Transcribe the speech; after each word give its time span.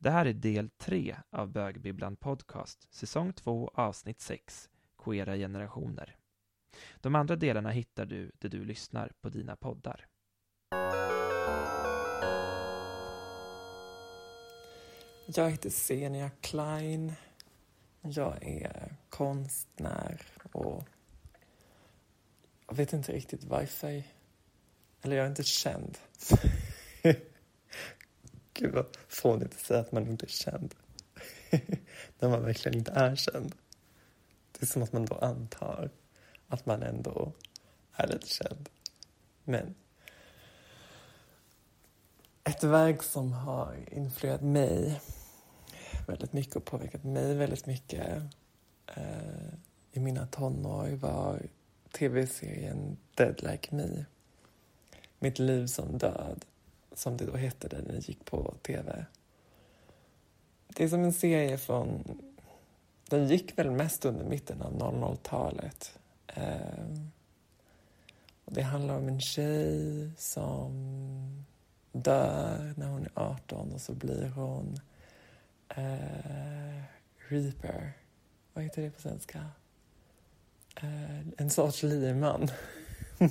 Det 0.00 0.10
här 0.10 0.26
är 0.26 0.32
del 0.32 0.70
3 0.70 1.16
av 1.30 1.48
Bögbibblan 1.52 2.16
Podcast, 2.16 2.94
säsong 2.94 3.32
2, 3.32 3.70
avsnitt 3.74 4.20
6, 4.20 4.68
Queera 5.04 5.36
generationer. 5.36 6.16
De 7.00 7.14
andra 7.14 7.36
delarna 7.36 7.70
hittar 7.70 8.06
du 8.06 8.32
där 8.38 8.48
du 8.48 8.64
lyssnar 8.64 9.12
på 9.20 9.28
dina 9.28 9.56
poddar. 9.56 10.06
Jag 15.26 15.50
heter 15.50 15.70
Senia 15.70 16.30
Klein. 16.40 17.12
Jag 18.00 18.42
är 18.42 18.96
konstnär 19.08 20.22
och 20.52 20.84
jag 22.66 22.74
vet 22.74 22.92
inte 22.92 23.12
riktigt 23.12 23.44
varför. 23.44 24.02
Eller 25.02 25.16
jag 25.16 25.24
är 25.24 25.30
inte 25.30 25.44
känd. 25.44 25.98
Gud 28.58 28.74
vad 28.74 28.86
fånigt 29.08 29.54
att 29.54 29.60
säga 29.60 29.80
att 29.80 29.92
man 29.92 30.08
inte 30.08 30.26
är 30.26 30.28
känd. 30.28 30.74
När 32.18 32.28
man 32.28 32.42
verkligen 32.42 32.78
inte 32.78 32.92
är 32.92 33.16
känd. 33.16 33.54
Det 34.52 34.62
är 34.62 34.66
som 34.66 34.82
att 34.82 34.92
man 34.92 35.04
då 35.04 35.14
antar 35.14 35.90
att 36.48 36.66
man 36.66 36.82
ändå 36.82 37.32
är 37.92 38.06
lite 38.06 38.28
känd. 38.28 38.68
Men 39.44 39.74
ett 42.44 42.64
verk 42.64 43.02
som 43.02 43.32
har 43.32 43.76
influerat 43.90 44.42
mig 44.42 45.00
väldigt 46.06 46.32
mycket 46.32 46.56
och 46.56 46.64
påverkat 46.64 47.04
mig 47.04 47.34
väldigt 47.34 47.66
mycket 47.66 48.22
eh, 48.86 49.54
i 49.92 50.00
mina 50.00 50.26
tonår 50.26 50.88
var 50.88 51.42
tv-serien 51.92 52.96
Dead 53.14 53.42
Like 53.42 53.74
Me. 53.74 54.04
Mitt 55.18 55.38
liv 55.38 55.66
som 55.66 55.98
död, 55.98 56.44
som 56.98 57.16
det 57.16 57.26
då 57.26 57.36
hette 57.36 57.68
när 57.72 57.92
den 57.92 58.00
gick 58.00 58.24
på 58.24 58.54
tv. 58.62 59.06
Det 60.68 60.84
är 60.84 60.88
som 60.88 61.04
en 61.04 61.12
serie 61.12 61.58
från... 61.58 62.20
Den 63.08 63.28
gick 63.28 63.58
väl 63.58 63.70
mest 63.70 64.04
under 64.04 64.24
mitten 64.24 64.62
av 64.62 64.78
00-talet. 64.78 65.98
Ehm, 66.26 67.10
och 68.44 68.52
det 68.54 68.62
handlar 68.62 68.96
om 68.96 69.08
en 69.08 69.20
tjej 69.20 70.10
som 70.18 71.44
dör 71.92 72.74
när 72.76 72.86
hon 72.86 73.02
är 73.02 73.10
18 73.14 73.72
och 73.72 73.80
så 73.80 73.94
blir 73.94 74.28
hon 74.28 74.80
uh, 75.78 76.82
reaper. 77.28 77.92
Vad 78.52 78.64
heter 78.64 78.82
det 78.82 78.90
på 78.90 79.00
svenska? 79.00 79.38
Uh, 80.82 81.28
en 81.36 81.50
sorts 81.50 81.82
liman. 81.82 82.48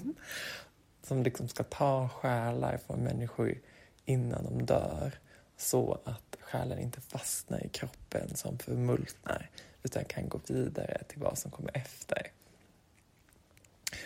som 1.08 1.24
liksom 1.24 1.48
ska 1.48 1.64
ta 1.64 2.10
själar 2.10 2.78
från 2.78 3.00
människor 3.00 3.60
innan 4.06 4.44
de 4.44 4.66
dör 4.66 5.20
så 5.58 5.98
att 6.04 6.38
själen 6.40 6.80
inte 6.80 7.02
fastnar 7.02 7.66
i 7.66 7.70
kroppen 7.70 8.36
som 8.36 8.60
förmultnar 8.60 9.50
utan 9.84 10.06
kan 10.06 10.30
gå 10.30 10.40
vidare 10.48 11.04
till 11.08 11.20
vad 11.20 11.38
som 11.38 11.52
kommer 11.52 11.78
efter. 11.78 12.32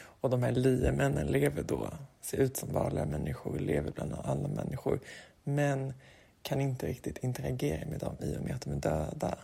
Och 0.03 0.29
de 0.29 0.43
här 0.43 0.51
liemännen 0.51 1.27
lever 1.27 1.63
då, 1.63 1.89
ser 2.21 2.37
ut 2.37 2.57
som 2.57 2.73
vanliga 2.73 3.05
människor, 3.05 3.59
lever 3.59 3.91
bland 3.91 4.13
alla 4.23 4.47
människor 4.47 4.99
men 5.43 5.93
kan 6.41 6.61
inte 6.61 6.87
riktigt 6.87 7.17
interagera 7.17 7.85
med 7.85 7.99
dem 7.99 8.15
i 8.19 8.37
och 8.37 8.41
med 8.41 8.55
att 8.55 8.61
de 8.61 8.71
är 8.71 8.75
döda. 8.75 9.37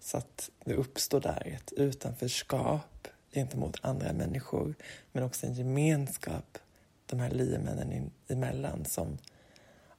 Så 0.00 0.16
att 0.16 0.50
det 0.64 0.74
uppstår 0.74 1.20
där 1.20 1.46
ett 1.46 1.72
utanförskap 1.72 3.08
gentemot 3.32 3.78
andra 3.82 4.12
människor 4.12 4.74
men 5.12 5.24
också 5.24 5.46
en 5.46 5.54
gemenskap 5.54 6.58
de 7.06 7.20
här 7.20 7.30
liemännen 7.30 8.10
emellan 8.28 8.84
som 8.84 9.18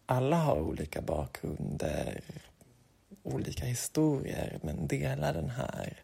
alla 0.05 0.35
har 0.35 0.61
olika 0.61 1.01
bakgrunder, 1.01 2.21
olika 3.23 3.65
historier 3.65 4.59
men 4.63 4.87
delar 4.87 5.33
den 5.33 5.49
här 5.49 6.03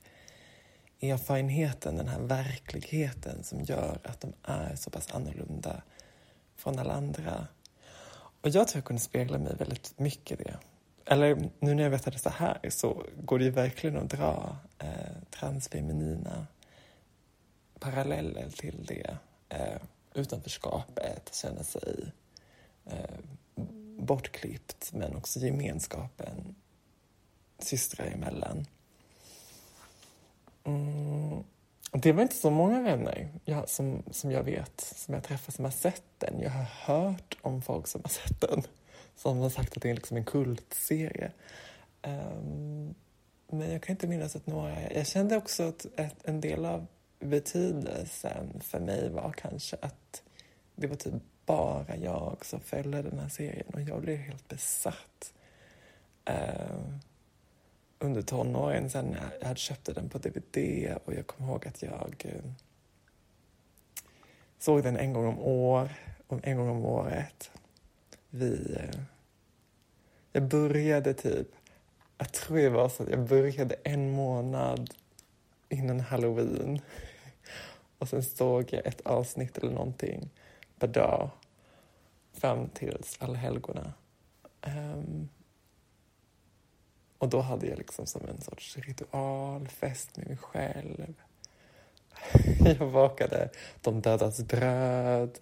erfarenheten, 1.01 1.97
den 1.97 2.07
här 2.07 2.19
verkligheten 2.19 3.43
som 3.43 3.63
gör 3.63 3.99
att 4.03 4.21
de 4.21 4.33
är 4.43 4.75
så 4.75 4.89
pass 4.89 5.11
annorlunda 5.11 5.81
från 6.55 6.79
alla 6.79 6.93
andra. 6.93 7.47
Och 8.41 8.49
jag 8.49 8.67
tror 8.67 8.77
jag 8.77 8.85
kunde 8.85 9.01
spegla 9.01 9.37
mig 9.37 9.55
väldigt 9.55 9.99
mycket 9.99 10.41
i 10.41 10.43
det. 10.43 10.57
Eller 11.05 11.49
nu 11.59 11.73
när 11.75 11.83
jag 11.83 11.89
vet 11.89 12.07
att 12.07 12.13
det 12.13 12.17
är 12.17 12.19
så 12.19 12.29
här 12.29 12.69
så 12.69 13.03
går 13.23 13.39
det 13.39 13.45
ju 13.45 13.51
verkligen 13.51 13.97
att 13.97 14.09
dra 14.09 14.57
eh, 14.79 14.87
transfeminina 15.29 16.47
paralleller 17.79 18.49
till 18.49 18.85
det. 18.85 19.17
Eh, 19.49 19.81
utanförskapet, 20.13 21.35
känna 21.35 21.63
sig 21.63 22.11
eh, 22.85 23.19
bortklippt 23.97 24.93
men 24.93 25.15
också 25.15 25.39
gemenskapen 25.39 26.55
systrar 27.59 28.05
emellan. 28.05 28.65
Mm. 30.63 31.43
Det 31.91 32.11
var 32.11 32.21
inte 32.21 32.35
så 32.35 32.49
många 32.49 32.81
vänner 32.81 33.29
jag, 33.45 33.69
som, 33.69 34.03
som 34.11 34.31
jag 34.31 34.43
vet, 34.43 34.81
som 34.81 35.13
jag 35.13 35.23
träffat, 35.23 35.55
som 35.55 35.65
har 35.65 35.71
sett 35.71 36.03
den. 36.17 36.41
Jag 36.41 36.49
har 36.49 36.63
hört 36.63 37.37
om 37.41 37.61
folk 37.61 37.87
som 37.87 38.01
har 38.03 38.09
sett 38.09 38.41
den, 38.41 38.63
som 39.15 39.37
har 39.37 39.49
sagt 39.49 39.77
att 39.77 39.83
det 39.83 39.89
är 39.89 39.93
liksom 39.93 40.17
en 40.17 40.25
kultserie. 40.25 41.31
Um, 42.01 42.95
men 43.47 43.71
jag 43.71 43.83
kan 43.83 43.93
inte 43.93 44.07
minnas 44.07 44.35
att 44.35 44.47
några... 44.47 44.91
Jag 44.91 45.07
kände 45.07 45.37
också 45.37 45.63
att 45.63 45.85
ett, 45.95 46.15
en 46.23 46.41
del 46.41 46.65
av 46.65 46.87
betydelsen 47.21 48.61
för 48.61 48.79
mig 48.79 49.09
var 49.09 49.31
kanske 49.37 49.77
att 49.81 50.23
det 50.75 50.87
var 50.87 50.95
typ 50.95 51.13
bara 51.45 51.95
jag 51.95 52.45
som 52.45 52.59
följde 52.59 53.01
den 53.01 53.19
här 53.19 53.29
serien 53.29 53.67
och 53.73 53.81
jag 53.81 54.01
blev 54.01 54.17
helt 54.17 54.47
besatt. 54.47 55.33
Uh, 56.29 56.97
under 57.99 58.21
tonåren 58.21 58.89
sen 58.89 59.15
jag 59.39 59.47
hade 59.47 59.59
köpt 59.59 59.95
den 59.95 60.09
på 60.09 60.17
DVD 60.17 60.57
och 61.05 61.13
jag 61.13 61.27
kommer 61.27 61.49
ihåg 61.51 61.67
att 61.67 61.81
jag 61.81 62.25
uh, 62.25 62.51
såg 64.59 64.83
den 64.83 64.97
en 64.97 65.13
gång 65.13 65.25
om 65.25 65.39
år, 65.39 65.89
en 66.43 66.57
gång 66.57 66.69
om 66.69 66.85
året. 66.85 67.51
Vi... 68.29 68.51
Uh, 68.51 69.01
jag 70.33 70.43
började 70.43 71.13
typ, 71.13 71.47
jag 72.17 72.33
tror 72.33 72.57
det 72.57 72.69
var 72.69 72.89
så 72.89 73.03
att 73.03 73.09
jag 73.09 73.27
började 73.27 73.75
en 73.83 74.11
månad 74.11 74.93
innan 75.69 75.99
halloween. 75.99 76.81
Och 78.01 78.09
sen 78.09 78.23
såg 78.23 78.73
jag 78.73 78.85
ett 78.85 79.01
avsnitt 79.01 79.57
eller 79.57 79.71
någonting 79.71 80.29
per 80.79 80.87
dag 80.87 81.29
fram 82.33 82.69
tills 82.69 83.17
allhelgona. 83.19 83.93
Um, 84.61 84.71
ehm, 84.71 85.29
och 87.17 87.29
då 87.29 87.39
hade 87.39 87.67
jag 87.67 87.77
liksom 87.77 88.05
som 88.05 88.21
en 88.29 88.41
sorts 88.41 88.77
ritualfest 88.77 90.17
med 90.17 90.27
mig 90.27 90.37
själv. 90.37 91.13
jag 92.79 92.91
bakade 92.91 93.49
de 93.81 94.01
dödas 94.01 94.41
bröd. 94.41 95.39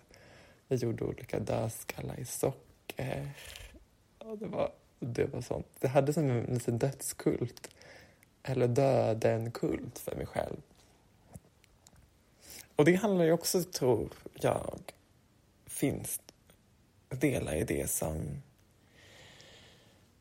Jag 0.67 0.79
gjorde 0.79 1.03
olika 1.03 1.39
dödskallar 1.39 2.19
i 2.19 2.25
socker. 2.25 3.31
Och 4.17 4.37
det, 4.37 4.47
var, 4.47 4.71
det 4.99 5.25
var 5.25 5.41
sånt. 5.41 5.67
Det 5.79 5.87
hade 5.87 6.13
som 6.13 6.29
en 6.29 6.53
liten 6.53 6.77
dödskult. 6.77 7.69
Eller 8.43 8.67
döden-kult 8.67 9.99
för 9.99 10.15
mig 10.15 10.25
själv. 10.25 10.61
Och 12.79 12.85
det 12.85 12.95
handlar 12.95 13.25
ju 13.25 13.31
också, 13.31 13.63
tror 13.63 14.09
jag, 14.33 14.79
finns 15.65 16.21
delar 17.09 17.55
i 17.55 17.63
det 17.63 17.89
som 17.89 18.41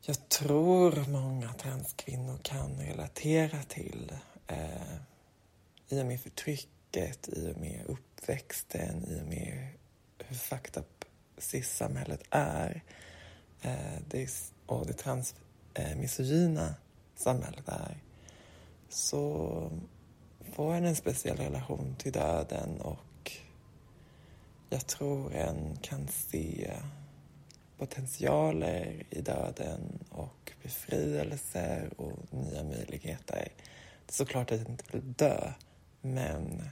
jag 0.00 0.28
tror 0.28 1.10
många 1.10 1.52
transkvinnor 1.52 2.38
kan 2.42 2.80
relatera 2.80 3.62
till 3.62 4.12
eh, 4.46 4.94
i 5.88 6.02
och 6.02 6.06
med 6.06 6.20
förtrycket, 6.20 7.28
i 7.28 7.52
och 7.52 7.60
med 7.60 7.84
uppväxten, 7.86 9.04
i 9.08 9.20
och 9.20 9.26
med 9.26 9.68
hur 10.18 10.36
fucked 10.36 10.76
up 10.82 11.04
cis-samhället 11.36 12.22
är. 12.30 12.82
Eh, 13.62 13.98
det, 14.08 14.30
och 14.66 14.86
det 14.86 14.92
transmisogyna 14.92 16.66
eh, 16.66 16.74
samhället 17.16 17.68
är. 17.68 17.98
Så 18.88 19.70
får 20.58 20.74
en 20.74 20.84
en 20.84 20.96
speciell 20.96 21.36
relation 21.36 21.96
till 21.98 22.12
döden 22.12 22.80
och 22.80 23.32
jag 24.70 24.86
tror 24.86 25.34
en 25.34 25.78
kan 25.82 26.08
se 26.08 26.72
potentialer 27.76 29.06
i 29.10 29.20
döden 29.20 29.98
och 30.10 30.52
befrielser 30.62 31.90
och 31.96 32.34
nya 32.34 32.64
möjligheter. 32.64 33.48
Det 34.06 34.10
är 34.10 34.12
såklart 34.12 34.50
att 34.50 34.58
jag 34.58 34.68
inte 34.68 34.84
vill 34.92 35.12
dö, 35.12 35.52
men 36.00 36.62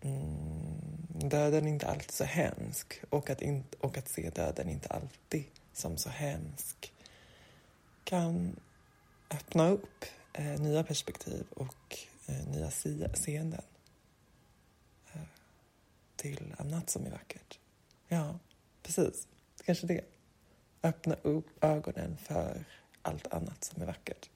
mm, 0.00 1.28
döden 1.28 1.66
är 1.66 1.70
inte 1.70 1.86
alltid 1.86 2.10
så 2.10 2.24
hemsk 2.24 3.00
och 3.10 3.30
att, 3.30 3.42
in, 3.42 3.64
och 3.80 3.98
att 3.98 4.08
se 4.08 4.30
döden 4.30 4.68
inte 4.68 4.88
alltid 4.88 5.44
som 5.72 5.96
så 5.96 6.08
hemsk 6.08 6.92
kan 8.04 8.56
öppna 9.30 9.68
upp 9.68 10.04
eh, 10.32 10.60
nya 10.60 10.84
perspektiv 10.84 11.44
och 11.50 12.06
nya 12.32 12.70
seenden 13.14 13.62
eh, 15.12 15.20
till 16.16 16.54
annat 16.58 16.90
som 16.90 17.06
är 17.06 17.10
vackert. 17.10 17.58
Ja, 18.08 18.38
precis. 18.82 19.28
Kanske 19.64 19.86
det. 19.86 20.00
öppna 20.82 21.16
upp 21.22 21.64
ögonen 21.64 22.16
för 22.16 22.64
allt 23.02 23.34
annat 23.34 23.64
som 23.64 23.82
är 23.82 23.86
vackert. 23.86 24.30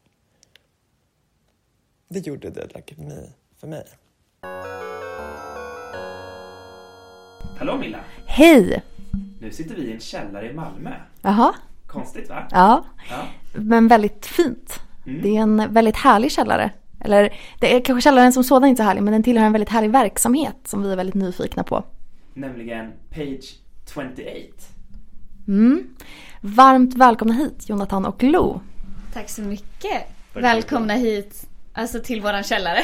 Det 2.08 2.26
gjorde 2.26 2.50
Dead 2.50 2.72
Like 2.74 2.94
Me 2.96 3.22
för 3.56 3.66
mig. 3.66 3.84
Hallå 7.58 7.76
Milla! 7.78 8.04
Hej! 8.26 8.82
Nu 9.40 9.50
sitter 9.50 9.74
vi 9.74 9.82
i 9.82 9.92
en 9.92 10.00
källare 10.00 10.50
i 10.50 10.54
Malmö. 10.54 10.94
Jaha, 11.22 11.54
Konstigt 11.86 12.28
va? 12.28 12.48
ja. 12.50 12.84
Ja. 13.10 13.26
Men 13.54 13.88
väldigt 13.88 14.26
fint. 14.26 14.80
Mm. 15.06 15.22
Det 15.22 15.36
är 15.36 15.40
en 15.40 15.74
väldigt 15.74 15.96
härlig 15.96 16.32
källare. 16.32 16.70
Eller 17.00 17.34
det 17.60 17.76
är 17.76 17.80
kanske 17.80 18.02
källaren 18.02 18.32
som 18.32 18.44
sådan 18.44 18.68
inte 18.68 18.82
så 18.82 18.82
härlig, 18.82 19.02
men 19.02 19.12
den 19.12 19.22
tillhör 19.22 19.46
en 19.46 19.52
väldigt 19.52 19.68
härlig 19.68 19.90
verksamhet 19.90 20.56
som 20.64 20.82
vi 20.82 20.92
är 20.92 20.96
väldigt 20.96 21.14
nyfikna 21.14 21.64
på. 21.64 21.84
Nämligen 22.34 22.92
Page 23.10 23.58
28. 23.94 24.22
Mm. 25.48 25.94
Varmt 26.40 26.94
välkomna 26.94 27.34
hit 27.34 27.68
Jonathan 27.68 28.04
och 28.04 28.22
Lo. 28.22 28.60
Tack 29.12 29.28
så 29.28 29.42
mycket. 29.42 30.02
Välkomna 30.34 30.94
hit, 30.94 31.48
alltså 31.72 32.00
till 32.00 32.20
våran 32.20 32.42
källare. 32.42 32.82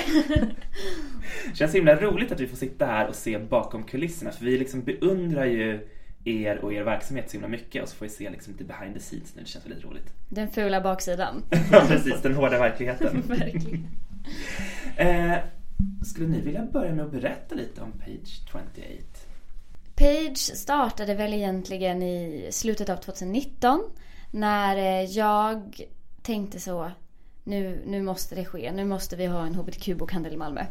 Känns 1.54 1.74
himla 1.74 1.96
roligt 1.96 2.32
att 2.32 2.40
vi 2.40 2.46
får 2.46 2.56
sitta 2.56 2.86
här 2.86 3.08
och 3.08 3.14
se 3.14 3.38
bakom 3.38 3.82
kulisserna 3.82 4.32
för 4.32 4.44
vi 4.44 4.58
liksom 4.58 4.82
beundrar 4.82 5.44
ju 5.44 5.88
er 6.24 6.58
och 6.64 6.72
er 6.72 6.82
verksamhet 6.82 7.30
så 7.30 7.32
himla 7.32 7.48
mycket 7.48 7.82
och 7.82 7.88
så 7.88 7.96
får 7.96 8.06
vi 8.06 8.10
se 8.10 8.30
liksom 8.30 8.52
lite 8.52 8.64
behind 8.64 8.94
the 8.94 9.00
scenes 9.00 9.34
nu. 9.34 9.42
Det 9.42 9.48
känns 9.48 9.66
väldigt 9.66 9.84
roligt. 9.84 10.12
Den 10.28 10.48
fula 10.48 10.80
baksidan. 10.80 11.42
Ja 11.72 11.84
precis, 11.88 12.22
den 12.22 12.34
hårda 12.34 12.58
verkligheten. 12.58 13.22
Verkligen. 13.26 13.86
Eh, 14.98 15.36
skulle 16.04 16.28
ni 16.28 16.40
vilja 16.40 16.62
börja 16.72 16.92
med 16.92 17.04
att 17.04 17.12
berätta 17.12 17.54
lite 17.54 17.80
om 17.80 17.92
Page 17.92 18.42
28? 18.50 18.64
Page 19.94 20.38
startade 20.38 21.14
väl 21.14 21.34
egentligen 21.34 22.02
i 22.02 22.48
slutet 22.50 22.88
av 22.88 22.96
2019 22.96 23.82
när 24.30 24.76
eh, 24.76 25.04
jag 25.04 25.80
tänkte 26.22 26.60
så 26.60 26.90
nu, 27.44 27.82
nu 27.86 28.02
måste 28.02 28.34
det 28.34 28.44
ske, 28.44 28.72
nu 28.72 28.84
måste 28.84 29.16
vi 29.16 29.26
ha 29.26 29.46
en 29.46 29.54
hbtq-bokhandel 29.54 30.32
i 30.32 30.36
Malmö. 30.36 30.64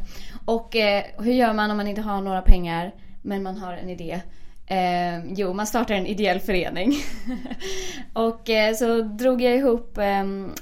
Och 0.44 0.76
eh, 0.76 1.04
hur 1.18 1.32
gör 1.32 1.52
man 1.52 1.70
om 1.70 1.76
man 1.76 1.88
inte 1.88 2.00
har 2.00 2.20
några 2.20 2.42
pengar 2.42 2.94
men 3.22 3.42
man 3.42 3.56
har 3.56 3.72
en 3.72 3.90
idé? 3.90 4.20
Eh, 4.66 5.24
jo, 5.26 5.52
man 5.52 5.66
startar 5.66 5.94
en 5.94 6.06
ideell 6.06 6.40
förening. 6.40 6.92
och 8.12 8.50
eh, 8.50 8.74
så 8.74 9.02
drog 9.02 9.42
jag 9.42 9.56
ihop 9.56 9.98
ehm, 9.98 10.54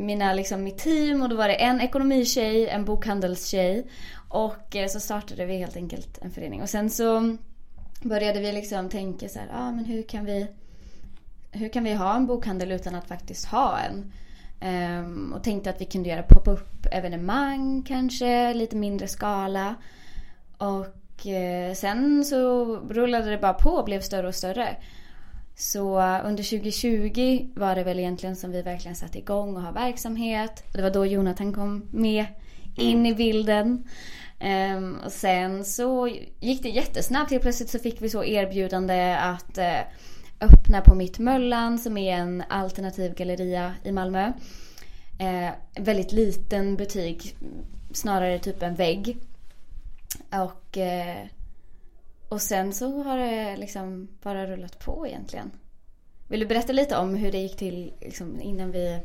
mina, 0.00 0.32
liksom, 0.32 0.64
mitt 0.64 0.78
team 0.78 1.22
och 1.22 1.28
då 1.28 1.36
var 1.36 1.48
det 1.48 1.54
en 1.54 1.80
ekonomitjej, 1.80 2.68
en 2.68 2.84
bokhandelstjej 2.84 3.86
och 4.28 4.76
eh, 4.76 4.88
så 4.88 5.00
startade 5.00 5.46
vi 5.46 5.56
helt 5.56 5.76
enkelt 5.76 6.18
en 6.22 6.30
förening. 6.30 6.62
Och 6.62 6.68
sen 6.68 6.90
så 6.90 7.36
började 8.02 8.40
vi 8.40 8.52
liksom 8.52 8.88
tänka 8.88 9.28
så 9.28 9.38
här, 9.38 9.48
ah, 9.52 9.72
men 9.72 9.84
hur 9.84 10.02
kan 10.02 10.24
vi 10.24 10.46
hur 11.52 11.68
kan 11.68 11.84
vi 11.84 11.94
ha 11.94 12.16
en 12.16 12.26
bokhandel 12.26 12.72
utan 12.72 12.94
att 12.94 13.08
faktiskt 13.08 13.44
ha 13.46 13.78
en? 13.78 14.12
Um, 14.62 15.32
och 15.32 15.44
tänkte 15.44 15.70
att 15.70 15.80
vi 15.80 15.84
kunde 15.84 16.08
göra 16.08 16.22
pop-up 16.22 16.86
evenemang 16.92 17.82
kanske, 17.82 18.54
lite 18.54 18.76
mindre 18.76 19.08
skala. 19.08 19.74
Och 20.58 21.26
uh, 21.26 21.74
sen 21.74 22.24
så 22.24 22.64
rullade 22.76 23.30
det 23.30 23.38
bara 23.38 23.54
på 23.54 23.70
och 23.70 23.84
blev 23.84 24.00
större 24.00 24.28
och 24.28 24.34
större. 24.34 24.76
Så 25.60 26.00
under 26.24 26.42
2020 26.42 27.48
var 27.54 27.74
det 27.74 27.84
väl 27.84 27.98
egentligen 27.98 28.36
som 28.36 28.50
vi 28.50 28.62
verkligen 28.62 28.96
satte 28.96 29.18
igång 29.18 29.56
och 29.56 29.62
har 29.62 29.72
verksamhet. 29.72 30.64
Och 30.66 30.76
det 30.76 30.82
var 30.82 30.90
då 30.90 31.06
Jonathan 31.06 31.52
kom 31.52 31.88
med 31.90 32.26
in 32.76 33.06
i 33.06 33.14
bilden. 33.14 33.88
Um, 34.76 34.98
och 35.04 35.12
sen 35.12 35.64
så 35.64 36.08
gick 36.40 36.62
det 36.62 36.68
jättesnabbt. 36.68 37.30
Helt 37.30 37.42
plötsligt 37.42 37.70
så 37.70 37.78
fick 37.78 38.02
vi 38.02 38.10
så 38.10 38.24
erbjudande 38.24 39.14
att 39.14 39.58
uh, 39.58 39.80
öppna 40.40 40.80
på 40.80 40.94
Mitt 40.94 41.18
Möllan 41.18 41.78
som 41.78 41.96
är 41.96 42.16
en 42.16 42.42
alternativ 42.48 43.14
galleria 43.14 43.74
i 43.84 43.92
Malmö. 43.92 44.26
Uh, 45.22 45.50
väldigt 45.74 46.12
liten 46.12 46.76
butik, 46.76 47.36
snarare 47.92 48.38
typ 48.38 48.62
en 48.62 48.74
vägg. 48.74 49.18
Och, 50.30 50.76
uh, 50.76 51.39
och 52.30 52.40
sen 52.40 52.72
så 52.72 53.02
har 53.02 53.18
det 53.18 53.56
liksom 53.56 54.08
bara 54.22 54.46
rullat 54.46 54.78
på 54.84 55.06
egentligen. 55.06 55.50
Vill 56.28 56.40
du 56.40 56.46
berätta 56.46 56.72
lite 56.72 56.96
om 56.96 57.14
hur 57.14 57.32
det 57.32 57.38
gick 57.38 57.56
till 57.56 57.92
liksom, 58.00 58.40
innan 58.40 58.70
vi, 58.70 59.00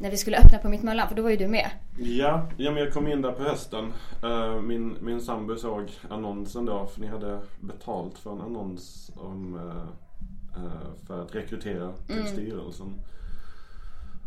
när 0.00 0.10
vi 0.10 0.16
skulle 0.16 0.38
öppna 0.38 0.58
på 0.58 0.68
Mitt 0.68 0.82
Möllan? 0.82 1.08
För 1.08 1.14
då 1.14 1.22
var 1.22 1.30
ju 1.30 1.36
du 1.36 1.48
med. 1.48 1.70
Ja, 1.98 2.48
ja 2.56 2.70
men 2.70 2.82
jag 2.82 2.92
kom 2.92 3.08
in 3.08 3.22
där 3.22 3.32
på 3.32 3.42
hösten. 3.42 3.92
Eh, 4.22 4.60
Min, 4.60 4.96
min 5.00 5.20
sambo 5.20 5.56
såg 5.56 5.90
annonsen 6.10 6.64
då, 6.64 6.86
för 6.86 7.00
ni 7.00 7.06
hade 7.06 7.40
betalt 7.60 8.18
för 8.18 8.32
en 8.32 8.40
annons 8.40 9.10
om, 9.16 9.54
eh, 9.54 10.62
eh, 10.64 11.06
för 11.06 11.22
att 11.22 11.34
rekrytera 11.34 11.92
till 12.06 12.14
Mm. 12.18 12.26
styrelsen. 12.26 13.00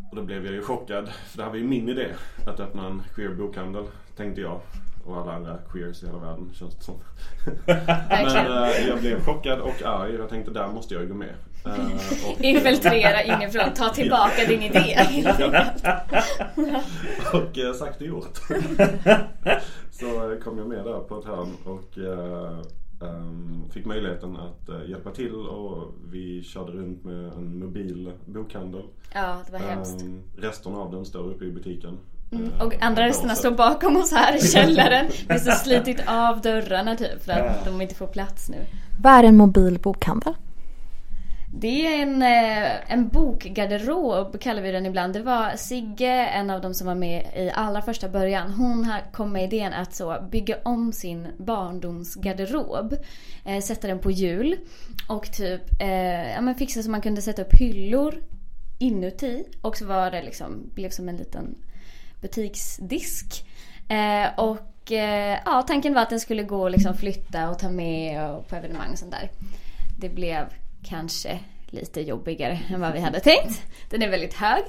Och 0.10 0.16
då 0.16 0.24
blev 0.24 0.46
jag 0.46 0.54
ju 0.54 0.62
chockad, 0.62 1.10
för 1.10 1.38
det 1.38 1.44
här 1.44 1.50
var 1.50 1.58
ju 1.58 1.64
min 1.68 1.90
idé 1.90 2.08
att 2.48 2.60
öppna 2.60 2.88
en 2.88 3.02
queer 3.16 3.36
bokhandel, 3.36 3.84
tänkte 4.16 4.42
jag. 4.42 4.62
Och 5.04 5.18
alla 5.18 5.34
andra 5.34 5.58
queers 5.72 6.04
i 6.04 6.06
hela 6.06 6.18
världen 6.18 6.50
känns 6.54 6.76
det 6.76 6.84
som. 6.84 6.96
Men 8.10 8.28
eh, 8.28 8.88
jag 8.88 9.00
blev 9.00 9.24
chockad 9.26 9.60
och 9.60 9.82
arg 9.86 10.14
och 10.16 10.20
jag 10.22 10.30
tänkte 10.30 10.52
där 10.52 10.68
måste 10.68 10.94
jag 10.94 11.04
ju 11.04 11.10
gå 11.10 11.16
med. 11.16 11.34
Eh, 11.66 12.32
och- 12.32 12.42
Infiltrera 12.42 13.24
inifrån, 13.24 13.74
ta 13.76 13.90
tillbaka 13.90 14.46
din 14.48 14.62
idé. 14.62 14.98
Och 17.34 17.58
eh, 17.58 17.74
sagt 17.74 18.02
och 18.02 18.08
gjort. 18.08 18.38
så 19.92 20.38
kom 20.44 20.58
jag 20.58 20.68
med 20.68 20.86
där 20.86 21.00
på 21.00 21.20
ett 21.20 21.26
hörn 21.26 21.54
och 21.66 21.98
eh, 21.98 22.60
ehm, 23.10 23.70
fick 23.72 23.86
möjligheten 23.86 24.38
att 24.38 24.90
hjälpa 24.90 25.12
till 25.12 25.36
och 25.36 25.94
vi 26.12 26.44
körde 26.44 26.72
runt 26.72 27.04
med 27.04 27.34
en 27.34 27.60
mobil 27.60 28.12
bokhandel. 28.26 28.84
Ja, 29.14 29.38
det 29.46 29.52
var 29.52 29.60
hemskt. 29.60 30.02
Ehm, 30.02 30.22
resten 30.38 30.76
av 30.76 30.92
den 30.92 31.06
står 31.06 31.30
uppe 31.30 31.46
i 31.46 31.52
butiken. 31.52 31.98
Mm. 32.32 32.52
Eh, 32.54 32.66
Och 32.66 32.74
andra 32.82 33.06
resterna 33.06 33.36
står 33.36 33.52
bakom 33.52 33.98
oss 33.98 34.12
här 34.12 34.36
i 34.38 34.48
källaren. 34.48 35.06
Vi 35.28 35.34
har 35.34 35.56
slitit 35.56 36.02
av 36.08 36.42
dörrarna 36.42 36.96
typ 36.96 37.24
för 37.26 37.32
att 37.32 37.66
de 37.66 37.82
inte 37.82 37.96
får 37.96 38.08
plats 38.08 38.50
nu. 38.50 38.58
Vad 39.02 39.14
är 39.14 39.24
en 39.24 39.38
mobil 39.38 39.80
bokhandel? 39.80 40.34
Det 41.54 41.88
är 41.88 42.02
en, 42.02 42.22
eh, 42.22 42.92
en 42.94 43.08
bokgarderob 43.08 44.40
kallar 44.40 44.62
vi 44.62 44.72
den 44.72 44.86
ibland. 44.86 45.14
Det 45.14 45.22
var 45.22 45.52
Sigge, 45.56 46.26
en 46.26 46.50
av 46.50 46.62
de 46.62 46.74
som 46.74 46.88
var 46.88 46.96
med 46.96 47.26
i 47.36 47.52
allra 47.56 47.82
första 47.82 48.10
början. 48.10 48.52
Hon 48.52 48.88
kom 49.12 49.32
med 49.32 49.44
idén 49.54 49.74
att 49.74 49.94
så 49.96 50.18
bygga 50.32 50.56
om 50.64 50.94
sin 50.94 51.28
barndomsgarderob. 51.38 52.96
Eh, 53.46 53.60
sätta 53.62 53.88
den 53.88 54.00
på 54.00 54.12
hjul. 54.12 54.56
Och 55.08 55.32
typ 55.32 55.82
eh, 55.82 56.32
ja, 56.32 56.42
men 56.42 56.56
fixa 56.56 56.84
så 56.84 56.90
man 56.90 57.02
kunde 57.02 57.22
sätta 57.22 57.42
upp 57.42 57.54
hyllor 57.60 58.16
inuti. 58.80 59.44
Och 59.62 59.78
så 59.78 59.86
var 59.86 60.12
det 60.12 60.22
liksom, 60.22 60.70
blev 60.74 60.90
som 60.90 61.10
en 61.10 61.18
liten 61.18 61.56
butiksdisk. 62.22 63.46
Eh, 63.90 64.40
och 64.40 64.92
eh, 64.92 65.40
ja, 65.46 65.62
tanken 65.68 65.94
var 65.94 66.02
att 66.02 66.10
den 66.10 66.20
skulle 66.20 66.44
gå 66.44 66.62
och 66.62 66.72
liksom 66.72 66.94
flytta 66.98 67.50
och 67.50 67.60
ta 67.60 67.70
med 67.70 68.30
och 68.32 68.48
på 68.48 68.56
evenemang 68.56 68.92
och 68.92 68.98
sånt 68.98 69.12
där. 69.12 69.32
Det 70.00 70.10
blev 70.10 70.46
kanske 70.84 71.40
lite 71.70 72.02
jobbigare 72.02 72.60
än 72.70 72.82
vad 72.82 72.94
vi 72.94 73.00
hade 73.00 73.20
tänkt. 73.20 73.62
Den 73.90 74.02
är 74.02 74.10
väldigt 74.10 74.34
hög. 74.34 74.64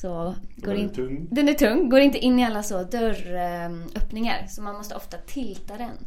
Så 0.00 0.34
går 0.56 0.74
Den 0.74 0.84
är 0.84 0.88
tung. 0.88 1.26
den 1.30 1.48
är 1.48 1.54
tung, 1.54 1.88
går 1.88 2.00
inte 2.00 2.18
in 2.18 2.38
i 2.38 2.44
alla 2.44 2.62
så 2.62 2.82
dörröppningar. 2.82 4.46
Så 4.48 4.62
man 4.62 4.74
måste 4.76 4.94
ofta 4.94 5.16
tilta 5.16 5.76
den. 5.76 5.98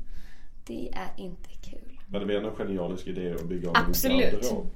Det 0.68 0.90
är 0.94 1.24
inte 1.24 1.50
kul. 1.62 2.00
Men 2.08 2.22
det 2.22 2.28
var 2.28 2.34
ändå 2.34 2.50
en 2.50 2.56
genialisk 2.56 3.08
idé 3.08 3.32
att 3.34 3.44
bygga 3.46 3.70
om 3.70 3.76
Absolut. 3.88 4.24
en 4.24 4.32
garderob. 4.32 4.70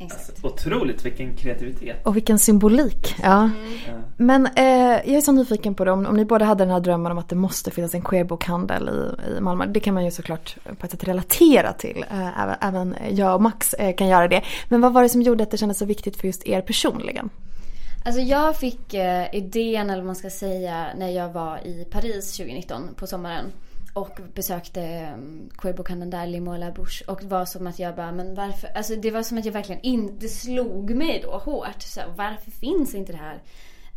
Exakt. 0.00 0.44
Otroligt, 0.44 1.04
vilken 1.04 1.36
kreativitet. 1.36 2.06
Och 2.06 2.16
vilken 2.16 2.38
symbolik. 2.38 3.14
Ja. 3.22 3.50
Ja. 3.86 3.92
Men 4.16 4.46
eh, 4.46 4.64
jag 5.04 5.08
är 5.08 5.20
så 5.20 5.32
nyfiken 5.32 5.74
på 5.74 5.84
det, 5.84 5.90
om, 5.90 6.06
om 6.06 6.16
ni 6.16 6.24
båda 6.24 6.44
hade 6.44 6.64
den 6.64 6.72
här 6.72 6.80
drömmen 6.80 7.12
om 7.12 7.18
att 7.18 7.28
det 7.28 7.36
måste 7.36 7.70
finnas 7.70 7.94
en 7.94 8.02
queerbokhandel 8.02 8.88
i, 8.88 9.30
i 9.36 9.40
Malmö. 9.40 9.66
Det 9.66 9.80
kan 9.80 9.94
man 9.94 10.04
ju 10.04 10.10
såklart 10.10 10.56
på 10.78 10.86
ett 10.86 10.90
sätt 10.90 11.04
relatera 11.04 11.72
till. 11.72 12.04
Eh, 12.10 12.42
även, 12.42 12.56
även 12.60 12.94
jag 13.10 13.34
och 13.34 13.42
Max 13.42 13.74
eh, 13.74 13.94
kan 13.96 14.08
göra 14.08 14.28
det. 14.28 14.42
Men 14.68 14.80
vad 14.80 14.92
var 14.92 15.02
det 15.02 15.08
som 15.08 15.22
gjorde 15.22 15.42
att 15.42 15.50
det 15.50 15.56
kändes 15.56 15.78
så 15.78 15.84
viktigt 15.84 16.16
för 16.16 16.26
just 16.26 16.46
er 16.46 16.60
personligen? 16.60 17.30
Alltså 18.04 18.20
jag 18.20 18.56
fick 18.56 18.94
eh, 18.94 19.34
idén, 19.34 19.90
eller 19.90 20.00
vad 20.00 20.06
man 20.06 20.16
ska 20.16 20.30
säga, 20.30 20.86
när 20.96 21.08
jag 21.08 21.32
var 21.32 21.66
i 21.66 21.86
Paris 21.90 22.36
2019 22.36 22.88
på 22.96 23.06
sommaren. 23.06 23.44
Och 23.92 24.18
besökte 24.34 24.80
mm, 24.80 25.50
queerbokhandeln 25.58 26.10
där, 26.10 26.26
Limoux 26.26 26.76
Bush. 26.76 27.02
Och 27.06 27.18
det 27.20 27.26
var 27.26 27.44
som 27.44 27.66
att 27.66 27.78
jag 27.78 27.96
bara, 27.96 28.12
men 28.12 28.34
varför? 28.34 28.68
Alltså 28.68 28.96
det 28.96 29.10
var 29.10 29.22
som 29.22 29.38
att 29.38 29.44
jag 29.44 29.52
verkligen 29.52 29.82
in, 29.82 30.18
det 30.18 30.28
slog 30.28 30.90
mig 30.90 31.20
då 31.22 31.38
hårt. 31.38 31.82
Så 31.82 32.00
här, 32.00 32.08
varför 32.16 32.50
finns 32.50 32.94
inte 32.94 33.12
det 33.12 33.18
här 33.18 33.42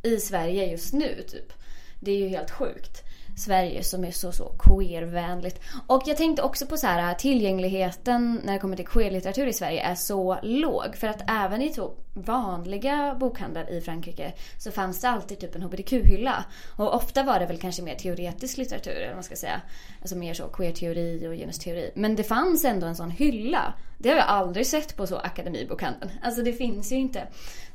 i 0.03 0.17
Sverige 0.17 0.71
just 0.71 0.93
nu 0.93 1.23
typ? 1.27 1.53
Det 2.00 2.12
är 2.12 2.17
ju 2.17 2.27
helt 2.27 2.51
sjukt. 2.51 3.03
Sverige 3.37 3.83
som 3.83 4.05
är 4.05 4.11
så, 4.11 4.31
så 4.31 4.55
queervänligt. 4.59 5.59
Och 5.87 6.03
jag 6.05 6.17
tänkte 6.17 6.41
också 6.41 6.65
på 6.65 6.77
så 6.77 6.87
här 6.87 7.13
tillgängligheten 7.13 8.41
när 8.43 8.53
det 8.53 8.59
kommer 8.59 8.75
till 8.75 8.87
queerlitteratur 8.87 9.47
i 9.47 9.53
Sverige 9.53 9.81
är 9.81 9.95
så 9.95 10.39
låg. 10.43 10.95
För 10.95 11.07
att 11.07 11.21
även 11.27 11.61
i 11.61 11.73
så 11.73 11.93
vanliga 12.13 13.15
bokhandlar 13.19 13.69
i 13.69 13.81
Frankrike 13.81 14.33
så 14.57 14.71
fanns 14.71 15.01
det 15.01 15.09
alltid 15.09 15.39
typ 15.39 15.55
en 15.55 15.63
hbtq-hylla. 15.63 16.45
Och 16.77 16.95
ofta 16.95 17.23
var 17.23 17.39
det 17.39 17.45
väl 17.45 17.57
kanske 17.57 17.81
mer 17.81 17.95
teoretisk 17.95 18.57
litteratur, 18.57 18.91
eller 18.91 19.13
man 19.13 19.23
ska 19.23 19.35
säga. 19.35 19.61
Alltså 20.01 20.15
mer 20.15 20.33
så 20.33 20.47
queer-teori 20.47 21.27
och 21.27 21.33
genusteori. 21.33 21.91
Men 21.95 22.15
det 22.15 22.23
fanns 22.23 22.65
ändå 22.65 22.87
en 22.87 22.95
sån 22.95 23.11
hylla. 23.11 23.73
Det 23.97 24.09
har 24.09 24.15
jag 24.15 24.27
aldrig 24.27 24.67
sett 24.67 24.97
på 24.97 25.07
så 25.07 25.17
akademibokhandeln. 25.17 26.11
Alltså 26.23 26.41
det 26.41 26.53
finns 26.53 26.91
ju 26.91 26.95
inte. 26.95 27.27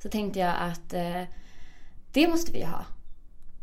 Så 0.03 0.09
tänkte 0.09 0.39
jag 0.39 0.55
att 0.59 0.95
eh, 0.95 1.23
det 2.13 2.29
måste 2.29 2.53
vi 2.53 2.63
ha. 2.63 2.85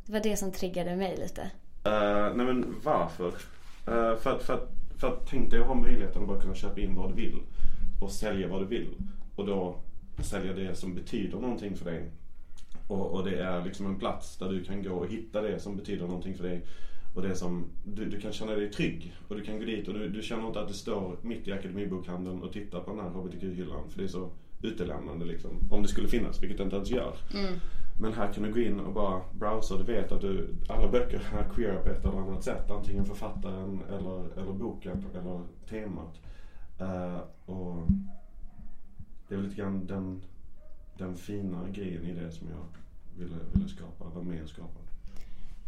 Det 0.06 0.12
var 0.12 0.20
det 0.20 0.38
som 0.38 0.52
triggade 0.52 0.96
mig 0.96 1.18
lite. 1.18 1.52
Uh, 1.88 2.36
nej 2.36 2.46
men 2.46 2.76
varför? 2.84 3.28
Uh, 3.28 4.16
för, 4.16 4.36
att, 4.36 4.44
för, 4.44 4.54
att, 4.54 4.72
för 4.98 5.08
att 5.08 5.28
tänk 5.30 5.52
dig 5.52 5.60
att 5.60 5.68
ha 5.68 5.76
möjligheten 5.76 6.22
att 6.22 6.28
bara 6.28 6.42
kunna 6.42 6.56
köpa 6.56 6.82
in 6.82 6.96
vad 6.96 7.10
du 7.10 7.16
vill 7.16 7.40
och 8.02 8.12
sälja 8.12 8.48
vad 8.48 8.62
du 8.62 8.66
vill. 8.66 8.96
Och 9.36 9.46
då 9.46 9.76
sälja 10.24 10.54
det 10.54 10.76
som 10.76 10.96
betyder 10.96 11.40
någonting 11.40 11.76
för 11.76 11.86
dig. 11.86 12.12
Och, 12.88 13.12
och, 13.12 13.26
det 13.26 13.40
är 13.40 13.66
liksom 13.66 13.86
en 13.86 14.00
plats 14.00 14.38
där 14.38 14.50
du 14.50 14.64
kan 14.64 14.84
gå 14.84 14.94
och 14.94 15.08
hitta 15.08 15.42
det 15.42 15.60
som 15.60 15.76
betyder 15.78 16.08
någonting 16.08 16.36
för 16.36 16.44
dig. 16.44 16.62
Och 17.16 17.22
det 17.22 17.36
som, 17.36 17.66
du, 17.84 18.06
du 18.06 18.20
kan 18.20 18.32
känna 18.32 18.52
dig 18.52 18.72
trygg 18.72 19.16
och 19.28 19.36
du 19.36 19.44
kan 19.44 19.60
gå 19.60 19.66
dit 19.66 19.88
och 19.88 19.94
du, 19.94 20.10
du 20.10 20.22
känner 20.22 20.48
inte 20.48 20.60
att 20.60 20.68
du 20.68 20.74
står 20.74 21.18
mitt 21.22 21.48
i 21.48 21.52
akademibokhandeln 21.52 22.44
och 22.44 22.54
tittar 22.54 22.80
på 22.80 22.92
den 22.92 23.00
här 23.00 23.10
HBTQ-hyllan. 23.10 23.90
För 23.90 24.00
det 24.00 24.04
är 24.04 24.08
så 24.08 24.30
utelämnande 24.62 25.26
liksom. 25.26 25.52
Om 25.72 25.82
det 25.82 25.88
skulle 25.88 26.08
finnas, 26.08 26.44
vilket 26.44 26.58
det 26.58 26.64
inte 26.64 26.76
ens 26.76 26.90
gör. 26.90 27.16
Mm. 27.34 27.60
Men 28.00 28.14
här 28.14 28.34
kan 28.34 28.44
du 28.44 28.54
gå 28.54 28.60
in 28.60 28.80
och 28.80 28.94
bara 28.94 29.22
browsa 29.32 29.74
och 29.74 29.86
du 29.86 29.94
vet 29.94 30.12
att 30.12 30.22
du, 30.22 30.56
alla 30.70 30.88
böcker 30.88 31.22
är 31.40 31.50
queer 31.56 31.76
på 31.76 31.90
ett 31.90 32.06
eller 32.06 32.18
annat 32.18 32.44
sätt. 32.44 32.72
Antingen 32.72 33.06
författaren 33.06 33.82
eller, 33.90 34.40
eller 34.40 34.54
boken 34.54 35.06
eller 35.14 35.42
temat. 35.70 36.20
Uh, 36.82 37.20
och 37.46 37.88
det 39.28 39.36
är 39.36 39.40
lite 39.40 39.56
grann 39.56 39.86
den, 39.86 40.22
den 40.98 41.16
fina 41.16 41.70
grejen 41.70 42.06
i 42.06 42.14
det 42.14 42.32
som 42.32 42.48
jag 42.50 42.66
ville, 43.24 43.36
ville 43.54 43.70
skapa, 43.70 44.06
vara 44.06 44.24
med 44.24 44.44
och 44.44 44.50
skapa. 44.50 44.80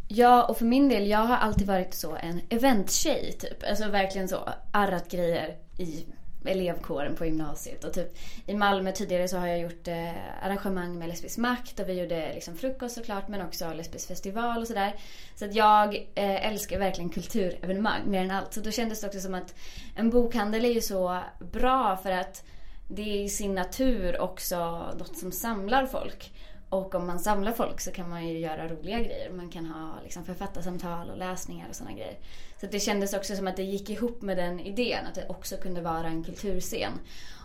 Ja, 0.08 0.44
och 0.44 0.56
för 0.56 0.64
min 0.64 0.88
del, 0.88 1.06
jag 1.06 1.18
har 1.18 1.36
alltid 1.36 1.66
varit 1.66 1.94
så 1.94 2.16
en 2.16 2.40
eventtjej 2.48 3.32
typ. 3.32 3.64
Alltså 3.68 3.90
verkligen 3.90 4.28
så 4.28 4.48
arrat 4.72 5.10
grejer 5.10 5.56
i 5.78 6.06
elevkåren 6.44 7.16
på 7.16 7.24
gymnasiet. 7.24 7.84
Och 7.84 7.92
typ 7.92 8.16
i 8.46 8.54
Malmö 8.54 8.92
tidigare 8.92 9.28
så 9.28 9.36
har 9.36 9.46
jag 9.46 9.60
gjort 9.60 9.88
eh, 9.88 10.10
arrangemang 10.42 10.98
med 10.98 11.08
Lesbisk 11.08 11.38
makt 11.38 11.80
och 11.80 11.88
vi 11.88 11.92
gjorde 12.00 12.32
liksom 12.34 12.56
frukost 12.56 12.94
såklart 12.94 13.28
men 13.28 13.42
också 13.42 13.72
lesbisk 13.72 14.08
festival 14.08 14.60
och 14.60 14.66
sådär. 14.66 14.94
Så 15.34 15.44
att 15.44 15.54
jag 15.54 15.94
eh, 15.94 16.46
älskar 16.46 16.78
verkligen 16.78 17.10
kulturevenemang 17.10 18.00
mer 18.06 18.24
än 18.24 18.30
allt. 18.30 18.54
Så 18.54 18.60
då 18.60 18.70
kändes 18.70 19.00
det 19.00 19.06
också 19.06 19.20
som 19.20 19.34
att 19.34 19.54
en 19.96 20.10
bokhandel 20.10 20.64
är 20.64 20.72
ju 20.72 20.80
så 20.80 21.20
bra 21.38 21.96
för 21.96 22.10
att 22.10 22.44
det 22.88 23.02
är 23.02 23.24
i 23.24 23.28
sin 23.28 23.54
natur 23.54 24.20
också 24.20 24.58
något 24.98 25.18
som 25.18 25.32
samlar 25.32 25.86
folk. 25.86 26.32
Och 26.70 26.94
om 26.94 27.06
man 27.06 27.18
samlar 27.18 27.52
folk 27.52 27.80
så 27.80 27.90
kan 27.90 28.08
man 28.08 28.28
ju 28.28 28.38
göra 28.38 28.68
roliga 28.68 28.98
grejer. 28.98 29.30
Man 29.30 29.50
kan 29.50 29.66
ha 29.66 30.00
liksom 30.02 30.24
författarsamtal 30.24 31.10
och 31.10 31.16
läsningar 31.16 31.68
och 31.68 31.76
sådana 31.76 31.96
grejer. 31.96 32.18
Så 32.60 32.66
det 32.66 32.80
kändes 32.80 33.14
också 33.14 33.36
som 33.36 33.46
att 33.46 33.56
det 33.56 33.62
gick 33.62 33.90
ihop 33.90 34.22
med 34.22 34.36
den 34.36 34.60
idén 34.60 35.06
att 35.06 35.14
det 35.14 35.26
också 35.28 35.56
kunde 35.56 35.80
vara 35.80 36.06
en 36.06 36.24
kulturscen. 36.24 36.92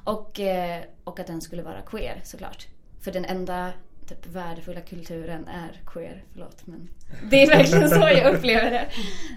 Och, 0.03 0.39
eh, 0.39 0.83
och 1.03 1.19
att 1.19 1.27
den 1.27 1.41
skulle 1.41 1.63
vara 1.63 1.81
queer 1.81 2.21
såklart. 2.23 2.67
För 3.01 3.11
den 3.11 3.25
enda 3.25 3.71
typ 4.07 4.25
värdefulla 4.25 4.81
kulturen 4.81 5.47
är 5.47 5.81
queer. 5.85 6.23
Förlåt 6.31 6.67
men 6.67 6.89
det 7.29 7.43
är 7.43 7.47
verkligen 7.47 7.89
så 7.89 7.99
jag 7.99 8.35
upplever 8.35 8.71
det. 8.71 8.87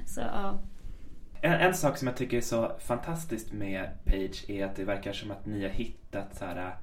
Så, 0.06 0.20
ja. 0.20 0.58
En, 1.40 1.52
en, 1.52 1.74
sak 1.74 1.98
som 1.98 2.08
jag 2.08 2.16
tycker 2.16 2.36
är 2.36 2.40
så 2.40 2.72
fantastiskt 2.78 3.52
med 3.52 3.88
Page 4.04 4.50
är 4.50 4.64
att 4.64 4.76
det 4.76 4.84
verkar 4.84 5.12
som 5.12 5.30
att 5.30 5.46
ni 5.46 5.62
har 5.62 5.70
hittat 5.70 6.36
så 6.36 6.44
här, 6.44 6.76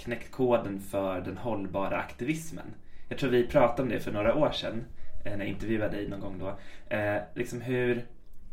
knäckt 0.00 0.32
koden 0.32 0.80
för 0.80 1.20
den 1.20 1.36
hållbara 1.36 1.96
aktivismen. 1.96 2.74
Jag 3.08 3.18
tror 3.18 3.30
vi 3.30 3.46
pratade 3.46 3.82
om 3.82 3.88
det 3.88 4.00
för 4.00 4.12
några 4.12 4.34
år 4.34 4.50
sedan 4.50 4.84
eh, 5.24 5.32
när 5.32 5.38
jag 5.38 5.48
intervjuade 5.48 5.96
dig 5.96 6.08
någon 6.08 6.20
gång 6.20 6.38
då. 6.38 6.58
Eh, 6.96 7.22
liksom 7.34 7.60
hur, 7.60 8.06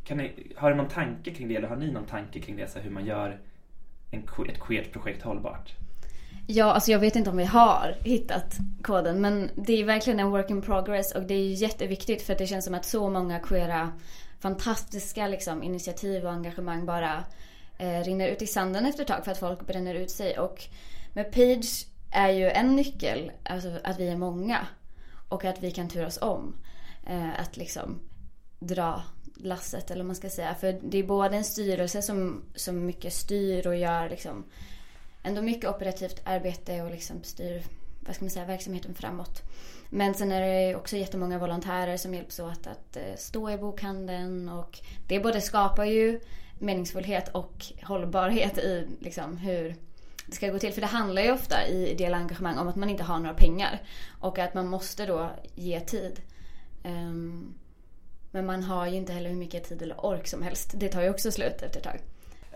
kan 0.03 0.17
ni, 0.17 0.53
har 0.55 0.69
du 0.69 0.75
någon 0.75 0.89
tanke 0.89 1.33
kring 1.33 1.47
det 1.47 1.55
eller 1.55 1.67
har 1.67 1.75
ni 1.75 1.91
någon 1.91 2.05
tanke 2.05 2.39
kring 2.39 2.55
det, 2.55 2.67
så 2.67 2.79
hur 2.79 2.91
man 2.91 3.05
gör 3.05 3.39
en, 4.11 4.23
ett 4.49 4.59
queert-projekt 4.59 5.23
hållbart? 5.23 5.75
Ja, 6.47 6.65
alltså 6.65 6.91
jag 6.91 6.99
vet 6.99 7.15
inte 7.15 7.29
om 7.29 7.37
vi 7.37 7.45
har 7.45 7.95
hittat 8.01 8.57
koden 8.81 9.21
men 9.21 9.49
det 9.55 9.81
är 9.81 9.85
verkligen 9.85 10.19
en 10.19 10.31
work 10.31 10.49
in 10.49 10.61
progress 10.61 11.15
och 11.15 11.23
det 11.23 11.33
är 11.33 11.53
jätteviktigt 11.53 12.21
för 12.21 12.33
att 12.33 12.39
det 12.39 12.47
känns 12.47 12.65
som 12.65 12.73
att 12.73 12.85
så 12.85 13.09
många 13.09 13.39
queera 13.39 13.91
fantastiska 14.39 15.27
liksom, 15.27 15.63
initiativ 15.63 16.25
och 16.25 16.31
engagemang 16.31 16.85
bara 16.85 17.23
eh, 17.77 18.03
rinner 18.03 18.27
ut 18.27 18.41
i 18.41 18.47
sanden 18.47 18.85
efter 18.85 19.01
ett 19.01 19.07
tag 19.07 19.25
för 19.25 19.31
att 19.31 19.37
folk 19.37 19.67
bränner 19.67 19.95
ut 19.95 20.11
sig. 20.11 20.39
Och 20.39 20.63
med 21.17 21.31
Page 21.31 21.87
är 22.11 22.29
ju 22.29 22.49
en 22.49 22.75
nyckel 22.75 23.31
alltså 23.43 23.79
att 23.83 23.99
vi 23.99 24.07
är 24.07 24.17
många 24.17 24.67
och 25.29 25.45
att 25.45 25.63
vi 25.63 25.71
kan 25.71 25.89
turas 25.89 26.21
om. 26.21 26.55
Eh, 27.07 27.39
att 27.39 27.57
liksom 27.57 27.99
dra 28.59 29.03
lasset 29.35 29.91
eller 29.91 30.01
vad 30.01 30.07
man 30.07 30.15
ska 30.15 30.29
säga. 30.29 30.55
För 30.55 30.79
det 30.83 30.97
är 30.97 31.03
både 31.03 31.37
en 31.37 31.43
styrelse 31.43 32.01
som, 32.01 32.43
som 32.55 32.85
mycket 32.85 33.13
styr 33.13 33.67
och 33.67 33.75
gör 33.75 34.09
liksom 34.09 34.45
ändå 35.23 35.41
mycket 35.41 35.69
operativt 35.69 36.21
arbete 36.23 36.81
och 36.81 36.91
liksom 36.91 37.23
styr 37.23 37.63
vad 37.99 38.15
ska 38.15 38.25
man 38.25 38.31
säga, 38.31 38.45
verksamheten 38.45 38.95
framåt. 38.95 39.41
Men 39.89 40.13
sen 40.13 40.31
är 40.31 40.41
det 40.41 40.75
också 40.75 40.97
jättemånga 40.97 41.39
volontärer 41.39 41.97
som 41.97 42.13
hjälps 42.13 42.39
åt 42.39 42.67
att 42.67 42.97
eh, 42.97 43.15
stå 43.17 43.49
i 43.49 43.57
bokhandeln 43.57 44.49
och 44.49 44.79
det 45.07 45.19
både 45.19 45.41
skapar 45.41 45.85
ju 45.85 46.19
meningsfullhet 46.59 47.29
och 47.29 47.65
hållbarhet 47.83 48.57
i 48.57 48.87
liksom 48.99 49.37
hur 49.37 49.86
det 50.27 50.35
ska 50.35 50.49
gå 50.49 50.59
till. 50.59 50.73
För 50.73 50.81
det 50.81 50.87
handlar 50.87 51.21
ju 51.21 51.31
ofta 51.31 51.67
i 51.67 51.89
ideella 51.89 52.17
engagemang 52.17 52.57
om 52.57 52.67
att 52.67 52.75
man 52.75 52.89
inte 52.89 53.03
har 53.03 53.19
några 53.19 53.33
pengar 53.33 53.81
och 54.19 54.39
att 54.39 54.53
man 54.53 54.67
måste 54.67 55.05
då 55.05 55.31
ge 55.55 55.79
tid. 55.79 56.21
Um, 56.83 57.53
men 58.31 58.45
man 58.45 58.63
har 58.63 58.87
ju 58.87 58.95
inte 58.95 59.13
heller 59.13 59.29
hur 59.29 59.37
mycket 59.37 59.63
tid 59.63 59.81
eller 59.81 60.05
ork 60.05 60.27
som 60.27 60.41
helst. 60.41 60.73
Det 60.75 60.89
tar 60.89 61.01
ju 61.01 61.09
också 61.09 61.31
slut 61.31 61.61
efter 61.61 61.79
ett 61.79 61.83
tag. 61.83 61.99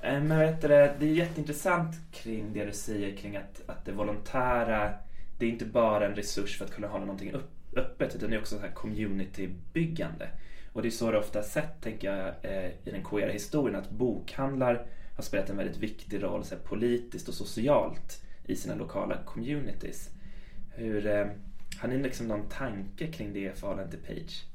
Eh, 0.01 0.21
men 0.21 0.39
vet 0.39 0.61
du, 0.61 0.67
det 0.67 0.75
är 0.75 1.03
jätteintressant 1.03 1.95
kring 2.11 2.53
det 2.53 2.65
du 2.65 2.71
säger 2.71 3.15
kring 3.15 3.35
att, 3.35 3.61
att 3.65 3.85
det 3.85 3.91
volontära 3.91 4.93
det 5.41 5.45
är 5.45 5.49
inte 5.49 5.65
bara 5.65 6.05
en 6.05 6.15
resurs 6.15 6.57
för 6.57 6.65
att 6.65 6.71
kunna 6.71 6.87
hålla 6.87 7.05
någonting 7.05 7.33
upp, 7.33 7.77
öppet 7.77 8.15
utan 8.15 8.29
det 8.29 8.35
är 8.35 8.39
också 8.39 8.55
så 8.55 8.61
här 8.61 8.71
communitybyggande. 8.71 10.29
Och 10.73 10.81
det 10.81 10.87
är 10.87 10.89
så 10.89 11.11
det 11.11 11.17
ofta 11.17 11.43
sett, 11.43 11.81
tänker 11.81 12.13
jag, 12.13 12.33
eh, 12.41 12.65
i 12.65 12.91
den 12.91 13.03
queera 13.03 13.31
historien 13.31 13.79
att 13.79 13.89
bokhandlar 13.89 14.85
har 15.15 15.23
spelat 15.23 15.49
en 15.49 15.57
väldigt 15.57 15.77
viktig 15.77 16.23
roll 16.23 16.43
så 16.43 16.55
här, 16.55 16.61
politiskt 16.61 17.27
och 17.27 17.33
socialt 17.33 18.23
i 18.45 18.55
sina 18.55 18.75
lokala 18.75 19.17
communities. 19.25 20.09
Hur, 20.69 21.07
eh, 21.07 21.27
har 21.77 21.89
ni 21.89 21.97
liksom 21.97 22.27
någon 22.27 22.49
tanke 22.49 23.07
kring 23.07 23.33
det 23.33 23.39
i 23.39 23.49
förhållande 23.49 23.91
till 23.91 23.99
Page? 23.99 24.45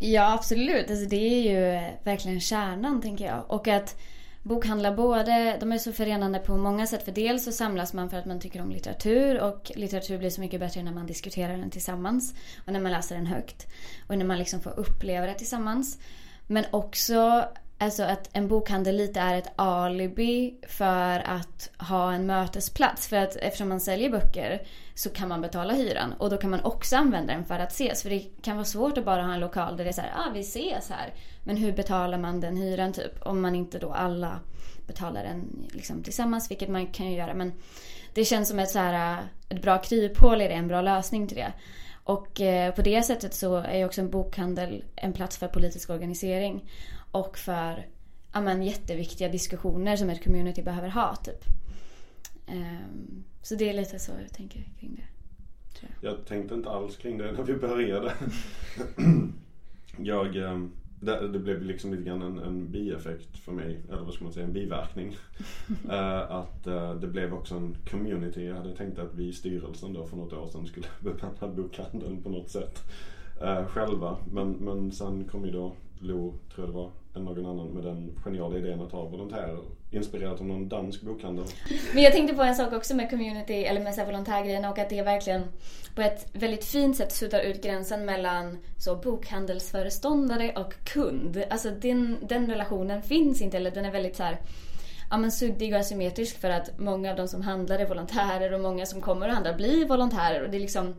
Ja 0.00 0.34
absolut, 0.34 0.90
alltså, 0.90 1.06
det 1.08 1.16
är 1.16 1.42
ju 1.42 1.64
eh, 1.74 1.92
verkligen 2.04 2.40
kärnan 2.40 3.02
tänker 3.02 3.26
jag. 3.26 3.44
Och 3.48 3.68
att 3.68 3.96
bokhandlar 4.42 4.96
både, 4.96 5.56
de 5.60 5.72
är 5.72 5.78
så 5.78 5.92
förenande 5.92 6.38
på 6.38 6.56
många 6.56 6.86
sätt. 6.86 7.02
För 7.02 7.12
dels 7.12 7.44
så 7.44 7.52
samlas 7.52 7.92
man 7.92 8.10
för 8.10 8.16
att 8.16 8.26
man 8.26 8.40
tycker 8.40 8.62
om 8.62 8.70
litteratur 8.70 9.40
och 9.40 9.72
litteratur 9.74 10.18
blir 10.18 10.30
så 10.30 10.40
mycket 10.40 10.60
bättre 10.60 10.82
när 10.82 10.92
man 10.92 11.06
diskuterar 11.06 11.56
den 11.56 11.70
tillsammans. 11.70 12.34
Och 12.66 12.72
när 12.72 12.80
man 12.80 12.92
läser 12.92 13.16
den 13.16 13.26
högt. 13.26 13.66
Och 14.06 14.18
när 14.18 14.24
man 14.24 14.38
liksom 14.38 14.60
får 14.60 14.78
uppleva 14.80 15.26
det 15.26 15.34
tillsammans. 15.34 15.98
Men 16.46 16.64
också 16.70 17.48
Alltså 17.78 18.02
att 18.02 18.30
en 18.32 18.48
bokhandel 18.48 18.96
lite 18.96 19.20
är 19.20 19.38
ett 19.38 19.52
alibi 19.56 20.54
för 20.68 21.18
att 21.18 21.70
ha 21.78 22.12
en 22.12 22.26
mötesplats. 22.26 23.08
För 23.08 23.16
att 23.16 23.36
eftersom 23.36 23.68
man 23.68 23.80
säljer 23.80 24.10
böcker 24.10 24.62
så 24.94 25.10
kan 25.10 25.28
man 25.28 25.40
betala 25.40 25.74
hyran. 25.74 26.12
Och 26.12 26.30
då 26.30 26.36
kan 26.36 26.50
man 26.50 26.64
också 26.64 26.96
använda 26.96 27.32
den 27.32 27.44
för 27.44 27.58
att 27.58 27.72
ses. 27.72 28.02
För 28.02 28.10
det 28.10 28.20
kan 28.42 28.56
vara 28.56 28.64
svårt 28.64 28.98
att 28.98 29.04
bara 29.04 29.22
ha 29.22 29.34
en 29.34 29.40
lokal 29.40 29.76
där 29.76 29.84
det 29.84 29.90
är 29.90 29.92
så 29.92 30.00
här, 30.00 30.12
ah 30.16 30.30
vi 30.34 30.40
ses 30.40 30.90
här. 30.90 31.14
Men 31.44 31.56
hur 31.56 31.72
betalar 31.72 32.18
man 32.18 32.40
den 32.40 32.56
hyran 32.56 32.92
typ? 32.92 33.22
Om 33.22 33.40
man 33.40 33.54
inte 33.54 33.78
då 33.78 33.92
alla 33.92 34.40
betalar 34.86 35.22
den 35.22 35.68
liksom 35.72 36.02
tillsammans, 36.02 36.50
vilket 36.50 36.68
man 36.68 36.86
kan 36.86 37.10
ju 37.10 37.16
göra. 37.16 37.34
Men 37.34 37.52
det 38.14 38.24
känns 38.24 38.48
som 38.48 38.58
ett, 38.58 38.70
så 38.70 38.78
här, 38.78 39.18
äh, 39.18 39.24
ett 39.48 39.62
bra 39.62 39.78
kryphål 39.78 40.42
i 40.42 40.48
det, 40.48 40.54
en 40.54 40.68
bra 40.68 40.82
lösning 40.82 41.26
till 41.26 41.36
det. 41.36 41.52
Och 42.04 42.40
eh, 42.40 42.74
på 42.74 42.82
det 42.82 43.02
sättet 43.02 43.34
så 43.34 43.56
är 43.56 43.78
ju 43.78 43.84
också 43.84 44.00
en 44.00 44.10
bokhandel 44.10 44.84
en 44.96 45.12
plats 45.12 45.36
för 45.36 45.48
politisk 45.48 45.90
organisering 45.90 46.70
och 47.16 47.38
för 47.38 47.86
ja, 48.32 48.40
men, 48.40 48.62
jätteviktiga 48.62 49.28
diskussioner 49.28 49.96
som 49.96 50.10
ett 50.10 50.24
community 50.24 50.62
behöver 50.62 50.88
ha. 50.88 51.16
Typ. 51.16 51.44
Um, 52.48 53.24
så 53.42 53.54
det 53.54 53.68
är 53.68 53.74
lite 53.74 53.98
så 53.98 54.12
jag 54.22 54.32
tänker 54.32 54.64
kring 54.80 54.94
det. 54.96 55.06
Jag. 56.00 56.12
jag. 56.12 56.26
tänkte 56.26 56.54
inte 56.54 56.70
alls 56.70 56.96
kring 56.96 57.18
det 57.18 57.32
när 57.32 57.42
vi 57.42 57.54
började. 57.54 58.12
jag, 59.98 60.36
ehm, 60.36 60.70
det, 61.00 61.28
det, 61.28 61.38
blev 61.38 61.62
liksom 61.62 61.94
lite 61.94 62.02
grann 62.02 62.22
en, 62.22 62.38
en 62.38 62.70
bieffekt 62.70 63.38
för 63.38 63.52
mig, 63.52 63.82
eller 63.92 64.02
vad 64.02 64.14
ska 64.14 64.24
man 64.24 64.32
säga, 64.32 64.46
en 64.46 64.52
biverkning. 64.52 65.16
uh, 65.84 65.92
att 66.32 66.66
uh, 66.66 66.94
det 66.94 67.06
blev 67.06 67.34
också 67.34 67.54
en 67.54 67.76
community. 67.90 68.46
Jag 68.46 68.56
hade 68.56 68.76
tänkt 68.76 68.98
att 68.98 69.14
vi 69.14 69.28
i 69.28 69.32
styrelsen 69.32 69.92
då 69.92 70.06
för 70.06 70.16
något 70.16 70.32
år 70.32 70.46
sedan 70.46 70.66
skulle 70.66 70.86
bemanna 71.00 71.54
bokhandeln 71.54 72.22
på 72.22 72.28
något 72.28 72.50
sätt. 72.50 72.82
eh, 73.42 73.66
själva. 73.66 74.16
Men, 74.32 74.52
men 74.52 74.92
sen 74.92 75.24
kom 75.24 75.44
ju 75.44 75.50
då 75.50 75.72
Lo, 76.00 76.34
tror 76.54 76.66
jag 76.66 76.68
det 76.68 76.78
var, 76.78 76.90
än 77.16 77.24
någon 77.24 77.46
annan 77.46 77.68
med 77.68 77.84
den 77.84 78.18
geniala 78.24 78.58
idén 78.58 78.80
att 78.80 78.92
ha 78.92 79.04
volontärer. 79.04 79.58
Inspirerat 79.90 80.40
av 80.40 80.46
någon 80.46 80.68
dansk 80.68 81.02
bokhandel. 81.02 81.44
Men 81.94 82.02
jag 82.02 82.12
tänkte 82.12 82.36
på 82.36 82.42
en 82.42 82.54
sak 82.54 82.72
också 82.72 82.94
med 82.94 83.10
community, 83.10 83.64
eller 83.64 83.80
med 83.80 83.94
så 83.94 84.00
här 84.00 84.06
volontärgrejen 84.06 84.64
och 84.64 84.78
att 84.78 84.88
det 84.88 85.02
verkligen 85.02 85.42
på 85.94 86.02
ett 86.02 86.26
väldigt 86.32 86.64
fint 86.64 86.96
sätt 86.96 87.12
suddar 87.12 87.40
ut 87.40 87.62
gränsen 87.62 88.04
mellan 88.04 88.58
så 88.78 88.96
bokhandelsföreståndare 88.96 90.52
och 90.52 90.74
kund. 90.84 91.42
Alltså 91.50 91.70
den, 91.70 92.16
den 92.22 92.46
relationen 92.46 93.02
finns 93.02 93.42
inte, 93.42 93.56
eller 93.56 93.70
den 93.70 93.84
är 93.84 93.92
väldigt 93.92 94.16
så 94.16 94.22
här 94.22 94.38
ja, 95.10 95.16
men 95.16 95.32
suddig 95.32 95.74
och 95.74 95.80
asymmetrisk 95.80 96.40
för 96.40 96.50
att 96.50 96.78
många 96.78 97.10
av 97.10 97.16
de 97.16 97.28
som 97.28 97.42
handlar 97.42 97.78
är 97.78 97.86
volontärer 97.86 98.52
och 98.52 98.60
många 98.60 98.86
som 98.86 99.00
kommer 99.00 99.28
och 99.28 99.34
handlar 99.34 99.56
blir 99.56 99.88
volontärer. 99.88 100.44
Och 100.44 100.50
det 100.50 100.56
är 100.56 100.60
liksom 100.60 100.94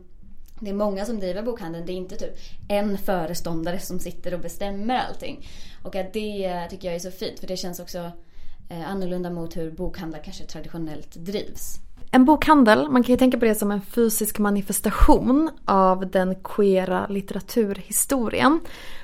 det 0.60 0.70
är 0.70 0.74
många 0.74 1.04
som 1.04 1.20
driver 1.20 1.42
bokhandeln. 1.42 1.86
Det 1.86 1.92
är 1.92 1.96
inte 1.96 2.16
typ 2.16 2.38
en 2.68 2.98
föreståndare 2.98 3.78
som 3.78 3.98
sitter 3.98 4.34
och 4.34 4.40
bestämmer 4.40 4.98
allting. 4.98 5.46
Och 5.82 5.96
att 5.96 6.12
det 6.12 6.66
tycker 6.70 6.88
jag 6.88 6.94
är 6.94 6.98
så 6.98 7.10
fint 7.10 7.40
för 7.40 7.46
det 7.46 7.56
känns 7.56 7.80
också 7.80 7.98
eh, 8.68 8.90
annorlunda 8.90 9.30
mot 9.30 9.56
hur 9.56 9.70
bokhandlar 9.70 10.20
kanske 10.24 10.44
traditionellt 10.44 11.14
drivs. 11.14 11.80
En 12.10 12.24
bokhandel, 12.24 12.90
man 12.90 13.02
kan 13.02 13.12
ju 13.12 13.16
tänka 13.16 13.38
på 13.38 13.44
det 13.44 13.54
som 13.54 13.70
en 13.70 13.80
fysisk 13.80 14.38
manifestation 14.38 15.50
av 15.64 16.10
den 16.10 16.34
queera 16.34 17.06
litteraturhistorien. 17.06 18.60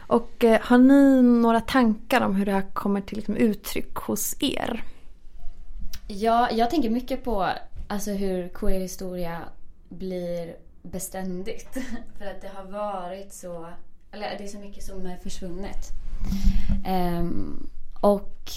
Och 0.07 0.45
eh, 0.45 0.61
har 0.61 0.79
ni 0.79 1.23
några 1.23 1.61
tankar 1.61 2.21
om 2.21 2.35
hur 2.35 2.47
det 2.47 2.53
här 2.53 2.75
kommer 2.75 3.01
till 3.01 3.17
liksom, 3.17 3.37
uttryck 3.37 3.95
hos 3.95 4.37
er? 4.41 4.85
Ja, 6.09 6.49
jag 6.51 6.71
tänker 6.71 6.91
mycket 6.91 7.25
på 7.25 7.49
alltså, 7.89 8.11
hur 8.11 8.49
queer 8.49 8.81
historia 8.81 9.39
blir 9.89 10.57
beständigt. 10.85 11.75
För 12.19 12.27
att 12.27 12.41
det 12.41 12.51
har 12.55 12.65
varit 12.65 13.33
så, 13.33 13.69
eller 14.11 14.39
det 14.39 14.45
är 14.45 14.49
så 14.49 14.59
mycket 14.59 14.85
som 14.85 15.07
är 15.07 15.17
försvunnet. 15.17 15.91
Um, 16.89 17.71
och, 18.01 18.51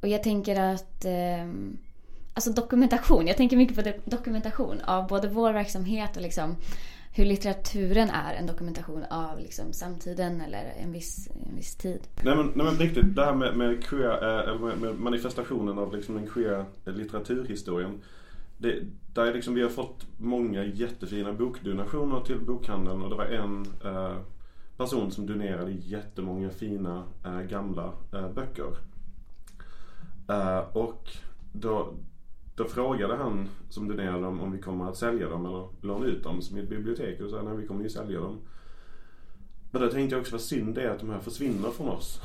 och 0.00 0.08
jag 0.08 0.22
tänker 0.22 0.60
att 0.60 1.04
um, 1.04 1.78
Alltså 2.36 2.50
dokumentation, 2.50 3.26
jag 3.26 3.36
tänker 3.36 3.56
mycket 3.56 3.76
på 3.76 4.10
dokumentation 4.10 4.80
av 4.80 5.06
både 5.06 5.28
vår 5.28 5.52
verksamhet 5.52 6.16
och 6.16 6.22
liksom 6.22 6.56
hur 7.12 7.24
litteraturen 7.24 8.10
är 8.10 8.34
en 8.34 8.46
dokumentation 8.46 9.04
av 9.10 9.38
liksom 9.38 9.72
samtiden 9.72 10.40
eller 10.40 10.72
en 10.82 10.92
viss, 10.92 11.28
en 11.48 11.56
viss 11.56 11.76
tid. 11.76 12.00
Nej 12.22 12.36
men, 12.36 12.46
nej 12.46 12.66
men 12.66 12.76
riktigt, 12.76 13.16
det 13.16 13.24
här 13.24 13.34
med, 13.34 13.56
med, 13.56 13.84
queer, 13.84 14.42
eller 14.48 14.58
med, 14.58 14.78
med 14.78 15.00
manifestationen 15.00 15.78
av 15.78 15.96
liksom 15.96 16.14
den 16.14 16.26
queer 16.26 16.64
litteraturhistorien. 16.84 18.00
Det, 18.58 18.82
där 19.14 19.34
liksom, 19.34 19.54
vi 19.54 19.62
har 19.62 19.70
fått 19.70 20.06
många 20.16 20.64
jättefina 20.64 21.32
bokdonationer 21.32 22.20
till 22.20 22.40
bokhandeln 22.40 23.02
och 23.02 23.10
det 23.10 23.16
var 23.16 23.24
en 23.24 23.66
eh, 23.84 24.16
person 24.76 25.10
som 25.10 25.26
donerade 25.26 25.70
jättemånga 25.70 26.50
fina 26.50 27.04
eh, 27.24 27.40
gamla 27.40 27.92
eh, 28.12 28.32
böcker. 28.32 28.76
Eh, 30.28 30.76
och 30.76 31.10
då, 31.52 31.94
då 32.54 32.64
frågade 32.64 33.16
han 33.16 33.48
som 33.68 33.88
donerade 33.88 34.22
dem 34.22 34.40
om 34.40 34.52
vi 34.52 34.58
kommer 34.58 34.88
att 34.88 34.96
sälja 34.96 35.28
dem 35.28 35.46
eller 35.46 35.68
låna 35.80 36.06
ut 36.06 36.22
dem 36.22 36.42
som 36.42 36.56
ett 36.56 36.68
bibliotek 36.68 37.20
och 37.20 37.30
sa 37.30 37.42
nej 37.42 37.56
vi 37.56 37.66
kommer 37.66 37.82
ju 37.82 37.90
sälja 37.90 38.20
dem. 38.20 38.38
Men 39.70 39.82
då 39.82 39.88
tänkte 39.88 40.14
jag 40.14 40.20
också 40.20 40.32
vad 40.32 40.40
synd 40.40 40.74
det 40.74 40.82
är 40.82 40.90
att 40.90 41.00
de 41.00 41.10
här 41.10 41.20
försvinner 41.20 41.70
från 41.70 41.88
oss. 41.88 42.20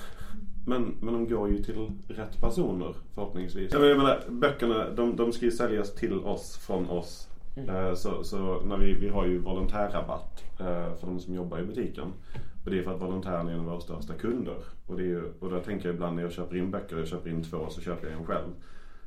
Men, 0.65 0.95
men 1.01 1.13
de 1.13 1.27
går 1.27 1.49
ju 1.49 1.63
till 1.63 1.91
rätt 2.07 2.41
personer 2.41 2.95
förhoppningsvis. 3.13 3.73
Jag 3.73 3.97
menar, 3.97 4.23
böckerna 4.29 4.89
de, 4.89 5.15
de 5.15 5.31
ska 5.31 5.45
ju 5.45 5.51
säljas 5.51 5.95
till 5.95 6.19
oss 6.19 6.57
från 6.57 6.89
oss. 6.89 7.27
Mm. 7.55 7.75
Eh, 7.75 7.93
så, 7.93 8.23
så 8.23 8.61
när 8.61 8.77
vi, 8.77 8.93
vi 8.93 9.09
har 9.09 9.25
ju 9.25 9.37
volontärrabatt 9.37 10.43
eh, 10.59 10.95
för 10.95 11.07
de 11.07 11.19
som 11.19 11.35
jobbar 11.35 11.59
i 11.59 11.63
butiken. 11.63 12.13
Och 12.65 12.71
det 12.71 12.79
är 12.79 12.83
för 12.83 12.95
att 12.95 13.01
volontärerna 13.01 13.51
är 13.51 13.53
en 13.53 13.59
av 13.59 13.65
våra 13.65 13.79
största 13.79 14.13
kunder. 14.13 14.57
Och, 14.87 14.97
det 14.97 15.03
är 15.03 15.07
ju, 15.07 15.23
och 15.39 15.49
då 15.49 15.59
tänker 15.59 15.87
jag 15.87 15.95
ibland 15.95 16.15
när 16.15 16.23
jag 16.23 16.31
köper 16.31 16.57
in 16.57 16.71
böcker, 16.71 16.97
jag 16.97 17.07
köper 17.07 17.29
in 17.29 17.43
två 17.43 17.69
så 17.69 17.81
köper 17.81 18.07
jag 18.07 18.19
en 18.19 18.25
själv. 18.25 18.49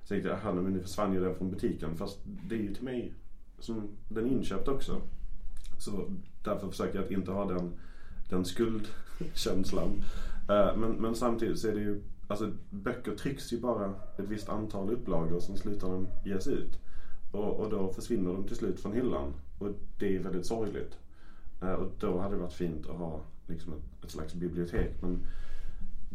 Så 0.02 0.08
tänkte 0.08 0.28
jag, 0.28 0.38
jaha 0.44 0.52
men 0.52 0.72
nu 0.72 0.80
försvann 0.80 1.14
ju 1.14 1.20
den 1.20 1.34
från 1.34 1.50
butiken. 1.50 1.96
Fast 1.96 2.18
det 2.24 2.54
är 2.54 2.58
ju 2.58 2.74
till 2.74 2.84
mig 2.84 3.12
som 3.58 3.88
den 4.08 4.26
är 4.26 4.30
inköpt 4.30 4.68
också. 4.68 5.00
Så 5.78 6.10
därför 6.44 6.68
försöker 6.68 6.94
jag 6.94 7.04
att 7.04 7.10
inte 7.10 7.30
ha 7.30 7.44
den, 7.44 7.72
den 8.30 8.44
skuldkänslan. 8.44 10.04
Eh, 10.48 10.76
men, 10.76 10.92
men 10.92 11.14
samtidigt 11.14 11.58
så 11.58 11.68
är 11.68 11.72
det 11.72 11.80
ju, 11.80 12.02
alltså 12.28 12.50
böcker 12.70 13.16
trycks 13.16 13.52
ju 13.52 13.60
bara 13.60 13.94
ett 14.18 14.28
visst 14.28 14.48
antal 14.48 14.90
upplagor, 14.90 15.40
sen 15.40 15.56
slutar 15.56 15.88
de 15.88 16.08
ges 16.24 16.46
ut. 16.46 16.78
Och, 17.32 17.60
och 17.60 17.70
då 17.70 17.92
försvinner 17.92 18.32
de 18.32 18.44
till 18.44 18.56
slut 18.56 18.80
från 18.80 18.92
hyllan. 18.92 19.32
Och 19.58 19.68
det 19.98 20.16
är 20.16 20.22
väldigt 20.22 20.46
sorgligt. 20.46 20.98
Eh, 21.62 21.72
och 21.72 21.92
då 21.98 22.18
hade 22.18 22.34
det 22.34 22.40
varit 22.40 22.52
fint 22.52 22.86
att 22.86 22.96
ha 22.96 23.20
liksom 23.46 23.72
ett, 23.72 24.04
ett 24.04 24.10
slags 24.10 24.34
bibliotek. 24.34 25.02
Men 25.02 25.26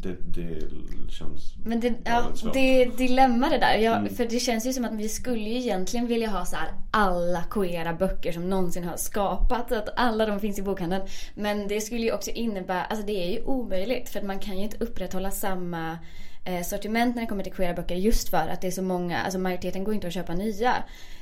det, 0.02 0.16
det 0.42 0.60
känns 1.12 1.54
Men 1.66 1.80
det, 1.80 1.94
ja, 2.04 2.32
det 2.54 2.82
är 2.82 2.98
dilemma 2.98 3.50
det 3.50 3.58
där. 3.58 3.78
Jag, 3.78 3.98
mm. 3.98 4.16
För 4.16 4.26
det 4.26 4.40
känns 4.40 4.66
ju 4.66 4.74
som 4.74 4.86
att 4.86 4.94
vi 4.94 5.10
skulle 5.10 5.50
ju 5.50 5.58
egentligen 5.58 6.08
vilja 6.08 6.30
ha 6.30 6.46
så 6.46 6.56
här 6.56 6.70
alla 6.92 7.44
queera 7.44 7.94
böcker 7.94 8.32
som 8.32 8.50
någonsin 8.50 8.84
har 8.84 8.98
skapats. 8.98 9.72
Att 9.72 9.90
alla 9.96 10.26
de 10.26 10.40
finns 10.40 10.60
i 10.60 10.62
bokhandeln. 10.62 11.04
Men 11.36 11.68
det 11.68 11.82
skulle 11.82 12.02
ju 12.02 12.12
också 12.12 12.32
innebära, 12.32 12.84
alltså 12.84 13.06
det 13.06 13.24
är 13.28 13.32
ju 13.32 13.44
omöjligt. 13.44 14.10
För 14.10 14.20
att 14.20 14.26
man 14.26 14.40
kan 14.40 14.58
ju 14.58 14.64
inte 14.64 14.78
upprätthålla 14.80 15.32
samma 15.32 15.98
eh, 16.46 16.62
sortiment 16.62 17.16
när 17.16 17.24
det 17.24 17.28
kommer 17.28 17.44
till 17.44 17.54
queera 17.54 17.74
böcker 17.74 17.96
just 17.96 18.30
för 18.30 18.48
att 18.48 18.62
det 18.62 18.68
är 18.68 18.72
så 18.72 18.84
många, 18.84 19.22
alltså 19.22 19.40
majoriteten 19.40 19.84
går 19.84 19.94
inte 19.94 20.08
att 20.08 20.14
köpa 20.14 20.34
nya. 20.34 20.76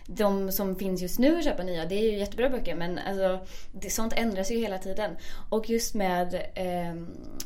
De 0.08 0.52
som 0.52 0.76
finns 0.76 1.02
just 1.02 1.20
nu 1.20 1.38
att 1.38 1.44
köpa 1.44 1.64
nya, 1.64 1.86
det 1.86 1.96
är 1.96 2.12
ju 2.12 2.18
jättebra 2.18 2.50
böcker 2.50 2.76
men 2.76 3.00
alltså, 3.00 3.40
det, 3.72 3.90
sånt 3.90 4.14
ändras 4.14 4.52
ju 4.52 4.58
hela 4.58 4.78
tiden. 4.78 5.18
Och 5.50 5.70
just 5.70 5.96
med 5.96 6.34
eh, 6.56 6.96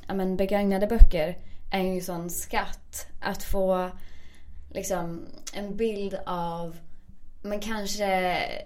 ja, 0.07 0.13
men 0.13 0.37
begagnade 0.37 0.87
böcker 0.87 1.37
är 1.71 1.81
ju 1.81 1.89
en 1.89 2.01
sån 2.01 2.29
skatt. 2.29 3.07
Att 3.21 3.43
få 3.43 3.91
liksom 4.69 5.25
en 5.53 5.77
bild 5.77 6.17
av 6.25 6.77
men 7.41 7.59
kanske 7.59 8.05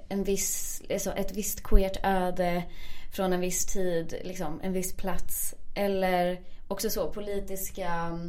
en 0.10 0.24
viss, 0.24 0.82
alltså 0.92 1.12
ett 1.12 1.32
visst 1.32 1.64
queert 1.64 1.98
öde 2.04 2.64
från 3.12 3.34
en 3.34 3.40
viss 3.40 3.66
tid, 3.66 4.16
liksom, 4.24 4.60
en 4.64 4.74
viss 4.74 4.94
plats. 4.94 5.56
Eller 5.76 6.40
också 6.68 6.90
så 6.90 7.12
politiska 7.12 8.20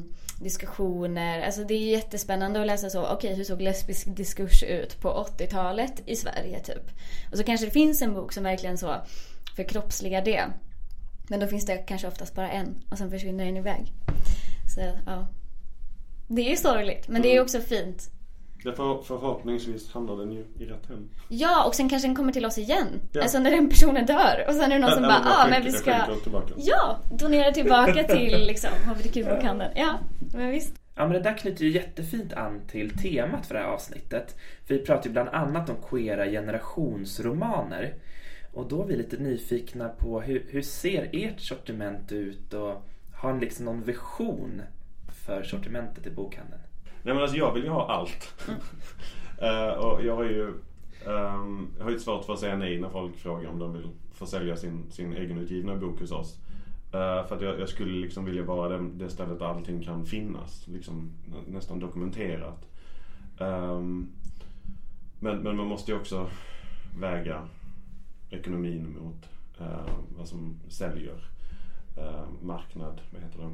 diskussioner. 0.40 1.42
Alltså 1.42 1.64
det 1.64 1.74
är 1.74 1.78
jättespännande 1.78 2.60
att 2.60 2.66
läsa 2.66 2.90
så, 2.90 3.02
okej 3.02 3.14
okay, 3.16 3.34
hur 3.34 3.44
såg 3.44 3.62
lesbisk 3.62 4.16
diskurs 4.16 4.62
ut 4.62 5.00
på 5.00 5.26
80-talet 5.38 6.02
i 6.06 6.16
Sverige 6.16 6.60
typ. 6.60 6.90
Och 7.32 7.38
så 7.38 7.44
kanske 7.44 7.66
det 7.66 7.72
finns 7.72 8.02
en 8.02 8.14
bok 8.14 8.32
som 8.32 8.44
verkligen 8.44 8.78
så 8.78 8.94
förkroppsligar 9.56 10.22
det. 10.22 10.44
Men 11.28 11.40
då 11.40 11.46
finns 11.46 11.66
det 11.66 11.76
kanske 11.76 12.08
oftast 12.08 12.34
bara 12.34 12.50
en 12.50 12.82
och 12.90 12.98
sen 12.98 13.10
försvinner 13.10 13.44
den 13.44 13.56
iväg. 13.56 13.92
Så 14.74 14.80
ja. 15.06 15.26
Det 16.28 16.42
är 16.42 16.50
ju 16.50 16.56
sorgligt 16.56 17.08
men 17.08 17.22
det 17.22 17.28
är 17.28 17.32
mm. 17.32 17.44
också 17.44 17.60
fint. 17.60 18.10
För, 18.72 19.02
förhoppningsvis 19.02 19.92
hamnar 19.92 20.16
den 20.16 20.32
ju 20.32 20.44
i 20.58 20.64
rätt 20.64 20.86
hem. 20.88 21.08
Ja, 21.28 21.64
och 21.66 21.74
sen 21.74 21.88
kanske 21.88 22.08
den 22.08 22.16
kommer 22.16 22.32
till 22.32 22.46
oss 22.46 22.58
igen. 22.58 22.86
Ja. 23.12 23.22
Alltså 23.22 23.38
när 23.38 23.50
den 23.50 23.68
personen 23.68 24.06
dör. 24.06 24.44
Och 24.48 24.54
sen 24.54 24.72
är 24.72 24.74
det 24.74 24.78
någon 24.78 24.90
som 24.90 25.02
bara, 25.02 25.22
ja 25.24 25.44
ah, 25.44 25.48
men 25.50 25.64
vi 25.64 25.72
ska... 25.72 25.94
Ja, 26.56 26.98
donera 27.10 27.52
tillbaka 27.52 28.04
till 28.04 28.46
liksom 28.46 28.70
HBTQ-bokhandeln. 28.86 29.70
Ja, 29.76 29.98
men 30.34 30.50
visst. 30.50 30.74
Ja 30.94 31.02
men 31.02 31.12
det 31.12 31.20
där 31.20 31.36
knyter 31.36 31.64
ju 31.64 31.70
jättefint 31.70 32.32
an 32.32 32.60
till 32.66 32.98
temat 32.98 33.46
för 33.46 33.54
det 33.54 33.60
här 33.60 33.68
avsnittet. 33.68 34.36
För 34.66 34.74
vi 34.74 34.84
pratar 34.84 35.04
ju 35.04 35.10
bland 35.10 35.28
annat 35.28 35.70
om 35.70 35.76
queera 35.90 36.26
generationsromaner. 36.26 37.94
Och 38.52 38.68
då 38.68 38.82
är 38.82 38.86
vi 38.86 38.96
lite 38.96 39.16
nyfikna 39.16 39.88
på 39.88 40.20
hur, 40.20 40.46
hur 40.50 40.62
ser 40.62 41.10
ert 41.12 41.40
sortiment 41.40 42.12
ut 42.12 42.54
och 42.54 42.82
har 43.14 43.32
ni 43.32 43.40
liksom 43.40 43.64
någon 43.64 43.82
vision 43.82 44.62
för 45.26 45.42
sortimentet 45.42 46.06
i 46.06 46.10
bokhandeln? 46.10 46.60
Nej 47.06 47.14
men 47.14 47.22
alltså 47.22 47.36
jag 47.36 47.52
vill 47.52 47.64
ju 47.64 47.70
ha 47.70 47.86
allt. 47.92 48.34
uh, 49.42 49.78
och 49.84 50.04
jag 50.04 50.16
har 50.16 50.24
ju 50.24 50.42
um, 51.06 51.68
jag 51.78 51.84
har 51.84 51.90
ju 51.90 51.98
svårt 51.98 52.24
för 52.24 52.32
att 52.32 52.38
säga 52.38 52.56
nej 52.56 52.80
när 52.80 52.88
folk 52.88 53.16
frågar 53.16 53.50
om 53.50 53.58
de 53.58 53.72
vill 53.72 53.88
få 54.14 54.26
sälja 54.26 54.56
sin, 54.56 54.90
sin 54.90 55.12
egenutgivna 55.12 55.76
bok 55.76 56.00
hos 56.00 56.12
oss. 56.12 56.38
Uh, 56.94 57.26
för 57.26 57.36
att 57.36 57.42
jag, 57.42 57.60
jag, 57.60 57.68
skulle 57.68 58.00
liksom 58.00 58.24
vilja 58.24 58.42
vara 58.42 58.68
det, 58.68 58.88
det 58.94 59.10
stället 59.10 59.38
där 59.38 59.46
allting 59.46 59.82
kan 59.82 60.06
finnas. 60.06 60.68
Liksom 60.68 61.12
nästan 61.46 61.78
dokumenterat. 61.78 62.66
Um, 63.38 64.08
men, 65.20 65.38
men 65.38 65.56
man 65.56 65.66
måste 65.66 65.92
ju 65.92 65.98
också 65.98 66.30
väga 67.00 67.48
ekonomin 68.30 68.96
mot 69.00 69.28
uh, 69.60 69.88
vad 70.18 70.28
som 70.28 70.60
säljer. 70.68 71.30
Uh, 71.98 72.24
marknad, 72.42 73.00
vad 73.10 73.22
heter 73.22 73.38
det? 73.38 73.50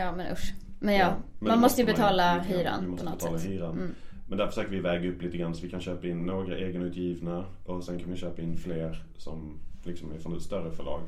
Ja 0.00 0.12
men 0.12 0.32
usch. 0.32 0.67
Men 0.78 0.94
ja, 0.94 1.00
ja 1.00 1.16
men 1.38 1.48
man 1.48 1.60
måste 1.60 1.80
ju 1.80 1.86
betala 1.86 2.36
man, 2.36 2.44
hyran 2.44 2.90
måste 2.90 3.04
på 3.04 3.10
något 3.10 3.20
betala 3.20 3.38
sätt. 3.38 3.50
Hyran. 3.50 3.72
Mm. 3.72 3.94
Men 4.28 4.38
där 4.38 4.46
försöker 4.46 4.70
vi 4.70 4.80
väga 4.80 5.10
upp 5.10 5.22
lite 5.22 5.36
grann 5.36 5.54
så 5.54 5.62
vi 5.62 5.70
kan 5.70 5.80
köpa 5.80 6.06
in 6.06 6.26
några 6.26 6.56
egenutgivna 6.56 7.44
och 7.64 7.84
sen 7.84 7.98
kan 7.98 8.10
vi 8.10 8.16
köpa 8.16 8.42
in 8.42 8.56
fler 8.56 9.02
som 9.16 9.58
liksom 9.82 10.12
är 10.12 10.18
från 10.18 10.36
ett 10.36 10.42
större 10.42 10.70
förlag. 10.70 11.00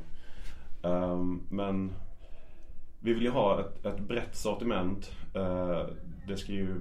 Um, 0.82 1.42
men 1.50 1.92
vi 3.00 3.12
vill 3.12 3.22
ju 3.22 3.30
ha 3.30 3.60
ett, 3.60 3.86
ett 3.86 4.00
brett 4.00 4.36
sortiment. 4.36 5.10
Uh, 5.36 5.86
det, 6.28 6.36
ska 6.36 6.52
ju, 6.52 6.74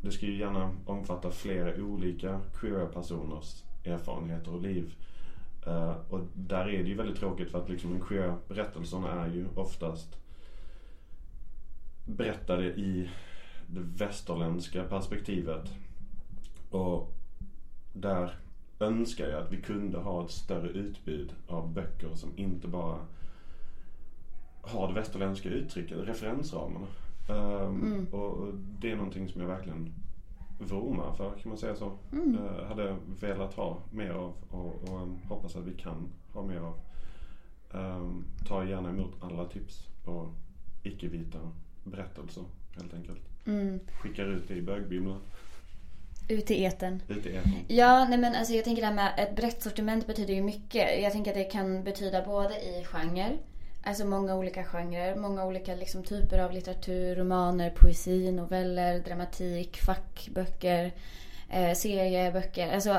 det 0.00 0.10
ska 0.10 0.26
ju 0.26 0.38
gärna 0.38 0.70
omfatta 0.86 1.30
flera 1.30 1.82
olika 1.82 2.40
queera 2.60 2.86
personers 2.86 3.64
erfarenheter 3.84 4.54
och 4.54 4.62
liv. 4.62 4.94
Eh, 5.66 5.94
och 6.08 6.20
där 6.34 6.68
är 6.68 6.82
det 6.82 6.88
ju 6.88 6.94
väldigt 6.94 7.18
tråkigt 7.18 7.50
för 7.50 7.58
att 7.58 7.68
liksom 7.68 7.92
en 7.92 8.00
queer-berättelserna 8.00 9.24
är 9.24 9.28
ju 9.28 9.46
oftast 9.54 10.16
berättade 12.16 12.64
i 12.64 13.10
det 13.66 13.80
västerländska 13.80 14.84
perspektivet. 14.84 15.72
Och 16.70 17.12
där 17.92 18.34
önskar 18.80 19.28
jag 19.28 19.42
att 19.42 19.52
vi 19.52 19.62
kunde 19.62 19.98
ha 19.98 20.24
ett 20.24 20.30
större 20.30 20.68
utbud 20.68 21.34
av 21.46 21.72
böcker 21.72 22.14
som 22.14 22.30
inte 22.36 22.68
bara 22.68 22.98
har 24.62 24.88
det 24.88 24.94
västerländska 24.94 25.48
uttrycket, 25.48 25.98
referensramarna. 25.98 26.86
Um, 27.28 27.82
Mm. 27.82 28.06
och, 28.06 28.54
det 28.54 28.90
är 28.90 28.96
någonting 28.96 29.28
som 29.28 29.40
jag 29.40 29.48
verkligen 29.48 29.94
vurmar 30.58 31.12
för, 31.12 31.30
kan 31.30 31.48
man 31.48 31.58
säga 31.58 31.74
så. 31.76 31.92
Mm. 32.12 32.38
Eh, 32.38 32.66
hade 32.66 32.96
velat 33.20 33.54
ha 33.54 33.78
mer 33.90 34.10
av 34.10 34.34
och, 34.50 34.88
och 34.88 35.02
um, 35.02 35.18
hoppas 35.28 35.56
att 35.56 35.64
vi 35.64 35.74
kan 35.74 36.08
ha 36.32 36.42
mer 36.42 36.60
av. 36.60 36.80
Um, 37.72 38.24
ta 38.48 38.64
gärna 38.64 38.88
emot 38.88 39.12
alla 39.20 39.44
tips 39.44 39.88
på 40.04 40.28
icke-vita 40.82 41.38
berättelser 41.84 42.44
helt 42.76 42.94
enkelt. 42.94 43.20
Mm. 43.46 43.80
Skickar 44.02 44.24
ut 44.24 44.48
det 44.48 44.54
i 44.54 44.62
bögbimlen, 44.62 45.20
Ut 46.28 46.50
i 46.50 46.64
etern. 46.64 47.02
ut 47.08 47.26
i 47.26 47.36
etern. 47.36 47.52
Ja, 47.68 48.04
nej 48.08 48.18
men 48.18 48.34
alltså 48.34 48.54
jag 48.54 48.64
tänker 48.64 48.82
det 48.82 48.86
här 48.88 48.94
med 48.94 49.12
ett 49.18 49.36
brett 49.36 49.62
sortiment 49.62 50.06
betyder 50.06 50.34
ju 50.34 50.42
mycket. 50.42 51.02
Jag 51.02 51.12
tänker 51.12 51.30
att 51.30 51.36
det 51.36 51.44
kan 51.44 51.84
betyda 51.84 52.24
både 52.24 52.54
i 52.54 52.84
genre, 52.84 53.36
alltså 53.84 54.04
många 54.04 54.34
olika 54.36 54.64
genrer, 54.64 55.16
många 55.16 55.44
olika 55.46 55.74
liksom 55.74 56.02
typer 56.04 56.38
av 56.38 56.52
litteratur, 56.52 57.14
romaner, 57.16 57.70
poesi, 57.70 58.32
noveller, 58.32 58.98
dramatik, 59.00 59.76
fackböcker, 59.76 60.92
eh, 61.50 61.72
serieböcker, 61.74 62.74
alltså 62.74 62.90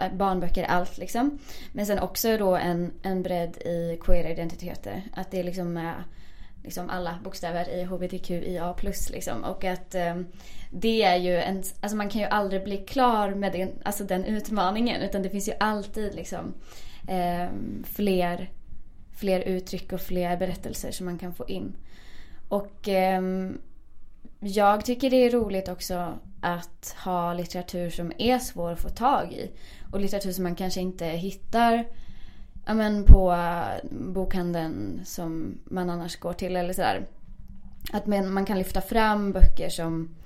eh, 0.00 0.12
barnböcker, 0.14 0.64
allt 0.64 0.98
liksom. 0.98 1.38
Men 1.72 1.86
sen 1.86 1.98
också 1.98 2.36
då 2.38 2.56
en, 2.56 2.92
en 3.02 3.22
bredd 3.22 3.56
i 3.56 3.98
queera 4.02 4.28
identiteter. 4.30 5.02
Att 5.12 5.30
det 5.30 5.42
liksom 5.42 5.76
är 5.76 6.04
liksom 6.66 6.90
alla 6.90 7.18
bokstäver 7.24 7.68
i 7.68 7.84
hbtqia+. 7.84 8.74
Liksom. 9.10 9.44
Och 9.44 9.64
att 9.64 9.94
eh, 9.94 10.16
det 10.70 11.02
är 11.02 11.16
ju 11.16 11.36
en, 11.36 11.62
alltså 11.80 11.96
man 11.96 12.08
kan 12.08 12.20
ju 12.20 12.26
aldrig 12.26 12.64
bli 12.64 12.76
klar 12.76 13.34
med 13.34 13.52
den, 13.52 13.70
alltså 13.84 14.04
den 14.04 14.24
utmaningen. 14.24 15.02
Utan 15.02 15.22
det 15.22 15.30
finns 15.30 15.48
ju 15.48 15.52
alltid 15.60 16.14
liksom 16.14 16.54
eh, 17.08 17.48
fler, 17.84 18.50
fler 19.16 19.40
uttryck 19.40 19.92
och 19.92 20.00
fler 20.00 20.36
berättelser 20.36 20.90
som 20.90 21.06
man 21.06 21.18
kan 21.18 21.34
få 21.34 21.48
in. 21.48 21.76
Och 22.48 22.88
eh, 22.88 23.22
jag 24.40 24.84
tycker 24.84 25.10
det 25.10 25.16
är 25.16 25.30
roligt 25.30 25.68
också 25.68 26.18
att 26.40 26.96
ha 27.04 27.34
litteratur 27.34 27.90
som 27.90 28.12
är 28.18 28.38
svår 28.38 28.72
att 28.72 28.80
få 28.80 28.88
tag 28.88 29.32
i. 29.32 29.50
Och 29.92 30.00
litteratur 30.00 30.32
som 30.32 30.42
man 30.42 30.54
kanske 30.54 30.80
inte 30.80 31.06
hittar 31.06 31.84
ja, 32.66 32.74
men 32.74 33.04
på 33.04 33.32
eh, 33.32 33.90
bokhandeln 33.90 35.00
som 35.04 35.58
man 35.64 35.90
annars 35.90 36.16
går 36.16 36.32
till 36.32 36.56
eller 36.56 36.72
sådär. 36.72 37.06
Att 37.92 38.06
man, 38.06 38.32
man 38.32 38.44
kan 38.44 38.58
lyfta 38.58 38.80
fram 38.80 39.32
böcker 39.32 39.68
som, 39.68 40.16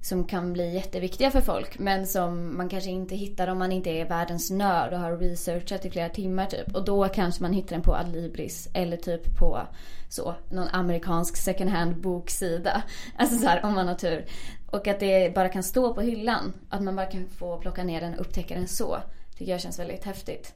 som 0.00 0.24
kan 0.24 0.52
bli 0.52 0.74
jätteviktiga 0.74 1.30
för 1.30 1.40
folk 1.40 1.78
men 1.78 2.06
som 2.06 2.56
man 2.56 2.68
kanske 2.68 2.90
inte 2.90 3.16
hittar 3.16 3.48
om 3.48 3.58
man 3.58 3.72
inte 3.72 3.90
är 3.90 4.08
världens 4.08 4.50
nörd 4.50 4.92
och 4.92 4.98
har 4.98 5.16
researchat 5.16 5.84
i 5.84 5.90
flera 5.90 6.08
timmar 6.08 6.46
typ. 6.46 6.74
Och 6.74 6.84
då 6.84 7.08
kanske 7.08 7.42
man 7.42 7.52
hittar 7.52 7.76
den 7.76 7.82
på 7.82 7.94
Adlibris 7.94 8.68
eller 8.74 8.96
typ 8.96 9.38
på 9.38 9.60
så, 10.08 10.34
någon 10.50 10.68
amerikansk 10.68 11.36
second 11.36 11.70
hand 11.70 11.96
boksida. 11.96 12.82
Alltså 13.16 13.38
så 13.38 13.46
här, 13.46 13.64
om 13.64 13.74
man 13.74 13.88
har 13.88 13.94
tur. 13.94 14.26
Och 14.70 14.88
att 14.88 15.00
det 15.00 15.34
bara 15.34 15.48
kan 15.48 15.62
stå 15.62 15.94
på 15.94 16.00
hyllan. 16.00 16.52
Att 16.68 16.82
man 16.82 16.96
bara 16.96 17.06
kan 17.06 17.28
få 17.28 17.58
plocka 17.58 17.84
ner 17.84 18.00
den 18.00 18.14
och 18.14 18.20
upptäcka 18.20 18.54
den 18.54 18.68
så. 18.68 18.98
Tycker 19.38 19.52
jag 19.52 19.60
känns 19.60 19.78
väldigt 19.78 20.04
häftigt. 20.04 20.54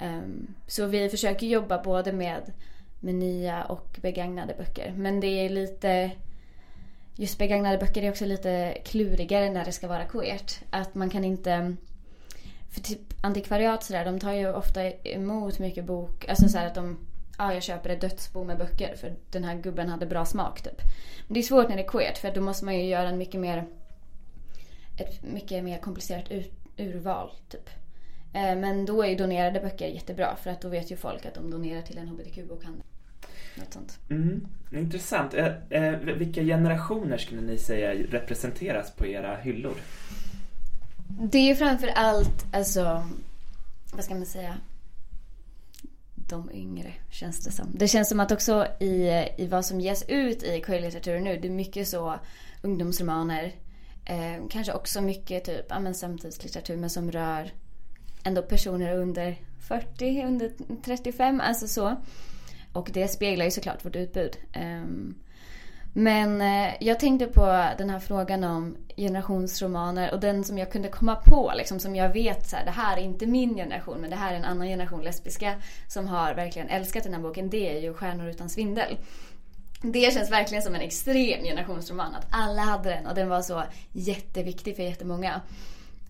Um, 0.00 0.54
så 0.66 0.86
vi 0.86 1.08
försöker 1.08 1.46
jobba 1.46 1.82
både 1.82 2.12
med, 2.12 2.52
med 3.00 3.14
nya 3.14 3.64
och 3.64 3.98
begagnade 4.02 4.54
böcker. 4.58 4.92
Men 4.96 5.20
det 5.20 5.26
är 5.26 5.48
lite... 5.48 6.10
Just 7.16 7.38
begagnade 7.38 7.78
böcker 7.78 8.02
är 8.02 8.10
också 8.10 8.24
lite 8.24 8.78
klurigare 8.84 9.50
när 9.50 9.64
det 9.64 9.72
ska 9.72 9.88
vara 9.88 10.04
queert. 10.04 10.60
Att 10.70 10.94
man 10.94 11.10
kan 11.10 11.24
inte... 11.24 11.76
För 12.70 12.80
typ 12.80 13.00
antikvariat 13.22 13.84
sådär, 13.84 14.04
de 14.04 14.20
tar 14.20 14.32
ju 14.32 14.52
ofta 14.52 14.90
emot 14.90 15.58
mycket 15.58 15.84
bok. 15.84 16.28
Alltså 16.28 16.48
såhär 16.48 16.66
att 16.66 16.74
de... 16.74 16.98
Ja, 17.38 17.54
jag 17.54 17.62
köper 17.62 17.90
ett 17.90 18.00
dödsbo 18.00 18.44
med 18.44 18.58
böcker 18.58 18.96
för 18.96 19.14
den 19.30 19.44
här 19.44 19.54
gubben 19.54 19.88
hade 19.88 20.06
bra 20.06 20.24
smak 20.24 20.62
typ. 20.62 20.82
Men 21.26 21.34
det 21.34 21.40
är 21.40 21.42
svårt 21.42 21.68
när 21.68 21.76
det 21.76 21.82
är 21.82 21.88
queert 21.88 22.18
för 22.18 22.34
då 22.34 22.40
måste 22.40 22.64
man 22.64 22.74
ju 22.74 22.84
göra 22.84 23.08
en 23.08 23.18
mycket 23.18 23.40
mer... 23.40 23.66
Ett 24.96 25.22
mycket 25.22 25.64
mer 25.64 25.78
komplicerat 25.78 26.30
ur, 26.30 26.46
urval 26.76 27.30
typ. 27.48 27.70
Eh, 28.34 28.56
Men 28.56 28.86
då 28.86 29.02
är 29.02 29.08
ju 29.08 29.16
donerade 29.16 29.60
böcker 29.60 29.88
jättebra 29.88 30.36
för 30.36 30.50
att 30.50 30.60
då 30.60 30.68
vet 30.68 30.90
ju 30.90 30.96
folk 30.96 31.26
att 31.26 31.34
de 31.34 31.50
donerar 31.50 31.82
till 31.82 31.98
en 31.98 32.08
hbtq-bokhandel. 32.08 32.82
Något 33.54 33.72
sånt. 33.72 33.98
Mm, 34.10 34.48
intressant. 34.72 35.34
Eh, 35.34 35.46
eh, 35.70 35.92
vilka 35.98 36.42
generationer 36.42 37.18
skulle 37.18 37.40
ni 37.40 37.58
säga 37.58 37.94
representeras 37.94 38.90
på 38.90 39.06
era 39.06 39.36
hyllor? 39.36 39.74
Det 41.08 41.38
är 41.38 41.46
ju 41.46 41.54
framför 41.54 41.88
allt, 41.88 42.46
alltså, 42.52 43.08
vad 43.92 44.04
ska 44.04 44.14
man 44.14 44.26
säga? 44.26 44.56
De 46.14 46.50
yngre 46.52 46.92
känns 47.10 47.44
det 47.44 47.50
som. 47.50 47.66
Det 47.74 47.88
känns 47.88 48.08
som 48.08 48.20
att 48.20 48.32
också 48.32 48.66
i, 48.80 49.24
i 49.38 49.46
vad 49.46 49.66
som 49.66 49.80
ges 49.80 50.04
ut 50.08 50.42
i 50.42 50.60
queer-litteraturen 50.60 51.24
nu, 51.24 51.38
det 51.38 51.48
är 51.48 51.52
mycket 51.52 51.88
så 51.88 52.14
ungdomsromaner. 52.62 53.52
Eh, 54.04 54.46
kanske 54.50 54.72
också 54.72 55.00
mycket 55.00 55.44
typ, 55.44 55.66
ja 55.68 55.80
men 55.80 55.94
samtidslitteratur 55.94 56.76
men 56.76 56.90
som 56.90 57.12
rör 57.12 57.52
ändå 58.24 58.42
personer 58.42 58.96
under 58.96 59.36
40, 59.68 60.24
under 60.26 60.50
35, 60.84 61.40
alltså 61.40 61.68
så. 61.68 61.96
Och 62.72 62.90
det 62.92 63.08
speglar 63.08 63.44
ju 63.44 63.50
såklart 63.50 63.84
vårt 63.84 63.96
utbud. 63.96 64.36
Ehm, 64.52 65.14
men 65.96 66.40
eh, 66.40 66.74
jag 66.80 67.00
tänkte 67.00 67.26
på 67.26 67.68
den 67.78 67.90
här 67.90 67.98
frågan 67.98 68.44
om 68.44 68.76
generationsromaner 68.96 70.12
och 70.12 70.20
den 70.20 70.44
som 70.44 70.58
jag 70.58 70.72
kunde 70.72 70.88
komma 70.88 71.16
på, 71.16 71.52
liksom, 71.56 71.80
som 71.80 71.96
jag 71.96 72.08
vet 72.08 72.48
så 72.48 72.56
här, 72.56 72.64
det 72.64 72.70
här 72.70 72.96
är 72.96 73.00
inte 73.00 73.26
min 73.26 73.54
generation 73.54 73.98
men 74.00 74.10
det 74.10 74.16
här 74.16 74.32
är 74.32 74.36
en 74.36 74.44
annan 74.44 74.66
generation 74.66 75.02
lesbiska 75.02 75.54
som 75.88 76.06
har 76.06 76.34
verkligen 76.34 76.68
älskat 76.68 77.04
den 77.04 77.14
här 77.14 77.20
boken. 77.20 77.50
Det 77.50 77.76
är 77.76 77.80
ju 77.80 77.94
Stjärnor 77.94 78.28
utan 78.28 78.48
svindel. 78.48 78.96
Det 79.82 80.14
känns 80.14 80.30
verkligen 80.30 80.62
som 80.62 80.74
en 80.74 80.80
extrem 80.80 81.44
generationsroman. 81.44 82.14
Att 82.14 82.26
alla 82.30 82.62
hade 82.62 82.90
den 82.90 83.06
och 83.06 83.14
den 83.14 83.28
var 83.28 83.42
så 83.42 83.62
jätteviktig 83.92 84.76
för 84.76 84.82
jättemånga. 84.82 85.40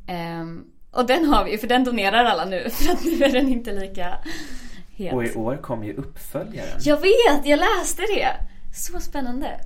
Ehm, 0.06 0.64
och 0.94 1.06
den 1.06 1.24
har 1.24 1.44
vi 1.44 1.50
ju, 1.50 1.58
för 1.58 1.66
den 1.66 1.84
donerar 1.84 2.24
alla 2.24 2.44
nu. 2.44 2.70
För 2.70 2.92
att 2.92 3.04
nu 3.04 3.24
är 3.24 3.32
den 3.32 3.48
inte 3.48 3.72
lika 3.72 4.18
het. 4.90 5.12
Och 5.12 5.24
i 5.24 5.34
år 5.34 5.56
kom 5.56 5.84
ju 5.84 5.94
uppföljaren. 5.94 6.80
Jag 6.80 7.00
vet, 7.00 7.46
jag 7.46 7.58
läste 7.58 8.02
det! 8.02 8.28
Så 8.74 9.00
spännande. 9.00 9.60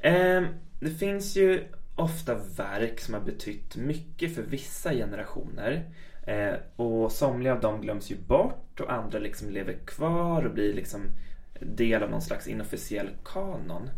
Eh, 0.00 0.42
det 0.80 0.90
finns 0.98 1.36
ju 1.36 1.64
ofta 1.94 2.34
verk 2.34 3.00
som 3.00 3.14
har 3.14 3.20
betytt 3.20 3.76
mycket 3.76 4.34
för 4.34 4.42
vissa 4.42 4.92
generationer. 4.92 5.84
Eh, 6.26 6.54
och 6.76 7.12
somliga 7.12 7.52
av 7.52 7.60
dem 7.60 7.80
glöms 7.80 8.10
ju 8.10 8.16
bort 8.16 8.80
och 8.80 8.92
andra 8.92 9.18
liksom 9.18 9.50
lever 9.50 9.76
kvar 9.84 10.46
och 10.46 10.54
blir 10.54 10.74
liksom 10.74 11.02
del 11.60 12.02
av 12.02 12.10
någon 12.10 12.22
slags 12.22 12.46
inofficiell 12.46 13.10
kanon. 13.24 13.90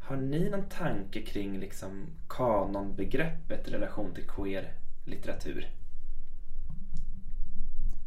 Har 0.00 0.16
ni 0.16 0.50
någon 0.50 0.68
tanke 0.68 1.22
kring 1.22 1.58
liksom 1.58 2.06
kanonbegreppet 2.28 3.68
i 3.68 3.70
relation 3.70 4.14
till 4.14 4.28
queer 4.28 4.72
litteratur? 5.04 5.66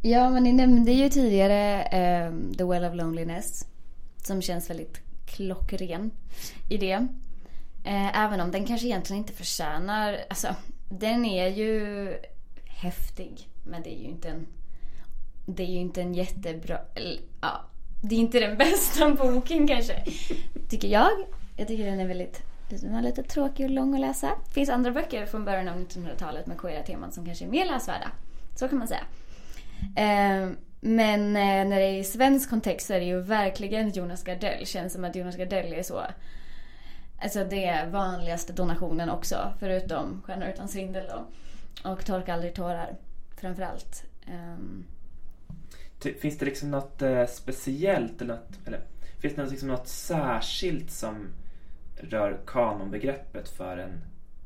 Ja, 0.02 0.30
men 0.30 0.44
ni 0.44 0.52
nämnde 0.52 0.92
ju 0.92 1.08
tidigare 1.08 1.82
ehm, 1.82 2.54
The 2.54 2.64
Well 2.64 2.84
of 2.84 2.94
Loneliness. 2.94 3.66
Som 4.16 4.42
känns 4.42 4.70
väldigt 4.70 5.00
klockren 5.26 6.10
i 6.68 6.76
det. 6.76 7.06
Eh, 7.84 8.20
även 8.20 8.40
om 8.40 8.50
den 8.50 8.66
kanske 8.66 8.86
egentligen 8.86 9.22
inte 9.22 9.32
förtjänar... 9.32 10.18
Alltså, 10.30 10.54
den 10.88 11.24
är 11.24 11.48
ju 11.48 12.14
häftig. 12.66 13.48
Men 13.66 13.82
det 13.82 13.94
är 13.94 13.98
ju 13.98 14.08
inte 14.08 14.28
en... 14.28 14.46
Det 15.46 15.62
är 15.62 15.66
ju 15.66 15.78
inte 15.78 16.02
en 16.02 16.14
jättebra... 16.14 16.78
eller, 16.94 17.20
Ja, 17.40 17.64
det 18.02 18.14
är 18.14 18.18
inte 18.18 18.40
den 18.40 18.58
bästa 18.58 19.10
boken 19.10 19.68
kanske. 19.68 20.04
Tycker 20.68 20.88
jag. 20.88 21.10
Jag 21.56 21.68
tycker 21.68 21.86
den 21.86 22.00
är 22.00 22.06
väldigt... 22.06 22.42
Den 22.68 22.92
var 22.92 23.02
lite 23.02 23.22
tråkig 23.22 23.64
och 23.64 23.70
lång 23.70 23.94
att 23.94 24.00
läsa. 24.00 24.30
Det 24.46 24.54
finns 24.54 24.70
andra 24.70 24.90
böcker 24.90 25.26
från 25.26 25.44
början 25.44 25.68
av 25.68 25.76
1900-talet 25.76 26.46
med 26.46 26.58
queera 26.58 26.82
teman 26.82 27.12
som 27.12 27.26
kanske 27.26 27.44
är 27.44 27.48
mer 27.48 27.66
läsvärda. 27.66 28.10
Så 28.56 28.68
kan 28.68 28.78
man 28.78 28.88
säga. 28.88 29.04
Eh, 29.96 30.50
men 30.80 31.36
eh, 31.36 31.68
när 31.68 31.80
det 31.80 31.86
är 31.86 31.98
i 31.98 32.04
svensk 32.04 32.50
kontext 32.50 32.86
så 32.86 32.92
är 32.92 33.00
det 33.00 33.06
ju 33.06 33.20
verkligen 33.20 33.90
Jonas 33.90 34.24
Gardell. 34.24 34.66
Känns 34.66 34.92
som 34.92 35.04
att 35.04 35.16
Jonas 35.16 35.36
Gardell 35.36 35.72
är 35.72 35.82
så... 35.82 36.02
Alltså 37.22 37.44
det 37.44 37.64
är 37.64 37.90
vanligaste 37.90 38.52
donationen 38.52 39.10
också. 39.10 39.52
Förutom 39.58 40.22
Stjärnor 40.24 40.48
utan 40.48 40.68
svindel 40.68 41.06
då. 41.08 41.26
Och 41.90 42.04
Torka 42.04 42.34
aldrig 42.34 42.54
tårar. 42.54 42.96
Framförallt. 43.36 44.04
Um, 44.28 44.84
Finns 46.20 46.38
det 46.38 46.44
liksom 46.44 46.70
något 46.70 47.02
eh, 47.02 47.26
speciellt 47.26 48.22
eller, 48.22 48.34
något, 48.34 48.58
eller 48.66 48.80
finns 49.18 49.34
det 49.34 49.46
liksom 49.46 49.68
något 49.68 49.88
särskilt 49.88 50.90
som 50.90 51.28
rör 51.96 52.40
kanonbegreppet 52.46 53.48
för 53.48 53.76
en, 53.76 54.04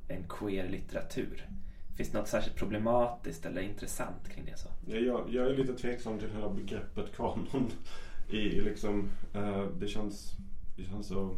en 0.08 0.24
queer 0.28 0.68
litteratur? 0.68 1.48
Finns 1.96 2.10
det 2.10 2.18
något 2.18 2.28
särskilt 2.28 2.56
problematiskt 2.56 3.46
eller 3.46 3.62
intressant 3.62 4.28
kring 4.34 4.44
det? 4.44 4.58
så? 4.58 4.68
Ja, 4.86 4.96
jag, 4.96 5.34
jag 5.34 5.46
är 5.46 5.56
lite 5.56 5.74
tveksam 5.74 6.18
till 6.18 6.30
hela 6.30 6.50
begreppet 6.50 7.16
kanon. 7.16 7.70
I, 8.30 8.60
liksom, 8.60 9.08
eh, 9.34 9.64
det, 9.80 9.88
känns, 9.88 10.32
det 10.76 10.84
känns 10.84 11.06
så... 11.06 11.36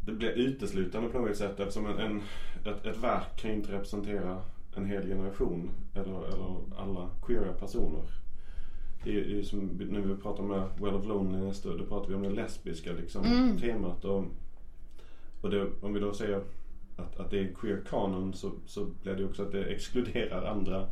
Det 0.00 0.12
blir 0.12 0.28
uteslutande 0.30 1.08
på 1.08 1.18
något 1.18 1.36
sätt 1.36 1.60
eftersom 1.60 1.86
en, 1.86 1.98
en, 1.98 2.22
ett, 2.64 2.86
ett 2.86 2.96
verk 2.96 3.36
kan 3.36 3.50
ju 3.50 3.56
inte 3.56 3.72
representera 3.72 4.42
en 4.76 4.86
hel 4.86 5.06
generation 5.06 5.70
eller, 5.94 6.24
eller 6.26 6.56
alla 6.76 7.08
queera 7.26 7.52
personer. 7.52 8.02
Det 9.04 9.10
är 9.10 9.24
ju 9.24 9.44
som 9.44 9.58
när 9.90 10.00
vi 10.00 10.16
pratar 10.16 10.42
med 10.42 10.68
Well 10.80 10.94
of 10.94 11.06
Loneliness 11.06 11.62
då, 11.62 11.76
då 11.76 11.84
pratar 11.86 12.08
vi 12.08 12.14
om 12.14 12.22
det 12.22 12.30
lesbiska 12.30 12.92
liksom, 12.92 13.24
Mm. 13.24 13.58
temat. 13.58 14.04
Och, 14.04 14.24
och 15.40 15.50
det, 15.50 15.66
om 15.80 15.92
vi 15.94 16.00
då 16.00 16.12
säger 16.14 16.42
att, 16.96 17.20
att 17.20 17.30
det 17.30 17.38
är 17.40 17.54
queer 17.54 17.82
kanon 17.90 18.34
så, 18.34 18.52
så 18.66 18.84
blir 19.02 19.14
det 19.14 19.24
också 19.24 19.42
att 19.42 19.52
det 19.52 19.64
exkluderar 19.64 20.46
andra 20.46 20.88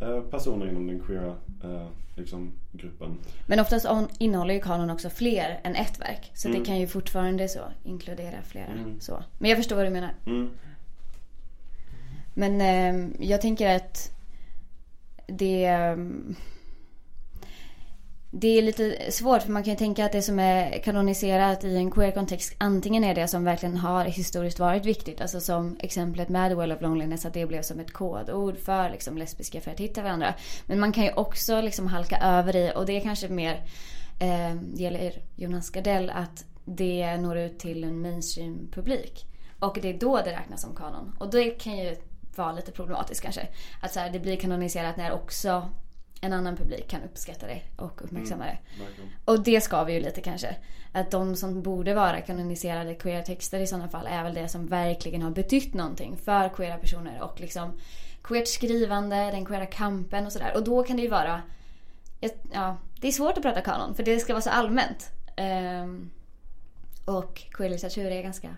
eh, 0.00 0.20
personer 0.20 0.68
inom 0.68 0.86
den 0.86 1.00
queera 1.00 1.36
eh, 1.64 1.86
liksom, 2.16 2.52
gruppen. 2.72 3.18
Men 3.46 3.60
oftast 3.60 3.86
innehåller 4.18 4.54
ju 4.54 4.60
kanon 4.60 4.90
också 4.90 5.10
fler 5.10 5.60
än 5.64 5.74
ett 5.74 6.00
verk. 6.00 6.30
Så 6.34 6.48
Mm. 6.48 6.60
det 6.60 6.66
kan 6.66 6.80
ju 6.80 6.86
fortfarande 6.86 7.48
så 7.48 7.60
inkludera 7.84 8.42
flera. 8.42 8.66
Mm. 8.66 9.00
Så. 9.00 9.24
Men 9.38 9.50
jag 9.50 9.58
förstår 9.58 9.76
vad 9.76 9.86
du 9.86 9.90
menar. 9.90 10.14
Mm. 10.26 10.50
Men 12.34 12.60
eh, 12.60 13.10
jag 13.28 13.40
tänker 13.40 13.76
att 13.76 14.10
det 15.26 15.96
det 18.34 18.58
är 18.58 18.62
lite 18.62 19.12
svårt 19.12 19.42
för 19.42 19.52
man 19.52 19.62
kan 19.62 19.72
ju 19.72 19.78
tänka 19.78 20.04
att 20.04 20.12
det 20.12 20.22
som 20.22 20.38
är 20.38 20.82
kanoniserat 20.82 21.64
i 21.64 21.76
en 21.76 21.90
queer-kontext 21.90 22.54
antingen 22.58 23.04
är 23.04 23.14
det 23.14 23.28
som 23.28 23.44
verkligen 23.44 23.76
har 23.76 24.04
historiskt 24.04 24.58
varit 24.58 24.84
viktigt. 24.84 25.20
Alltså 25.20 25.40
som 25.40 25.76
exemplet 25.80 26.28
med 26.28 26.56
Well 26.56 26.72
of 26.72 26.80
Loneliness 26.80 27.26
att 27.26 27.34
det 27.34 27.46
blev 27.46 27.62
som 27.62 27.80
ett 27.80 27.92
kodord 27.92 28.58
för 28.58 28.90
liksom 28.90 29.18
lesbiska 29.18 29.60
för 29.60 29.70
att 29.70 29.80
hitta 29.80 30.02
varandra. 30.02 30.34
Men 30.66 30.80
man 30.80 30.92
kan 30.92 31.04
ju 31.04 31.12
också 31.12 31.60
liksom 31.60 31.86
halka 31.86 32.18
över 32.18 32.56
i 32.56 32.72
och 32.76 32.86
det 32.86 32.96
är 32.96 33.00
kanske 33.00 33.28
mer 33.28 33.62
eh, 34.20 34.54
gäller 34.74 35.22
Jonas 35.36 35.70
Gardell 35.70 36.10
att 36.10 36.44
det 36.64 37.16
når 37.16 37.38
ut 37.38 37.58
till 37.58 37.84
en 37.84 38.00
mainstream-publik. 38.00 39.26
Och 39.58 39.78
det 39.82 39.88
är 39.88 39.98
då 39.98 40.16
det 40.16 40.32
räknas 40.32 40.62
som 40.62 40.74
kanon. 40.74 41.16
Och 41.18 41.30
det 41.30 41.50
kan 41.50 41.76
ju 41.76 41.96
vara 42.36 42.52
lite 42.52 42.72
problematiskt 42.72 43.22
kanske. 43.22 43.48
Att 43.80 43.92
så 43.92 44.00
här, 44.00 44.10
det 44.10 44.20
blir 44.20 44.36
kanoniserat 44.36 44.96
när 44.96 45.12
också 45.12 45.68
en 46.24 46.32
annan 46.32 46.56
publik 46.56 46.88
kan 46.88 47.02
uppskatta 47.02 47.46
det 47.46 47.62
och 47.76 48.04
uppmärksamma 48.04 48.44
det. 48.44 48.58
Verkligen. 48.84 49.10
Och 49.24 49.42
det 49.42 49.60
ska 49.60 49.84
vi 49.84 49.92
ju 49.92 50.00
lite 50.00 50.20
kanske. 50.20 50.56
Att 50.92 51.10
de 51.10 51.36
som 51.36 51.62
borde 51.62 51.94
vara 51.94 52.20
kanoniserade 52.20 52.94
queera 52.94 53.22
texter 53.22 53.60
i 53.60 53.66
sådana 53.66 53.88
fall 53.88 54.06
är 54.06 54.22
väl 54.22 54.34
det 54.34 54.48
som 54.48 54.66
verkligen 54.66 55.22
har 55.22 55.30
betytt 55.30 55.74
någonting 55.74 56.16
för 56.16 56.48
queera 56.48 56.78
personer 56.78 57.22
och 57.22 57.40
liksom 57.40 57.72
queert 58.22 58.48
skrivande, 58.48 59.16
den 59.16 59.44
queera 59.44 59.66
kampen 59.66 60.26
och 60.26 60.32
sådär. 60.32 60.52
Och 60.54 60.64
då 60.64 60.82
kan 60.82 60.96
det 60.96 61.02
ju 61.02 61.08
vara, 61.08 61.42
ja, 62.52 62.76
det 63.00 63.08
är 63.08 63.12
svårt 63.12 63.36
att 63.36 63.42
prata 63.42 63.60
kanon 63.60 63.94
för 63.94 64.02
det 64.02 64.20
ska 64.20 64.32
vara 64.32 64.42
så 64.42 64.50
allmänt. 64.50 65.10
Ehm, 65.36 66.10
och 67.04 67.42
queer 67.50 67.70
litteratur 67.70 68.10
är 68.10 68.22
ganska 68.22 68.56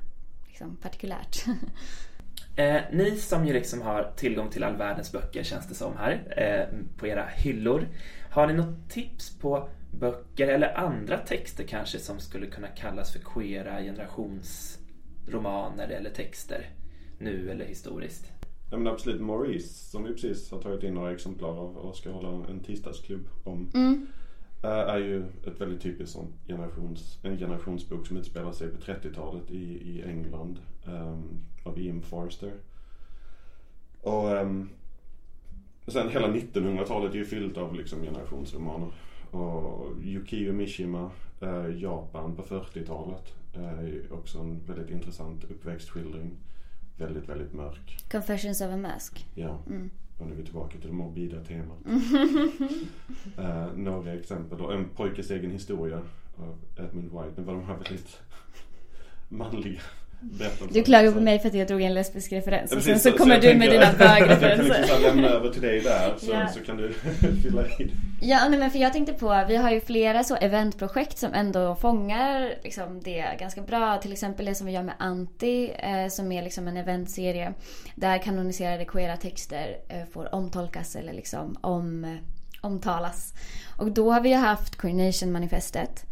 liksom, 0.49 0.77
partikulärt. 0.77 1.45
Eh, 2.57 2.81
ni 2.93 3.17
som 3.17 3.47
ju 3.47 3.53
liksom 3.53 3.83
har 3.83 4.13
tillgång 4.17 4.51
till 4.51 4.65
all 4.65 4.77
världens 4.77 5.13
böcker 5.13 5.43
känns 5.43 5.69
det 5.69 5.75
som 5.75 5.97
här 5.97 6.13
eh, 6.37 6.67
på 6.99 7.07
era 7.07 7.27
hyllor. 7.37 7.89
Har 8.31 8.47
ni 8.47 8.53
något 8.53 8.91
tips 8.91 9.39
på 9.39 9.69
böcker 9.91 10.49
eller 10.49 10.79
andra 10.79 11.19
texter 11.19 11.65
kanske 11.65 11.99
som 11.99 12.21
skulle 12.21 12.47
kunna 12.47 12.69
kallas 12.69 13.13
för 13.13 13.19
queera 13.19 13.81
generationsromaner 13.81 15.89
eller 15.89 16.11
texter 16.11 16.71
nu 17.19 17.51
eller 17.51 17.65
historiskt? 17.65 18.33
Ja 18.71 18.77
men 18.77 18.87
absolut 18.87 19.21
Maurice 19.21 19.91
som 19.91 20.05
vi 20.05 20.13
precis 20.13 20.51
har 20.51 20.63
tagit 20.63 20.83
in 20.83 20.95
några 20.95 21.13
exemplar 21.13 21.49
av 21.49 21.77
och 21.77 21.97
ska 21.97 22.11
hålla 22.11 22.49
en 22.49 22.61
tisdagsklubb 22.61 23.29
om. 23.45 23.71
Mm. 23.75 24.07
eh, 24.63 24.71
Är 24.71 24.99
ju 24.99 25.25
ett 25.47 25.61
väldigt 25.61 25.83
typiskt 25.83 26.15
sånt 26.15 26.35
generations, 26.47 27.19
en 27.23 27.39
generationsbok 27.39 28.07
som 28.07 28.17
utspelar 28.17 28.53
sig 28.53 28.69
på 28.69 28.79
30-talet 28.79 29.51
i, 29.51 29.65
i 29.65 30.03
England. 30.03 30.59
Ehm, 30.87 31.39
av 31.65 31.79
Ian 31.79 32.03
Forster. 32.03 32.53
Och 34.01 34.31
ehm, 34.39 34.69
sen 35.87 36.09
hela 36.09 36.29
1900-talet 36.29 37.13
är 37.13 37.19
ju 37.19 37.25
fyllt 37.25 37.57
av 37.57 37.75
liksom 37.75 38.03
generationsromaner. 38.03 38.89
Och 39.31 39.87
Yukio 40.03 40.53
Mishima, 40.53 41.11
eh, 41.41 41.67
Japan 41.83 42.37
på 42.37 42.43
40-talet. 42.43 43.35
eh, 43.55 43.79
är 43.79 43.83
ju 43.83 44.05
också 44.11 44.39
en 44.39 44.61
väldigt 44.67 44.91
intressant 44.91 45.45
uppväxtskildring. 45.45 46.31
Väldigt, 46.99 47.29
väldigt 47.29 47.53
mörk. 47.53 47.97
Confessions 48.11 48.61
of 48.61 48.67
a 48.73 48.77
Mask. 48.77 49.27
Ja, 49.35 49.59
Mm. 49.67 49.91
och 50.19 50.27
nu 50.27 50.33
är 50.33 50.37
vi 50.37 50.45
tillbaka 50.45 50.79
till 50.79 50.89
det 50.89 50.95
morbida 50.95 51.45
temat. 51.45 51.79
Eh, 53.39 53.67
några 53.77 54.13
exempel 54.13 54.59
då. 54.59 54.71
En 54.71 54.89
pojkes 54.89 55.31
egen 55.31 55.51
historia 55.51 56.01
av 56.37 56.59
Edmund 56.79 57.11
White. 57.13 57.33
Det 57.37 57.43
var 57.43 57.55
de 57.55 57.65
här 57.65 57.77
väldigt 57.77 58.21
manliga. 59.29 59.81
Du 60.71 60.83
klagar 60.83 61.13
på 61.13 61.21
mig 61.21 61.39
för 61.39 61.49
att 61.49 61.55
jag 61.55 61.67
drog 61.69 61.83
en 61.83 61.95
lesbisk 61.95 62.33
referens 62.33 62.71
Ja, 62.71 62.77
och 62.77 62.83
sen 62.83 62.95
precis, 62.95 63.13
så 63.13 63.19
kommer 63.19 63.41
du 63.41 63.55
med 63.55 63.71
dina 63.71 63.83
Jag 63.99 63.99
kan 63.99 64.29
liksom 64.29 64.41
bögreferenser. 64.41 65.01
lämna 65.03 65.29
över 65.29 65.51
till 65.51 65.63
dig 65.63 65.81
där 65.81 66.15
så, 66.19 66.31
Ja. 66.33 66.49
så 66.49 66.61
kan 66.61 66.77
du 66.77 66.93
fylla 67.43 67.67
i. 67.67 67.91
Ja, 68.21 68.49
nej, 68.49 68.59
men 68.59 68.71
för 68.71 68.79
jag 68.79 68.93
tänkte 68.93 69.13
på, 69.13 69.45
vi 69.49 69.57
har 69.57 69.71
ju 69.71 69.81
flera 69.81 70.25
så 70.25 70.37
eventprojekt 70.37 71.19
som 71.19 71.35
ändå 71.35 71.75
fångar 71.75 72.55
liksom 72.65 73.01
det 73.03 73.25
ganska 73.41 73.63
bra. 73.63 73.99
Till 73.99 74.13
exempel 74.13 74.47
det 74.47 74.55
som 74.55 74.67
vi 74.67 74.73
gör 74.73 74.83
med 74.83 74.95
Anti, 74.99 75.71
eh, 75.79 76.09
som 76.11 76.33
är 76.33 76.43
liksom 76.43 76.69
en 76.69 76.77
eventserie 76.77 77.55
där 77.95 78.19
kanoniserade 78.19 78.85
queera 78.85 79.17
texter 79.17 79.77
eh, 79.89 80.05
får 80.13 80.35
omtolkas 80.35 80.97
eller 80.97 81.13
liksom 81.13 81.57
om, 81.61 82.19
omtalas. 82.61 83.35
Och 83.79 83.93
då 83.93 84.13
har 84.13 84.21
vi 84.21 84.29
ju 84.29 84.35
haft 84.37 84.77
Queer 84.79 84.95
Nation-manifestet. 84.95 86.05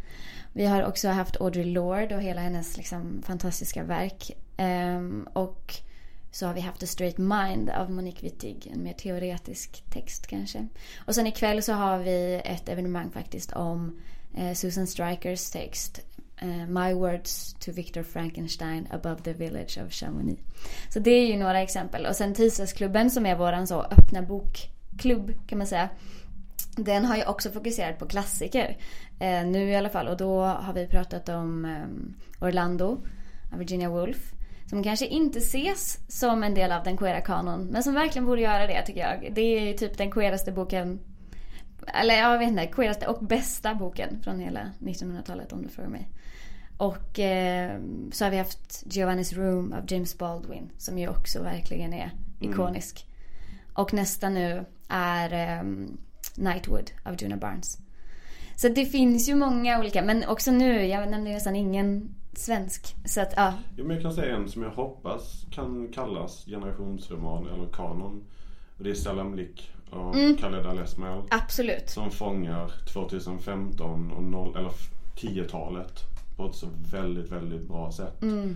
Vi 0.53 0.65
har 0.65 0.83
också 0.83 1.09
haft 1.09 1.41
Audre 1.41 1.63
Lorde 1.63 2.15
och 2.15 2.21
hela 2.21 2.41
hennes 2.41 2.77
liksom 2.77 3.21
fantastiska 3.25 3.83
verk. 3.83 4.31
Um, 4.57 5.27
och 5.33 5.73
så 6.31 6.47
har 6.47 6.53
vi 6.53 6.61
haft 6.61 6.83
A 6.83 6.85
Straight 6.85 7.17
Mind 7.17 7.69
av 7.69 7.91
Monique 7.91 8.23
Wittig, 8.23 8.71
en 8.73 8.83
mer 8.83 8.93
teoretisk 8.93 9.83
text 9.89 10.27
kanske. 10.27 10.67
Och 11.05 11.15
sen 11.15 11.27
ikväll 11.27 11.63
så 11.63 11.73
har 11.73 11.99
vi 11.99 12.41
ett 12.45 12.69
evenemang 12.69 13.11
faktiskt 13.11 13.53
om 13.53 13.99
eh, 14.37 14.53
Susan 14.53 14.87
Strikers 14.87 15.49
text 15.49 15.99
eh, 16.37 16.67
My 16.67 16.93
Words 16.93 17.53
to 17.53 17.71
Victor 17.71 18.03
Frankenstein 18.03 18.87
Above 18.91 19.21
the 19.21 19.33
Village 19.33 19.79
of 19.85 19.93
Chamonix. 19.93 20.41
Så 20.89 20.99
det 20.99 21.11
är 21.11 21.27
ju 21.27 21.37
några 21.37 21.61
exempel. 21.61 22.05
Och 22.05 22.15
sen 22.15 22.33
Tisdagsklubben 22.33 23.11
som 23.11 23.25
är 23.25 23.35
våran 23.35 23.67
så 23.67 23.81
öppna 23.81 24.21
bokklubb 24.21 25.47
kan 25.47 25.57
man 25.57 25.67
säga. 25.67 25.89
Den 26.75 27.05
har 27.05 27.17
ju 27.17 27.25
också 27.25 27.51
fokuserat 27.51 27.99
på 27.99 28.07
klassiker. 28.07 28.77
Eh, 29.23 29.45
nu 29.45 29.69
i 29.69 29.75
alla 29.75 29.89
fall. 29.89 30.07
Och 30.07 30.17
då 30.17 30.43
har 30.43 30.73
vi 30.73 30.87
pratat 30.87 31.29
om 31.29 31.65
eh, 31.65 32.45
Orlando 32.47 32.97
av 33.51 33.59
Virginia 33.59 33.89
Woolf. 33.89 34.33
Som 34.69 34.83
kanske 34.83 35.07
inte 35.07 35.39
ses 35.39 35.99
som 36.07 36.43
en 36.43 36.53
del 36.53 36.71
av 36.71 36.83
den 36.83 36.97
queera 36.97 37.21
kanon. 37.21 37.65
Men 37.65 37.83
som 37.83 37.93
verkligen 37.93 38.25
borde 38.25 38.41
göra 38.41 38.67
det 38.67 38.85
tycker 38.85 38.99
jag. 38.99 39.33
Det 39.35 39.41
är 39.41 39.61
ju 39.61 39.73
typ 39.73 39.97
den 39.97 40.11
queeraste 40.11 40.51
boken. 40.51 40.99
Eller 41.87 42.15
jag 42.15 42.39
vet 42.39 42.49
inte, 42.49 42.67
queeraste 42.67 43.07
och 43.07 43.25
bästa 43.25 43.75
boken 43.75 44.21
från 44.23 44.39
hela 44.39 44.71
1900-talet 44.79 45.53
om 45.53 45.63
du 45.63 45.69
frågar 45.69 45.89
mig. 45.89 46.09
Och 46.77 47.19
eh, 47.19 47.79
så 48.11 48.25
har 48.25 48.31
vi 48.31 48.37
haft 48.37 48.85
Giovanni's 48.85 49.35
Room 49.35 49.73
av 49.73 49.83
James 49.87 50.17
Baldwin. 50.17 50.71
Som 50.77 50.97
ju 50.97 51.07
också 51.07 51.43
verkligen 51.43 51.93
är 51.93 52.11
ikonisk. 52.39 53.07
Och 53.73 53.93
nästa 53.93 54.29
nu 54.29 54.65
är 54.89 55.59
um, 55.61 55.97
Nightwood 56.35 56.91
av 57.03 57.15
Juna 57.21 57.37
Barnes. 57.37 57.77
Så 58.55 58.69
det 58.69 58.85
finns 58.85 59.29
ju 59.29 59.35
många 59.35 59.79
olika, 59.79 60.01
men 60.03 60.23
också 60.27 60.51
nu, 60.51 60.85
jag 60.85 61.09
nämnde 61.09 61.31
nästan 61.31 61.55
ingen 61.55 62.15
svensk. 62.33 62.95
Så 63.05 63.21
att 63.21 63.33
ja, 63.35 63.53
Jo, 63.77 63.85
men 63.85 63.95
jag 63.95 64.03
kan 64.03 64.13
säga 64.13 64.35
en 64.35 64.49
som 64.49 64.63
jag 64.63 64.69
hoppas 64.71 65.45
kan 65.51 65.87
kallas 65.93 66.45
generationsroman 66.45 67.47
eller 67.47 67.67
kanon. 67.67 68.23
Och 68.77 68.83
det 68.83 68.89
är 68.89 68.93
Salam 68.95 69.35
Lik 69.35 69.71
av 69.89 70.15
Mm. 70.15 70.37
Khaled 70.37 70.65
Al-Esmail. 70.65 71.21
absolut. 71.29 71.89
Som 71.89 72.11
fångar 72.11 72.71
2015 72.93 74.11
och 74.11 74.23
0, 74.23 74.57
eller 74.57 74.71
10-talet 75.17 75.99
på 76.37 76.45
ett 76.49 76.55
så 76.55 76.67
väldigt, 76.91 77.31
väldigt 77.31 77.67
bra 77.67 77.91
sätt. 77.91 78.21
Mm. 78.21 78.55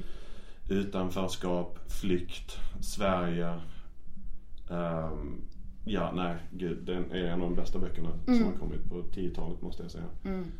Utanförskap, 0.70 1.80
flykt, 2.02 2.58
Sverige. 2.82 3.54
Ehm, 4.72 5.42
ja, 5.90 6.12
nej, 6.12 6.36
gud. 6.52 6.86
Den 6.86 7.12
är 7.12 7.26
en 7.26 7.42
av 7.42 7.50
de 7.50 7.56
bästa 7.56 7.80
böckerna 7.80 8.10
som 8.26 8.46
har 8.46 8.52
kommit 8.52 8.90
på 8.90 8.96
10-talet 8.96 9.62
måste 9.62 9.84
jag 9.84 9.92
säga. 9.92 10.06
Mm. 10.26 10.52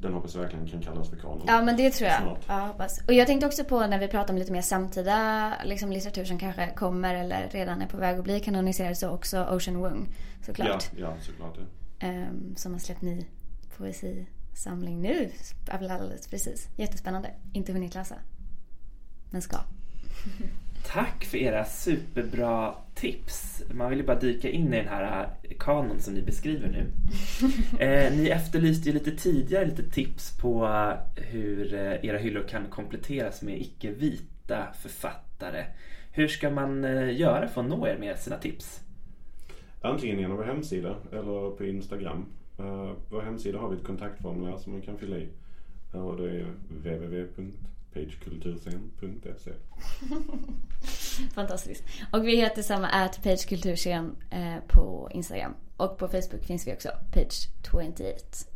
Den 0.00 0.12
hoppas 0.12 0.34
jag 0.34 0.42
verkligen 0.42 0.66
kan 0.66 0.82
kallas 0.82 1.10
för 1.10 1.16
kanon. 1.16 1.44
Ja 1.46 1.62
men 1.62 1.76
det 1.76 1.90
tror 1.90 2.08
jag. 2.08 2.22
Snart. 2.22 2.44
Ja, 2.48 2.66
hoppas. 2.66 3.00
Och 3.06 3.12
jag 3.12 3.26
tänkte 3.26 3.46
också 3.46 3.64
på 3.64 3.86
när 3.86 3.98
vi 3.98 4.08
pratar 4.08 4.34
om 4.34 4.38
lite 4.38 4.52
mer 4.52 4.62
samtida 4.62 5.52
liksom, 5.64 5.92
litteratur 5.92 6.24
som 6.24 6.38
kanske 6.38 6.70
kommer 6.76 7.14
eller 7.14 7.48
redan 7.48 7.82
är 7.82 7.86
på 7.86 7.96
väg 7.96 8.18
att 8.18 8.24
bli 8.24 8.40
kanoniserad 8.40 8.96
så 8.96 9.10
också 9.10 9.44
Ocean 9.44 9.76
Wung 9.82 10.08
såklart. 10.42 10.90
Ja, 10.96 11.00
ja 11.00 11.14
såklart. 11.20 11.58
Ja. 11.58 12.06
Ehm, 12.06 12.56
som 12.56 12.72
har 12.72 12.78
släppt 12.78 13.02
ny 13.02 13.26
poesisamling 13.76 15.02
nu. 15.02 15.30
Alldeles 15.70 16.28
precis. 16.28 16.68
Jättespännande. 16.76 17.30
Inte 17.52 17.72
hunnit 17.72 17.94
läsa. 17.94 18.14
Men 19.30 19.42
ska. 19.42 19.56
Tack 20.86 21.24
för 21.24 21.38
era 21.38 21.64
superbra 21.64 22.74
tips. 22.94 23.62
Man 23.72 23.90
vill 23.90 23.98
ju 23.98 24.06
bara 24.06 24.18
dyka 24.18 24.50
in 24.50 24.74
i 24.74 24.76
den 24.76 24.88
här 24.88 25.28
eh, 25.42 25.56
kanon 25.58 26.00
som 26.00 26.14
ni 26.14 26.22
beskriver 26.22 26.68
nu. 26.68 26.86
Eh, 27.80 28.12
ni 28.16 28.28
efterlyste 28.28 28.88
ju 28.88 28.94
lite 28.94 29.10
tidigare 29.10 29.64
lite 29.64 29.90
tips 29.90 30.38
på 30.38 30.64
eh, 30.64 31.24
hur 31.24 31.74
eh, 31.74 32.04
era 32.04 32.18
hyllor 32.18 32.48
kan 32.48 32.66
kompletteras 32.70 33.42
med 33.42 33.60
icke-vita 33.60 34.66
författare. 34.82 35.64
Hur 36.12 36.28
ska 36.28 36.50
man 36.50 36.82
göra 37.16 37.48
för 37.48 37.60
att 37.60 37.68
nå 37.68 37.86
er 37.86 37.98
med 37.98 38.18
sina 38.18 38.36
tips? 38.36 38.80
Antingen 39.80 40.18
genom 40.18 40.36
vår 40.36 40.44
hemsida 40.44 40.96
eller 41.12 41.50
på 41.50 41.64
Instagram. 41.64 42.26
Uh, 42.60 42.92
vår 43.10 43.22
hemsida 43.22 43.58
har 43.58 43.68
vi 43.68 43.76
ett 43.76 43.84
kontaktformulär 43.84 44.56
som 44.56 44.72
man 44.72 44.82
kan 44.82 44.98
fylla 44.98 45.16
i. 45.16 45.28
Och 45.92 46.16
det 46.16 46.30
är 46.90 47.28
www.pagekulturscen.se 47.94 49.52
Fantastiskt. 51.34 51.84
Och 52.12 52.26
vi 52.26 52.36
heter 52.36 52.62
samma 52.62 52.88
at 52.88 53.22
pagekulturscen 53.22 54.16
eh, 54.30 54.60
på 54.68 55.08
Instagram. 55.12 55.54
Och 55.76 55.98
på 55.98 56.08
Facebook 56.08 56.44
finns 56.44 56.66
vi 56.66 56.74
också, 56.74 56.88
page28. 57.12 58.46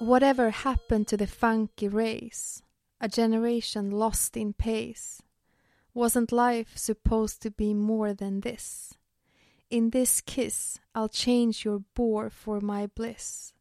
Whatever 0.00 0.50
happened 0.50 1.08
to 1.08 1.16
the 1.16 1.26
funky 1.26 1.88
race? 1.88 2.62
A 3.00 3.08
generation 3.08 3.90
lost 3.90 4.36
in 4.36 4.52
pace. 4.52 5.22
Wasn't 5.94 6.32
life 6.32 6.78
supposed 6.78 7.42
to 7.42 7.50
be 7.50 7.74
more 7.74 8.14
than 8.14 8.40
this? 8.40 8.94
In 9.70 9.90
this 9.90 10.20
kiss, 10.20 10.80
I'll 10.94 11.08
change 11.08 11.64
your 11.64 11.82
bore 11.94 12.30
for 12.30 12.60
my 12.60 12.86
bliss. 12.86 13.53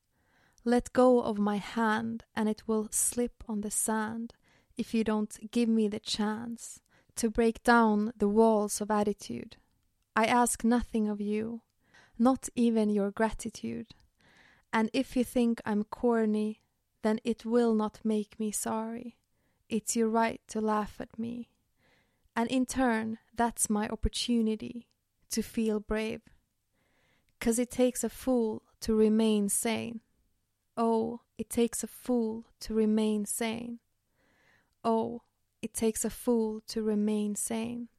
Let 0.66 0.94
go 0.94 1.22
of 1.22 1.38
my 1.38 1.58
hand, 1.58 2.24
and 2.36 2.48
it 2.48 2.64
will 2.68 2.88
slip 2.90 3.44
on 3.50 3.62
the 3.62 3.72
sand 3.72 4.34
if 4.78 4.94
you 4.94 5.04
don't 5.04 5.52
give 5.52 5.68
me 5.68 5.88
the 5.88 6.00
chance 6.00 6.80
to 7.16 7.30
break 7.30 7.64
down 7.64 8.14
the 8.18 8.30
walls 8.30 8.80
of 8.80 8.90
attitude. 8.90 9.58
I 10.16 10.26
ask 10.26 10.64
nothing 10.64 11.10
of 11.10 11.20
you, 11.20 11.62
not 12.18 12.48
even 12.56 12.90
your 12.90 13.12
gratitude. 13.12 13.94
And 14.72 14.90
if 14.94 15.16
you 15.16 15.24
think 15.24 15.62
I'm 15.66 15.84
corny, 15.84 16.62
then 17.02 17.20
it 17.24 17.46
will 17.46 17.74
not 17.74 18.00
make 18.04 18.40
me 18.40 18.52
sorry. 18.52 19.18
It's 19.70 19.96
your 19.96 20.08
right 20.08 20.42
to 20.48 20.62
laugh 20.62 20.96
at 21.00 21.20
me. 21.20 21.50
And 22.36 22.50
in 22.50 22.66
turn, 22.66 23.20
that's 23.36 23.70
my 23.70 23.88
opportunity 23.90 24.88
to 25.32 25.42
feel 25.42 25.80
brave. 25.80 26.22
Cause 27.40 27.60
it 27.60 27.70
takes 27.70 28.04
a 28.04 28.10
fool 28.10 28.64
to 28.80 28.96
remain 28.96 29.50
sane. 29.50 30.00
Oh, 30.76 31.22
it 31.38 31.50
takes 31.50 31.84
a 31.84 31.88
fool 31.88 32.46
to 32.62 32.74
remain 32.74 33.26
sane. 33.26 33.80
Oh, 34.84 35.22
it 35.62 35.74
takes 35.74 36.04
a 36.04 36.10
fool 36.10 36.62
to 36.68 36.82
remain 36.82 37.36
sane. 37.36 37.90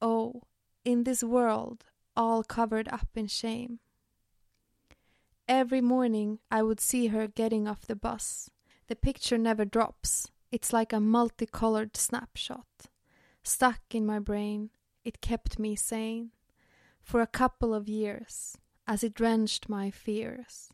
Oh, 0.00 0.42
in 0.84 1.02
this 1.02 1.24
world, 1.24 1.84
all 2.16 2.44
covered 2.44 2.88
up 2.88 3.08
in 3.16 3.26
shame. 3.26 3.80
Every 5.48 5.80
morning 5.80 6.38
I 6.50 6.62
would 6.62 6.80
see 6.80 7.08
her 7.08 7.26
getting 7.26 7.66
off 7.66 7.86
the 7.86 7.96
bus. 7.96 8.50
The 8.86 8.96
picture 8.96 9.38
never 9.38 9.64
drops. 9.64 10.30
It's 10.52 10.72
like 10.72 10.92
a 10.92 11.00
multicolored 11.00 11.96
snapshot. 11.96 12.66
Stuck 13.42 13.80
in 13.90 14.06
my 14.06 14.20
brain, 14.20 14.70
it 15.04 15.20
kept 15.20 15.58
me 15.58 15.74
sane. 15.74 16.30
For 17.02 17.20
a 17.20 17.26
couple 17.26 17.74
of 17.74 17.88
years, 17.88 18.56
as 18.86 19.02
it 19.02 19.14
drenched 19.14 19.68
my 19.68 19.90
fears 19.90 20.73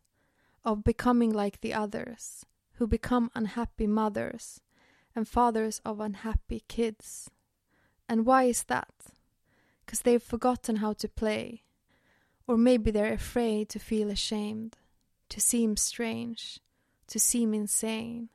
of 0.64 0.84
becoming 0.84 1.32
like 1.32 1.60
the 1.60 1.74
others, 1.74 2.44
who 2.74 2.86
become 2.86 3.30
unhappy 3.34 3.86
mothers 3.86 4.60
and 5.14 5.26
fathers 5.26 5.80
of 5.84 6.00
unhappy 6.00 6.62
kids. 6.68 7.30
And 8.08 8.26
why 8.26 8.44
is 8.44 8.64
that? 8.64 8.92
Because 9.84 10.00
they've 10.00 10.22
forgotten 10.22 10.76
how 10.76 10.92
to 10.94 11.08
play. 11.08 11.62
Or 12.46 12.56
maybe 12.56 12.90
they're 12.90 13.12
afraid 13.12 13.68
to 13.70 13.78
feel 13.78 14.10
ashamed, 14.10 14.76
to 15.28 15.40
seem 15.40 15.76
strange, 15.76 16.60
to 17.08 17.18
seem 17.18 17.54
insane, 17.54 18.28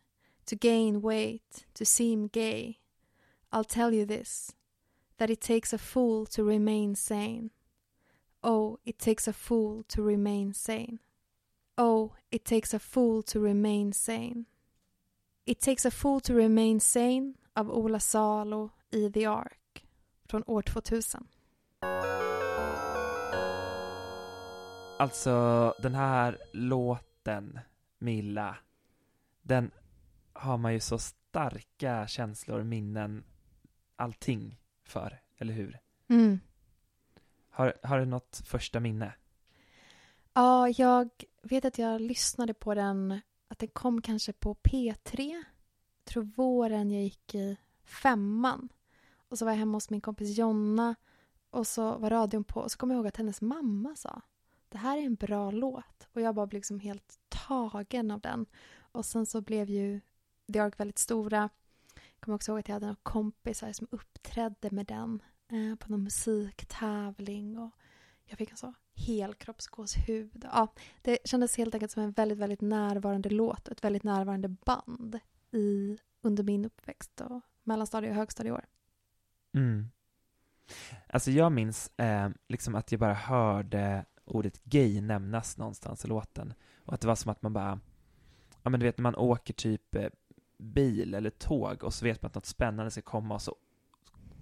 to 0.45 0.55
gain 0.55 1.01
weight, 1.01 1.65
to 1.73 1.85
seem 1.85 2.27
gay. 2.27 2.79
I'll 3.51 3.63
tell 3.63 3.93
you 3.93 4.05
this 4.05 4.51
that 5.17 5.29
it 5.29 5.39
takes 5.39 5.71
a 5.71 5.77
fool 5.77 6.25
to 6.25 6.43
remain 6.43 6.93
sane. 6.93 7.51
Oh, 8.43 8.79
it 8.85 8.99
takes 8.99 9.27
a 9.27 9.33
fool 9.33 9.83
to 9.87 10.01
remain 10.01 10.53
sane. 10.53 10.99
Oh, 11.77 12.11
it 12.29 12.45
takes 12.45 12.73
a 12.73 12.79
fool 12.79 13.23
to 13.23 13.39
remain 13.39 13.93
sane. 13.93 14.45
It 15.45 15.59
takes 15.59 15.85
a 15.85 15.91
fool 15.91 16.21
to 16.21 16.33
remain 16.33 16.79
sane 16.79 17.33
av 17.53 17.71
Ola 17.71 17.99
Salo 17.99 18.69
i 18.91 19.11
The 19.11 19.25
Ark 19.25 19.87
från 20.25 20.43
år 20.47 20.61
2000. 20.61 21.27
Alltså 24.99 25.73
den 25.81 25.95
här 25.95 26.37
låten, 26.53 27.59
Milla, 27.97 28.57
den 29.41 29.71
har 30.33 30.57
man 30.57 30.73
ju 30.73 30.79
så 30.79 30.97
starka 30.97 32.07
känslor, 32.07 32.63
minnen, 32.63 33.23
allting 33.95 34.59
för, 34.83 35.19
eller 35.37 35.53
hur? 35.53 35.79
Mm. 36.07 36.39
Har, 37.49 37.73
har 37.83 37.99
du 37.99 38.05
något 38.05 38.41
första 38.45 38.79
minne? 38.79 39.13
Ja, 40.37 40.69
jag 40.69 41.09
vet 41.43 41.65
att 41.65 41.77
jag 41.77 42.01
lyssnade 42.01 42.53
på 42.53 42.73
den, 42.73 43.19
att 43.47 43.59
den 43.59 43.69
kom 43.69 44.01
kanske 44.01 44.33
på 44.33 44.55
P3. 44.55 45.35
Jag 45.97 46.05
tror 46.05 46.23
våren 46.23 46.91
jag 46.91 47.03
gick 47.03 47.35
i 47.35 47.57
femman. 47.83 48.69
Och 49.29 49.37
så 49.37 49.45
var 49.45 49.51
jag 49.51 49.59
hemma 49.59 49.75
hos 49.75 49.89
min 49.89 50.01
kompis 50.01 50.37
Jonna 50.37 50.95
och 51.49 51.67
så 51.67 51.97
var 51.97 52.09
radion 52.09 52.43
på 52.43 52.59
och 52.59 52.71
så 52.71 52.77
kommer 52.77 52.93
jag 52.93 52.99
ihåg 52.99 53.07
att 53.07 53.17
hennes 53.17 53.41
mamma 53.41 53.95
sa 53.95 54.21
det 54.69 54.77
här 54.77 54.97
är 54.97 55.01
en 55.01 55.15
bra 55.15 55.51
låt. 55.51 56.07
Och 56.13 56.21
jag 56.21 56.35
bara 56.35 56.47
blev 56.47 56.57
liksom 56.57 56.79
helt 56.79 57.19
tagen 57.29 58.11
av 58.11 58.19
den. 58.19 58.45
Och 58.77 59.05
sen 59.05 59.25
så 59.25 59.41
blev 59.41 59.69
ju 59.69 60.01
The 60.53 60.59
Ark 60.59 60.79
väldigt 60.79 60.99
stora. 60.99 61.49
Jag 61.93 62.19
kommer 62.19 62.35
också 62.35 62.51
ihåg 62.51 62.59
att 62.59 62.67
jag 62.67 62.75
hade 62.75 62.85
några 62.85 62.99
kompisar 63.03 63.71
som 63.71 63.87
uppträdde 63.91 64.71
med 64.71 64.85
den 64.85 65.21
eh, 65.47 65.75
på 65.75 65.91
någon 65.91 66.03
musiktävling. 66.03 67.57
Och 67.57 67.71
jag 68.25 68.37
fick 68.37 68.51
en 68.51 68.57
så 68.57 68.73
helkroppsgåshud. 68.95 70.45
Ja, 70.53 70.73
det 71.01 71.17
kändes 71.25 71.57
helt 71.57 71.73
enkelt 71.73 71.91
som 71.91 72.03
en 72.03 72.11
väldigt, 72.11 72.37
väldigt 72.37 72.61
närvarande 72.61 73.29
låt. 73.29 73.67
Ett 73.67 73.83
väldigt 73.83 74.03
närvarande 74.03 74.47
band 74.47 75.19
i, 75.51 75.97
under 76.21 76.43
min 76.43 76.65
uppväxt 76.65 77.21
och 77.21 77.41
mellanstadie 77.63 78.09
och 78.09 78.15
högstadieår. 78.15 78.65
Mm. 79.53 79.89
Alltså 81.07 81.31
jag 81.31 81.51
minns 81.51 81.99
eh, 81.99 82.29
liksom 82.47 82.75
att 82.75 82.91
jag 82.91 82.99
bara 82.99 83.13
hörde 83.13 84.05
ordet 84.25 84.63
gay 84.63 85.01
nämnas 85.01 85.57
någonstans 85.57 86.05
i 86.05 86.07
låten. 86.07 86.53
Och 86.85 86.93
att 86.93 87.01
det 87.01 87.07
var 87.07 87.15
som 87.15 87.31
att 87.31 87.41
man 87.41 87.53
bara, 87.53 87.79
ja 88.63 88.69
men 88.69 88.79
du 88.79 88.85
vet 88.85 88.97
när 88.97 89.03
man 89.03 89.15
åker 89.15 89.53
typ 89.53 89.95
eh, 89.95 90.09
bil 90.57 91.13
eller 91.13 91.29
tåg 91.29 91.83
och 91.83 91.93
så 91.93 92.05
vet 92.05 92.21
man 92.21 92.27
att 92.27 92.35
något 92.35 92.45
spännande 92.45 92.91
ska 92.91 93.01
komma 93.01 93.35
och 93.35 93.41
så 93.41 93.55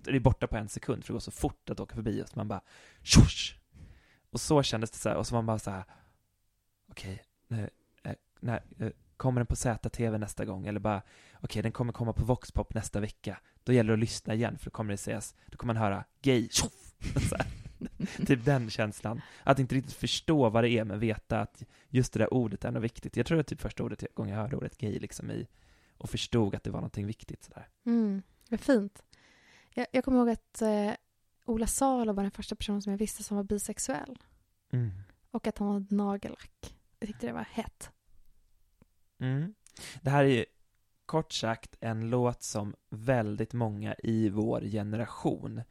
är 0.08 0.12
det 0.12 0.20
borta 0.20 0.48
på 0.48 0.58
en 0.58 0.70
sekund 0.70 1.04
för 1.04 1.14
det 1.14 1.16
går 1.16 1.20
så 1.20 1.32
fort 1.32 1.70
att 1.70 1.80
åka 1.80 1.96
förbi 1.96 2.22
och 2.22 2.30
så 2.30 2.34
man 2.36 2.48
bara 2.48 2.62
tjosch! 3.02 3.60
Och 4.34 4.42
så 4.42 4.64
kändes 4.64 4.92
det 4.92 4.98
så 4.98 5.10
här, 5.10 5.16
och 5.16 5.28
så 5.28 5.36
var 5.36 5.42
man 5.42 5.46
bara 5.46 5.60
så 5.60 5.72
här 5.72 5.84
okej, 6.90 7.24
okay, 7.50 7.68
eh, 8.04 8.16
när, 8.40 8.64
eh, 8.80 8.90
kommer 9.18 9.40
den 9.40 9.48
på 9.48 9.56
ZTV 9.56 10.18
nästa 10.18 10.46
gång? 10.46 10.68
Eller 10.68 10.80
bara, 10.80 10.98
okej, 10.98 11.40
okay, 11.42 11.62
den 11.62 11.72
kommer 11.72 11.94
komma 11.94 12.14
på 12.14 12.26
Voxpop 12.26 12.74
nästa 12.74 13.00
vecka. 13.00 13.40
Då 13.64 13.74
gäller 13.74 13.88
det 13.88 13.94
att 13.94 14.00
lyssna 14.00 14.34
igen, 14.34 14.58
för 14.58 14.66
då 14.66 14.72
kommer 14.72 14.92
det 14.92 14.98
sägas, 14.98 15.36
då 15.46 15.58
kommer 15.58 15.74
man 15.74 15.84
höra 15.84 16.04
gay, 16.22 16.50
tjoff! 16.52 16.96
typ 18.28 18.46
den 18.46 18.70
känslan. 18.70 19.22
Att 19.44 19.60
inte 19.60 19.76
riktigt 19.76 19.94
förstå 19.94 20.50
vad 20.50 20.64
det 20.64 20.70
är, 20.70 20.84
men 20.84 21.00
veta 21.00 21.40
att 21.40 21.64
just 21.90 22.14
det 22.14 22.20
där 22.20 22.34
ordet 22.34 22.66
är 22.66 22.72
något 22.72 22.84
viktigt. 22.84 23.18
Jag 23.18 23.26
tror 23.26 23.36
det 23.36 23.40
var 23.40 23.44
typ 23.44 23.62
första 23.62 23.84
ordet, 23.84 24.16
gången 24.16 24.34
jag 24.36 24.42
hörde 24.42 24.56
ordet 24.56 24.78
gay 24.78 25.00
liksom 25.00 25.32
i, 25.32 25.48
och 25.98 26.10
förstod 26.10 26.56
att 26.56 26.64
det 26.64 26.72
var 26.72 26.80
någonting 26.80 27.06
viktigt 27.06 27.44
sådär. 27.44 27.68
Mm, 27.86 28.22
vad 28.50 28.60
fint. 28.60 29.04
Jag, 29.74 29.88
jag 29.92 30.04
kommer 30.04 30.18
ihåg 30.18 30.30
att 30.30 30.62
eh, 30.62 30.92
Ola 31.46 31.68
Salo 31.68 32.14
var 32.14 32.24
den 32.24 32.32
första 32.32 32.56
personen 32.56 32.82
som 32.82 32.92
jag 32.92 32.98
visste 32.98 33.24
som 33.24 33.38
var 33.38 33.44
bisexuell. 33.44 34.20
Mm. 34.72 34.92
Och 35.32 35.48
att 35.48 35.58
han 35.58 35.68
hade 35.68 35.96
nagellack. 35.96 36.76
Jag 37.00 37.08
tyckte 37.08 37.28
det 37.28 37.34
var 37.34 37.48
hett. 37.52 37.92
Mm. 39.20 39.54
Det 40.02 40.10
här 40.10 40.24
är 40.24 40.30
ju 40.30 40.46
kort 41.06 41.34
sagt 41.34 41.78
en 41.80 42.10
låt 42.10 42.44
som 42.44 42.76
väldigt 42.90 43.54
många 43.54 43.96
i 44.04 44.30
vår 44.30 44.62
generation 44.62 45.62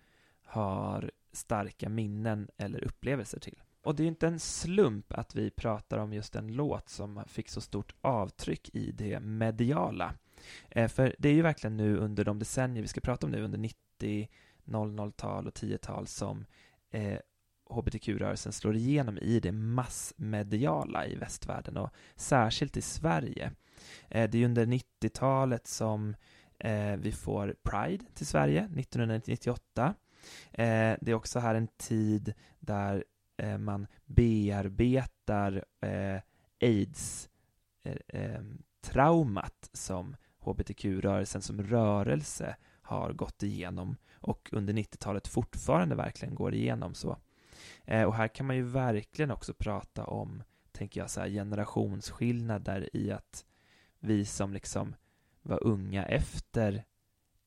har 0.43 1.11
starka 1.33 1.89
minnen 1.89 2.49
eller 2.57 2.85
upplevelser 2.85 3.39
till. 3.39 3.63
Och 3.83 3.95
det 3.95 4.03
är 4.03 4.07
inte 4.07 4.27
en 4.27 4.41
slump 4.41 5.13
att 5.13 5.35
vi 5.35 5.51
pratar 5.51 5.99
om 5.99 6.13
just 6.13 6.37
en 6.37 6.53
låt 6.53 6.89
som 6.89 7.25
fick 7.27 7.49
så 7.49 7.61
stort 7.61 7.95
avtryck 8.01 8.71
i 8.75 8.93
det 8.93 9.21
mediala. 9.21 10.15
Eh, 10.69 10.89
för 10.89 11.15
det 11.19 11.29
är 11.29 11.33
ju 11.33 11.43
verkligen 11.43 11.77
nu 11.77 11.97
under 11.97 12.25
de 12.25 12.39
decennier 12.39 12.83
vi 12.83 12.89
ska 12.89 13.01
prata 13.01 13.27
om 13.27 13.33
nu, 13.33 13.43
under 13.43 13.59
90, 13.59 14.29
00-tal 14.65 15.47
och 15.47 15.55
10-tal 15.55 16.07
som 16.07 16.47
eh, 16.91 17.19
hbtq-rörelsen 17.71 18.53
slår 18.53 18.77
igenom 18.77 19.19
i 19.19 19.41
det 19.41 19.53
massmediala 19.53 21.07
i 21.07 21.15
västvärlden 21.15 21.77
och 21.77 21.91
särskilt 22.17 22.77
i 22.77 22.83
Sverige. 22.83 23.53
Eh, 24.09 24.31
det 24.31 24.39
är 24.39 24.45
under 24.45 24.67
90-talet 24.67 25.67
som 25.67 26.15
Eh, 26.65 26.97
vi 26.97 27.13
får 27.13 27.57
Pride 27.63 28.05
till 28.15 28.27
Sverige 28.27 28.61
1998. 28.77 29.95
Eh, 30.53 30.97
det 31.01 31.11
är 31.11 31.15
också 31.15 31.39
här 31.39 31.55
en 31.55 31.69
tid 31.69 32.33
där 32.61 33.05
eh, 33.37 33.59
man 33.59 33.87
bearbetar 34.05 35.65
eh, 35.81 36.21
aids-traumat 36.61 37.29
eh, 39.45 39.69
eh 39.69 39.71
som 39.73 40.17
hbtq-rörelsen 40.39 41.43
som 41.43 41.63
rörelse 41.63 42.57
har 42.83 43.13
gått 43.13 43.43
igenom 43.43 43.97
och 44.23 44.49
under 44.53 44.73
90-talet 44.73 45.29
fortfarande 45.29 45.95
verkligen 45.95 46.35
går 46.35 46.55
igenom 46.55 46.95
så. 46.95 47.17
Eh, 47.85 48.03
och 48.03 48.15
här 48.15 48.29
kan 48.29 48.47
man 48.47 48.57
ju 48.57 48.63
verkligen 48.63 49.31
också 49.31 49.55
prata 49.55 50.05
om, 50.05 50.43
tänker 50.73 51.01
jag, 51.01 51.11
så 51.11 51.21
här, 51.21 51.29
generationsskillnader 51.29 52.97
i 52.97 53.11
att 53.11 53.45
vi 53.99 54.25
som 54.25 54.53
liksom 54.53 54.95
var 55.43 55.65
unga 55.65 56.05
efter 56.05 56.85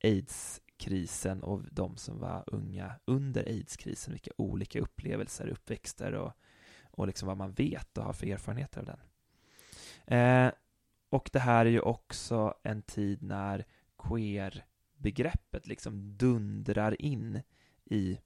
aids-krisen 0.03 1.43
och 1.43 1.61
de 1.71 1.97
som 1.97 2.19
var 2.19 2.43
unga 2.47 2.95
under 3.05 3.43
aids-krisen, 3.43 4.13
vilka 4.13 4.31
olika 4.37 4.79
upplevelser, 4.79 5.47
uppväxter 5.47 6.13
och, 6.13 6.33
och 6.91 7.07
liksom 7.07 7.27
vad 7.27 7.37
man 7.37 7.51
vet 7.51 7.97
och 7.97 8.03
har 8.03 8.13
för 8.13 8.27
erfarenheter 8.27 8.79
av 8.79 8.85
den. 8.85 8.99
Eh, 10.17 10.51
och 11.09 11.29
det 11.33 11.39
här 11.39 11.65
är 11.65 11.69
ju 11.69 11.79
också 11.79 12.53
en 12.63 12.81
tid 12.81 13.23
när 13.23 13.65
queer 13.97 14.65
begreppet 14.97 15.67
liksom 15.67 16.17
dundrar 16.17 17.01
in 17.01 17.41
i 17.85 18.19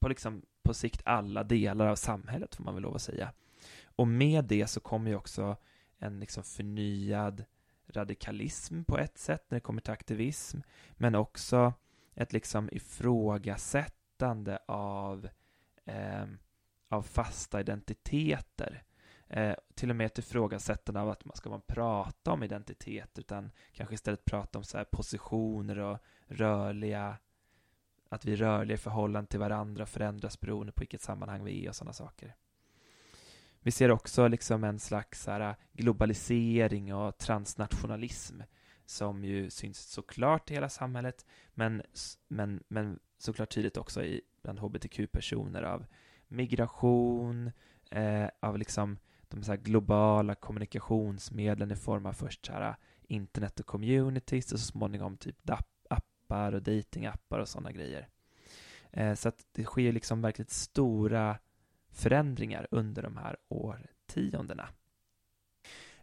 på, 0.00 0.08
liksom, 0.08 0.42
på 0.62 0.74
sikt 0.74 1.02
alla 1.04 1.44
delar 1.44 1.86
av 1.86 1.96
samhället, 1.96 2.54
får 2.54 2.64
man 2.64 2.74
väl 2.74 2.82
lov 2.82 2.94
att 2.94 3.02
säga. 3.02 3.32
Och 3.84 4.08
med 4.08 4.44
det 4.44 4.66
så 4.66 4.80
kommer 4.80 5.10
ju 5.10 5.16
också 5.16 5.56
en 5.98 6.20
liksom 6.20 6.42
förnyad 6.42 7.44
radikalism 7.86 8.84
på 8.84 8.98
ett 8.98 9.18
sätt 9.18 9.44
när 9.48 9.56
det 9.56 9.60
kommer 9.60 9.80
till 9.80 9.92
aktivism, 9.92 10.60
men 10.92 11.14
också 11.14 11.72
ett 12.14 12.32
liksom 12.32 12.68
ifrågasättande 12.72 14.58
av, 14.66 15.28
eh, 15.84 16.26
av 16.88 17.02
fasta 17.02 17.60
identiteter. 17.60 18.82
Eh, 19.32 19.54
till 19.74 19.90
och 19.90 19.96
med 19.96 20.06
ett 20.06 20.18
ifrågasättande 20.18 21.00
av 21.00 21.08
att 21.08 21.24
man 21.24 21.36
ska 21.36 21.50
man 21.50 21.60
prata 21.60 22.32
om 22.32 22.42
identitet 22.42 23.18
utan 23.18 23.50
kanske 23.72 23.94
istället 23.94 24.24
prata 24.24 24.58
om 24.58 24.64
så 24.64 24.78
här 24.78 24.84
positioner 24.84 25.78
och 25.78 25.98
rörliga 26.26 27.18
att 28.08 28.24
vi 28.24 28.32
är 28.32 28.36
rörliga 28.36 28.74
i 28.74 28.78
förhållande 28.78 29.30
till 29.30 29.40
varandra 29.40 29.86
förändras 29.86 30.40
beroende 30.40 30.72
på 30.72 30.80
vilket 30.80 31.02
sammanhang 31.02 31.44
vi 31.44 31.64
är 31.64 31.68
och 31.68 31.76
sådana 31.76 31.92
saker. 31.92 32.34
Vi 33.60 33.70
ser 33.70 33.90
också 33.90 34.28
liksom 34.28 34.64
en 34.64 34.78
slags 34.78 35.26
här 35.26 35.56
globalisering 35.72 36.94
och 36.94 37.18
transnationalism 37.18 38.40
som 38.86 39.24
ju 39.24 39.50
syns 39.50 39.78
såklart 39.78 40.50
i 40.50 40.54
hela 40.54 40.68
samhället 40.68 41.26
men, 41.54 41.82
men, 42.28 42.62
men 42.68 42.98
såklart 43.18 43.54
tydligt 43.54 43.76
också 43.76 44.04
i, 44.04 44.20
bland 44.42 44.58
hbtq-personer 44.58 45.62
av 45.62 45.86
migration, 46.28 47.50
eh, 47.90 48.28
av 48.40 48.58
liksom 48.58 48.98
de 49.30 49.42
så 49.42 49.56
globala 49.56 50.34
kommunikationsmedlen 50.34 51.70
i 51.70 51.76
form 51.76 52.06
av 52.06 52.12
först 52.12 52.46
så 52.46 52.52
här 52.52 52.68
äh, 52.68 52.74
internet 53.02 53.60
och 53.60 53.66
communities 53.66 54.52
och 54.52 54.60
så 54.60 54.66
småningom 54.66 55.16
typ 55.16 55.50
appar 55.90 56.52
och 56.52 56.62
datingappar 56.62 57.38
och 57.38 57.48
sådana 57.48 57.72
grejer. 57.72 58.08
Eh, 58.92 59.14
så 59.14 59.28
att 59.28 59.46
det 59.52 59.64
sker 59.64 59.92
liksom 59.92 60.22
verkligt 60.22 60.50
stora 60.50 61.38
förändringar 61.92 62.66
under 62.70 63.02
de 63.02 63.16
här 63.16 63.36
årtiondena. 63.48 64.68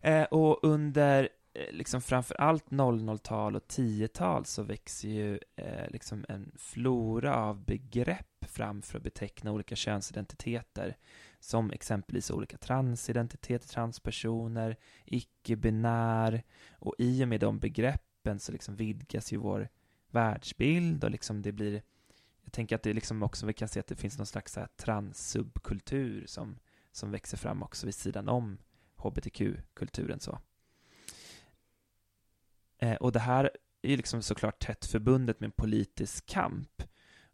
Eh, 0.02 0.24
och 0.24 0.60
under 0.64 1.30
eh, 1.54 1.72
liksom 1.72 2.02
framför 2.02 2.36
allt 2.36 2.70
00-tal 2.70 3.56
och 3.56 3.68
10-tal 3.68 4.46
så 4.46 4.64
växer 4.64 5.10
ju 5.10 5.40
eh, 5.56 5.90
liksom 5.90 6.26
en 6.30 6.52
flora 6.58 7.36
av 7.36 7.66
begrepp 7.66 8.46
fram 8.46 8.82
för 8.82 8.98
att 8.98 9.04
beteckna 9.04 9.52
olika 9.52 9.76
könsidentiteter 9.76 10.98
som 11.40 11.72
exempelvis 11.72 12.32
olika 12.32 12.58
transidentiteter, 12.58 13.68
transpersoner, 13.68 14.76
icke-binär 15.06 16.44
och 16.72 16.96
i 16.98 17.24
och 17.24 17.28
med 17.28 17.40
de 17.40 17.60
begreppen 17.60 18.40
så 18.40 18.52
liksom 18.52 18.76
vidgas 18.76 19.34
ju 19.34 19.38
vår 19.38 19.70
världsbild 20.10 21.04
och 21.04 21.12
liksom 21.12 21.42
det 21.42 21.52
blir 21.52 21.82
jag 22.48 22.54
tänker 22.54 22.76
att 22.76 22.84
det 22.84 22.94
liksom 22.94 23.24
också, 23.24 23.46
vi 23.46 23.54
kan 23.54 23.68
se 23.68 23.80
att 23.80 23.88
det 23.88 23.96
finns 23.96 24.18
någon 24.18 24.28
slags 24.28 24.58
transsubkultur 24.76 26.26
som, 26.28 26.60
som 26.92 27.12
växer 27.12 27.38
fram 27.38 27.64
också 27.64 27.86
vid 27.86 27.96
sidan 27.96 28.30
om 28.30 28.58
hbtq-kulturen 28.96 30.20
så. 30.20 30.40
Eh, 32.78 32.96
och 32.96 33.12
det 33.12 33.20
här 33.20 33.52
är 33.82 33.90
ju 33.90 33.98
liksom 33.98 34.22
såklart 34.22 34.60
tätt 34.60 34.86
förbundet 34.86 35.40
med 35.40 35.48
en 35.48 35.52
politisk 35.52 36.26
kamp. 36.26 36.84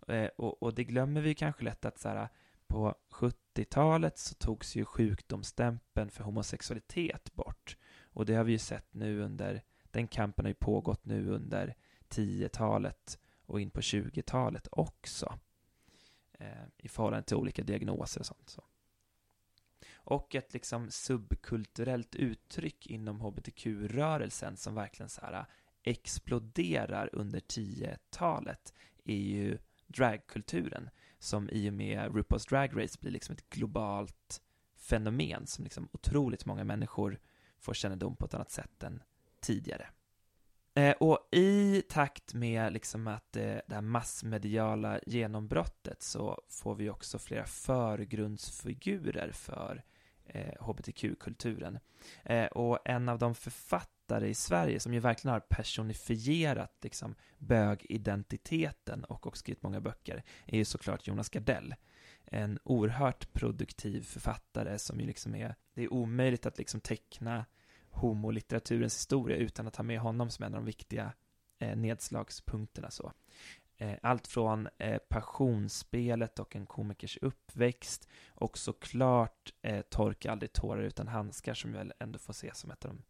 Eh, 0.08 0.30
och, 0.38 0.64
och, 0.64 0.74
det 0.74 0.84
glömmer 0.84 1.22
vi 1.22 1.36
kanske 1.36 1.64
lätt 1.64 1.86
att 1.86 1.99
så 1.99 2.10
här, 2.10 2.30
på 2.68 2.95
70-talet 3.11 4.18
så 4.18 4.36
togs 4.36 4.76
ju 4.76 4.86
sjukdomsstämpeln 4.86 6.09
för 6.09 6.24
homosexualitet 6.24 7.34
bort. 7.34 7.78
Och 8.03 8.26
det 8.26 8.36
har 8.36 8.43
vi 8.43 8.51
ju 8.51 8.59
sett 8.59 8.93
nu 8.93 9.22
under, 9.22 9.64
den 9.91 10.07
kampen 10.07 10.45
har 10.45 10.49
ju 10.49 10.55
pågått 10.55 11.05
nu 11.05 11.30
under 11.30 11.76
10-talet 12.09 13.20
och 13.45 13.61
in 13.61 13.70
på 13.70 13.82
20-talet 13.82 14.68
också. 14.72 15.39
Eh, 16.34 16.64
I 16.78 16.88
förhållande 16.88 17.26
till 17.26 17.38
olika 17.38 17.64
diagnoser 17.64 18.20
och 18.20 18.26
sånt. 18.26 18.49
Så. 18.49 18.64
Och 19.93 20.36
ett 20.36 20.53
liksom 20.53 20.91
subkulturellt 20.91 22.16
uttryck 22.16 22.88
inom 22.88 23.22
hbtq-rörelsen 23.22 24.57
som 24.57 24.76
verkligen 24.76 25.09
så 25.09 25.22
här 25.22 25.34
äh, 25.34 25.45
exploderar 25.84 27.09
under 27.14 27.39
10-talet 27.39 28.74
är 29.03 29.18
ju 29.18 29.57
dragkulturen 29.88 30.89
som 31.24 31.49
i 31.49 31.69
och 31.69 31.74
med 31.74 32.11
RuPaul's 32.11 32.49
Drag 32.49 32.84
Race 32.84 32.97
blir 33.01 33.11
liksom 33.11 33.36
ett 33.36 33.49
globalt 33.49 34.41
fenomen 34.76 35.47
som 35.47 35.63
liksom 35.63 35.89
otroligt 35.91 36.45
många 36.45 36.63
människor 36.63 37.19
får 37.59 37.74
kännedom 37.74 38.15
på 38.15 38.26
ett 38.26 38.34
annat 38.34 38.51
sätt 38.51 38.84
än 38.84 39.03
tidigare. 39.41 39.88
Eh, 40.76 40.91
och 40.91 41.28
i 41.32 41.82
takt 41.89 42.34
med 42.34 42.74
liksom 42.74 43.07
att 43.07 43.36
eh, 43.36 43.57
det 43.67 43.74
här 43.76 43.82
massmediala 43.82 44.99
genombrottet 45.05 46.01
så 46.01 46.41
får 46.49 46.76
vi 46.76 46.89
också 46.89 47.19
flera 47.19 47.45
förgrundsfigurer 47.45 49.32
för 49.32 49.84
eh, 50.26 50.63
hbtq-kulturen. 50.63 51.80
Eh, 52.24 52.45
och 52.45 52.80
en 52.86 53.09
av 53.09 53.19
de 53.19 53.36
författare 53.36 53.93
i 54.12 54.34
Sverige 54.34 54.80
som 54.80 54.93
ju 54.93 54.99
verkligen 54.99 55.34
har 55.34 55.39
personifierat 55.39 56.78
liksom, 56.82 57.16
bögidentiteten 57.38 59.04
och 59.04 59.28
också 59.28 59.39
skrivit 59.39 59.64
många 59.64 59.82
böcker 59.82 60.24
är 60.45 60.58
ju 60.58 60.66
såklart 60.66 61.08
Jonas 61.08 61.30
Gardell. 61.30 61.76
En 62.26 62.60
oerhört 62.64 63.34
produktiv 63.34 64.04
författare 64.04 64.80
som 64.80 64.99
ju 64.99 65.06
liksom 65.06 65.36
är, 65.36 65.56
det 65.74 65.84
är 65.84 65.93
omöjligt 65.93 66.45
att 66.45 66.58
liksom 66.58 66.80
teckna 66.80 67.45
homolitteraturens 67.89 68.95
historia 68.95 69.38
utan 69.38 69.68
att 69.68 69.76
ha 69.76 69.84
med 69.84 69.99
honom 69.99 70.30
som 70.30 70.45
en 70.45 70.54
av 70.54 70.60
de 70.60 70.66
viktiga 70.66 71.14
eh, 71.60 71.76
nedslagspunkterna. 71.76 72.91
Så. 72.91 73.12
Eh, 73.78 73.97
allt 74.01 74.28
från 74.28 74.70
eh, 74.78 74.97
passionsspelet 74.97 76.39
och 76.39 76.56
en 76.56 76.66
komikers 76.66 77.18
uppväxt 77.22 78.10
och 78.28 78.58
såklart 78.58 79.54
eh, 79.62 79.82
Torka 79.82 80.32
aldrig 80.32 80.54
tårar 80.54 80.82
utan 80.82 81.08
handskar 81.08 81.54
som 81.54 81.72
väl 81.72 81.93
ändå 81.99 82.20
får 82.20 82.34
ses 82.34 82.58
som 82.58 82.72
ett 82.72 82.86
av 82.86 82.91
de 82.91 83.04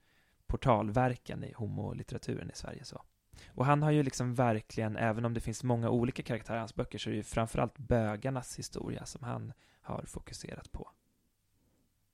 portalverken 0.53 1.43
i 1.43 1.53
homolitteraturen 1.53 2.51
i 2.51 2.55
Sverige. 2.55 2.85
Så. 2.85 3.01
Och 3.47 3.65
han 3.65 3.83
har 3.83 3.91
ju 3.91 4.03
liksom 4.03 4.33
verkligen, 4.33 4.97
även 4.97 5.25
om 5.25 5.33
det 5.33 5.39
finns 5.39 5.63
många 5.63 5.89
olika 5.89 6.23
karaktärer 6.23 6.57
i 6.57 6.59
hans 6.59 6.75
böcker, 6.75 6.97
så 6.97 7.09
är 7.09 7.11
det 7.11 7.17
ju 7.17 7.23
framförallt 7.23 7.77
bögarnas 7.77 8.59
historia 8.59 9.05
som 9.05 9.23
han 9.23 9.53
har 9.81 10.03
fokuserat 10.07 10.71
på. 10.71 10.89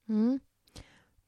Mm. 0.09 0.39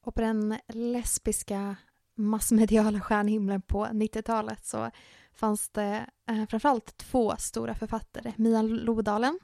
Och 0.00 0.14
på 0.14 0.20
den 0.20 0.58
lesbiska 0.68 1.76
massmediala 2.14 3.00
stjärnhimlen 3.00 3.62
på 3.62 3.86
90-talet 3.86 4.66
så 4.66 4.90
fanns 5.32 5.68
det 5.68 6.06
eh, 6.28 6.46
framförallt 6.46 6.96
två 6.96 7.36
stora 7.38 7.74
författare. 7.74 8.32
Mia 8.36 8.62
Lodalen 8.62 9.38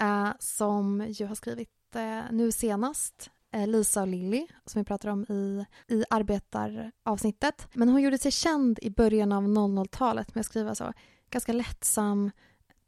eh, 0.00 0.30
som 0.38 1.06
ju 1.08 1.26
har 1.26 1.34
skrivit 1.34 1.96
eh, 1.96 2.22
nu 2.30 2.52
senast 2.52 3.30
Eh, 3.52 3.66
Lisa 3.66 4.00
och 4.00 4.08
Lilly 4.08 4.46
som 4.66 4.80
vi 4.80 4.84
pratar 4.84 5.08
om 5.08 5.22
i, 5.28 5.66
i 5.88 6.04
arbetaravsnittet. 6.10 7.68
Men 7.72 7.88
hon 7.88 8.02
gjorde 8.02 8.18
sig 8.18 8.30
känd 8.30 8.78
i 8.82 8.90
början 8.90 9.32
av 9.32 9.44
00-talet 9.44 10.34
med 10.34 10.40
att 10.40 10.46
skriva 10.46 10.74
så 10.74 10.92
ganska 11.30 11.52
lättsam 11.52 12.30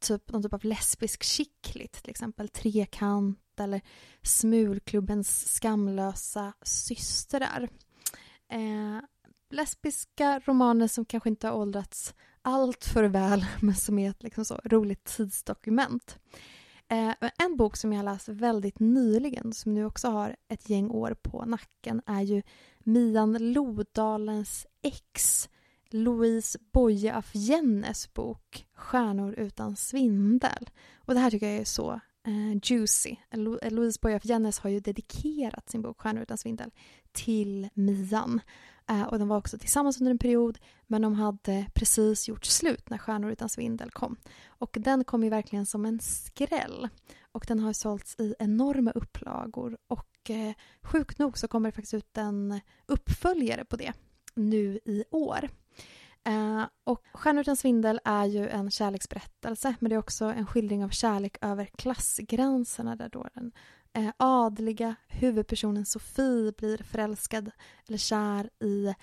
typ, 0.01 0.33
någon 0.33 0.43
typ 0.43 0.53
av 0.53 0.65
lesbisk 0.65 1.23
chicklit, 1.23 1.93
till 1.93 2.11
exempel 2.11 2.49
Trekant 2.49 3.61
eller 3.61 3.81
Smulklubbens 4.23 5.55
skamlösa 5.55 6.53
systrar. 6.63 7.69
Eh, 8.49 9.01
lesbiska 9.51 10.41
romaner 10.45 10.89
som 10.89 11.05
kanske 11.05 11.29
inte 11.29 11.47
har 11.47 11.55
åldrats 11.55 12.15
allt 12.43 12.85
för 12.85 13.05
väl 13.05 13.47
men 13.61 13.75
som 13.75 13.99
är 13.99 14.11
ett 14.11 14.23
liksom 14.23 14.45
så 14.45 14.61
roligt 14.65 15.05
tidsdokument. 15.05 16.19
Eh, 16.91 17.15
en 17.39 17.57
bok 17.57 17.77
som 17.77 17.93
jag 17.93 18.05
läst 18.05 18.29
väldigt 18.29 18.81
nyligen 18.81 19.53
som 19.53 19.75
nu 19.75 19.85
också 19.85 20.09
har 20.09 20.37
ett 20.49 20.71
gäng 20.71 20.91
år 20.91 21.15
på 21.23 21.45
nacken 21.45 22.03
är 22.07 22.23
ju 22.23 22.43
Mian 22.79 23.53
Lodalens 23.53 24.67
ex 24.83 25.49
Louise 25.91 26.59
Boye 26.73 27.15
af 27.15 27.31
Jennes 27.33 28.15
bok 28.15 28.67
Stjärnor 28.75 29.35
utan 29.39 29.77
svindel. 29.77 30.71
Och 30.97 31.15
det 31.15 31.21
här 31.21 31.31
tycker 31.31 31.47
jag 31.49 31.61
är 31.61 31.65
så 31.65 31.93
eh, 32.27 32.59
juicy. 32.63 33.17
Louise 33.71 33.99
Boye 34.03 34.17
af 34.17 34.25
Jennes 34.25 34.59
har 34.59 34.71
ju 34.71 34.81
dedikerat 34.81 35.71
sin 35.71 35.83
bok 35.83 36.01
Stjärnor 36.01 36.23
utan 36.23 36.39
svindel 36.39 36.71
till 37.13 37.69
Mian. 37.75 38.41
Eh, 38.91 39.03
och 39.03 39.19
de 39.19 39.29
var 39.29 39.37
också 39.37 39.59
tillsammans 39.59 40.01
under 40.01 40.11
en 40.11 40.19
period 40.19 40.59
men 40.87 41.03
de 41.03 41.15
hade 41.15 41.67
precis 41.75 42.29
gjort 42.29 42.45
slut 42.45 42.91
när 42.91 42.99
Stjärnor 42.99 43.31
utan 43.31 43.49
svindel 43.49 43.91
kom. 43.91 44.17
Och 44.47 44.77
den 44.81 45.05
kom 45.05 45.25
ju 45.25 45.31
verkligen 45.31 45.67
som 45.67 45.87
en 45.87 46.01
skräll. 46.01 46.89
Och 47.33 47.45
den 47.49 47.59
har 47.59 47.73
sålts 47.73 48.21
i 48.21 48.35
enorma 48.39 48.91
upplagor 48.91 49.79
och 49.87 50.31
eh, 50.31 50.55
sjukt 50.83 51.19
nog 51.19 51.39
så 51.39 51.49
kommer 51.49 51.69
det 51.69 51.75
faktiskt 51.75 51.95
ut 51.95 52.19
en 52.19 52.61
uppföljare 52.87 53.65
på 53.65 53.77
det 53.77 53.93
nu 54.35 54.81
i 54.85 55.05
år. 55.11 55.49
Eh, 56.25 56.65
och 56.85 57.05
Stjärnor 57.13 57.41
utan 57.41 57.57
svindel 57.57 58.01
är 58.05 58.25
ju 58.25 58.49
en 58.49 58.71
kärleksberättelse 58.71 59.75
men 59.81 59.89
det 59.89 59.95
är 59.95 59.99
också 59.99 60.25
en 60.25 60.47
skildring 60.47 60.85
av 60.85 60.89
kärlek 60.89 61.39
över 61.41 61.65
klassgränserna 61.65 62.97
där 62.97 63.09
då 63.09 63.29
den 63.35 63.53
eh, 63.93 64.13
adliga 64.17 64.95
huvudpersonen 65.09 65.87
Sofie 65.87 66.53
blir 66.53 66.83
förälskad 66.83 67.51
eller 67.89 67.99
kär 67.99 68.51
i, 68.61 68.95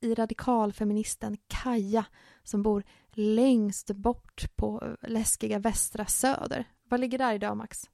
i 0.00 0.14
radikalfeministen 0.14 1.36
Kaja 1.46 2.04
som 2.42 2.62
bor 2.62 2.84
längst 3.12 3.90
bort 3.90 4.56
på 4.56 4.96
läskiga 5.02 5.58
Västra 5.58 6.06
Söder. 6.06 6.64
Vad 6.84 7.00
ligger 7.00 7.18
där 7.18 7.34
idag, 7.34 7.56
Max? 7.56 7.90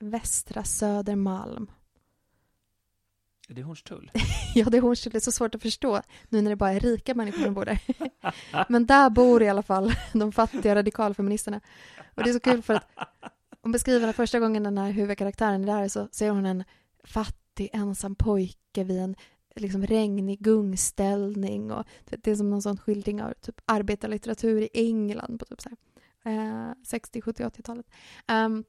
Västra 0.00 0.64
Södermalm. 0.64 1.70
Är 3.48 3.54
det 3.54 3.62
Hornstull? 3.62 4.10
ja, 4.54 4.64
det 4.70 4.76
är 4.76 4.82
Hornstull. 4.82 5.12
Det 5.12 5.18
är 5.18 5.20
så 5.20 5.32
svårt 5.32 5.54
att 5.54 5.62
förstå 5.62 6.02
nu 6.28 6.42
när 6.42 6.50
det 6.50 6.56
bara 6.56 6.72
är 6.72 6.80
rika 6.80 7.14
människor 7.14 7.44
som 7.44 7.54
bor 7.54 7.64
där. 7.64 7.80
Men 8.68 8.86
där 8.86 9.10
bor 9.10 9.42
i 9.42 9.48
alla 9.48 9.62
fall 9.62 9.92
de 10.12 10.32
fattiga 10.32 10.74
radikalfeministerna. 10.74 11.60
Och 12.14 12.22
det 12.22 12.30
är 12.30 12.34
så 12.34 12.40
kul 12.40 12.62
för 12.62 12.74
att 12.74 12.88
hon 13.66 13.72
beskriver 13.72 14.08
att 14.08 14.16
första 14.16 14.40
gången 14.40 14.62
den 14.62 14.78
här 14.78 14.90
huvudkaraktären 14.90 15.68
är 15.68 15.80
där 15.80 15.88
så 15.88 16.08
ser 16.12 16.30
hon 16.30 16.46
en 16.46 16.64
fattig 17.04 17.70
ensam 17.72 18.14
pojke 18.14 18.84
vid 18.84 18.98
en 18.98 19.16
liksom 19.56 19.86
regnig 19.86 20.40
gungställning 20.40 21.72
och 21.72 21.84
det 22.04 22.26
är 22.26 22.34
som 22.34 22.50
någon 22.50 22.62
sån 22.62 22.78
skildring 22.78 23.22
av 23.22 23.32
typ 23.32 23.60
arbetarlitteratur 23.64 24.62
i 24.62 24.68
England 24.72 25.38
på 25.38 25.44
typ 25.44 25.60
så 25.60 25.70
här, 26.24 26.68
eh, 26.68 26.72
60, 26.84 27.22
70, 27.22 27.44
80-talet. 27.44 27.86
Um, 28.28 28.64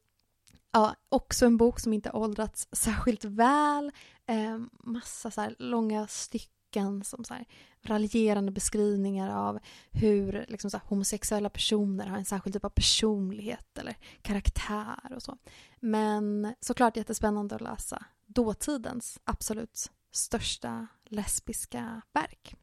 ja, 0.71 0.95
också 1.09 1.45
en 1.45 1.57
bok 1.57 1.79
som 1.79 1.93
inte 1.93 2.11
åldrats 2.11 2.67
särskilt 2.71 3.25
väl. 3.25 3.91
Eh, 4.25 4.59
massa 4.83 5.31
så 5.31 5.49
långa 5.59 6.07
stycken 6.07 6.56
som 7.03 7.23
så 7.23 7.33
här, 7.33 7.45
raljerande 7.81 8.51
beskrivningar 8.51 9.29
av 9.29 9.59
hur 9.91 10.45
liksom, 10.47 10.71
så 10.71 10.77
här, 10.77 10.85
homosexuella 10.87 11.49
personer 11.49 12.07
har 12.07 12.17
en 12.17 12.25
särskild 12.25 12.53
typ 12.53 12.65
av 12.65 12.69
personlighet 12.69 13.77
eller 13.77 13.97
karaktär 14.21 15.13
och 15.15 15.23
så. 15.23 15.37
Men 15.79 16.53
såklart 16.59 16.97
jättespännande 16.97 17.55
att 17.55 17.61
läsa 17.61 18.05
dåtidens 18.25 19.19
absolut 19.23 19.91
största 20.11 20.87
lesbiska 21.09 22.01
verk. 22.13 22.55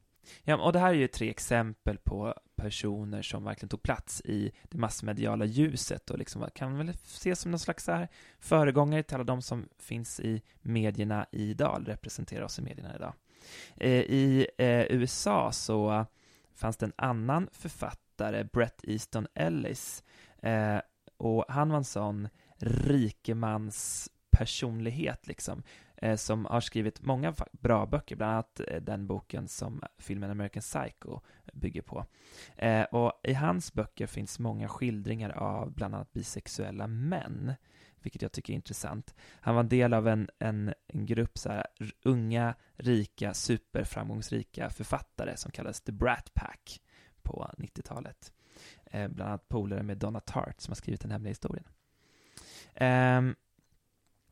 Ja, 0.43 0.57
och 0.57 0.73
det 0.73 0.79
här 0.79 0.89
är 0.89 0.95
ju 0.95 1.09
tre 1.09 1.31
exempel 1.31 1.99
på 1.99 2.35
personer 2.57 3.23
som 3.23 3.45
verkligen 3.45 3.69
tog 3.69 3.83
plats 3.83 4.21
i 4.25 4.53
det 4.63 4.79
massmediala 4.79 5.45
ljuset 5.45 6.11
och 6.11 6.19
liksom 6.19 6.49
kan 6.55 6.79
väl 6.79 6.89
ses 6.89 7.41
som 7.41 7.51
någon 7.51 7.59
slags 7.59 7.87
här 7.87 8.09
föregångare 8.39 9.03
till 9.03 9.15
alla 9.15 9.25
de 9.25 9.43
som 9.43 9.69
finns 9.79 10.21
i 10.21 10.43
medierna 10.63 11.27
idag, 11.33 11.85
representerar 11.87 12.45
oss 12.45 12.59
i 12.59 12.63
medierna 12.63 12.97
idag. 12.97 13.15
Eh, 13.77 13.91
I 13.91 14.47
eh, 14.59 14.87
USA 14.91 15.53
så 15.53 16.07
fanns 16.55 16.77
det 16.77 16.87
en 16.87 16.93
annan 16.97 17.49
författare, 17.53 18.45
Brett 18.45 18.85
Easton 18.85 19.27
Ellis, 19.35 20.05
eh, 20.43 20.79
och 21.17 21.45
han 21.49 21.69
var 21.69 21.77
en 21.77 21.85
sån 21.85 22.29
rikemans 22.59 24.11
personlighet 24.31 25.27
liksom 25.27 25.63
som 26.17 26.45
har 26.45 26.61
skrivit 26.61 27.03
många 27.03 27.35
bra 27.53 27.87
böcker, 27.87 28.17
bland 28.17 28.33
annat 28.33 28.61
den 28.81 29.07
boken 29.07 29.49
som 29.49 29.83
filmen 29.99 30.31
American 30.31 30.61
Psycho 30.61 31.21
bygger 31.53 31.83
på. 31.83 32.07
Och 32.91 33.21
i 33.23 33.33
hans 33.33 33.73
böcker 33.73 34.07
finns 34.07 34.39
många 34.39 34.69
skildringar 34.69 35.31
av 35.31 35.73
bland 35.73 35.95
annat 35.95 36.13
bisexuella 36.13 36.87
män, 36.87 37.55
vilket 38.05 38.23
jag 38.23 38.33
tycker 38.33 38.53
är 38.53 38.55
intressant. 38.55 39.15
Han 39.41 39.55
var 39.55 39.63
en 39.63 39.69
del 39.69 39.95
av 39.95 40.09
en, 40.09 40.29
en, 40.39 40.75
en 40.87 41.07
grupp 41.07 41.39
så 41.39 41.49
här, 41.49 41.67
unga, 42.03 42.55
rika, 42.75 43.35
superframgångsrika 43.35 44.71
författare 44.71 45.37
som 45.37 45.51
kallades 45.51 45.81
The 45.81 45.93
Brat 45.93 46.35
Pack 46.35 46.81
på 47.23 47.51
90-talet. 47.59 48.33
Eh, 48.87 49.09
bland 49.09 49.29
annat 49.29 49.49
polare 49.49 49.83
med 49.83 49.99
Donna 49.99 50.21
Tartt 50.21 50.61
som 50.61 50.71
har 50.71 50.77
skrivit 50.77 51.01
Den 51.01 51.11
hemliga 51.11 51.31
historien. 51.31 51.65
Eh, 52.75 53.23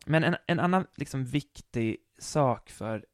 men 0.06 0.24
en, 0.24 0.36
en 0.46 0.60
annan 0.60 0.86
liksom 0.94 1.24
viktig 1.24 1.96
sak 2.18 2.70
för, 2.70 3.06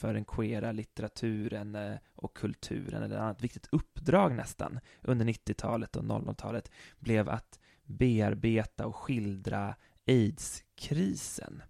för 0.00 0.14
den 0.14 0.24
queera 0.24 0.72
litteraturen 0.72 1.74
eh, 1.74 1.96
och 2.14 2.36
kulturen, 2.36 3.02
eller 3.02 3.16
ett 3.16 3.22
annat 3.22 3.42
viktigt 3.42 3.68
uppdrag 3.72 4.34
nästan, 4.34 4.80
under 5.02 5.26
90-talet 5.26 5.96
och 5.96 6.02
00-talet, 6.02 6.70
blev 6.98 7.28
att 7.28 7.60
bearbeta 7.84 8.86
och 8.86 8.96
skildra 8.96 9.74
aids-krisen. 10.06 11.62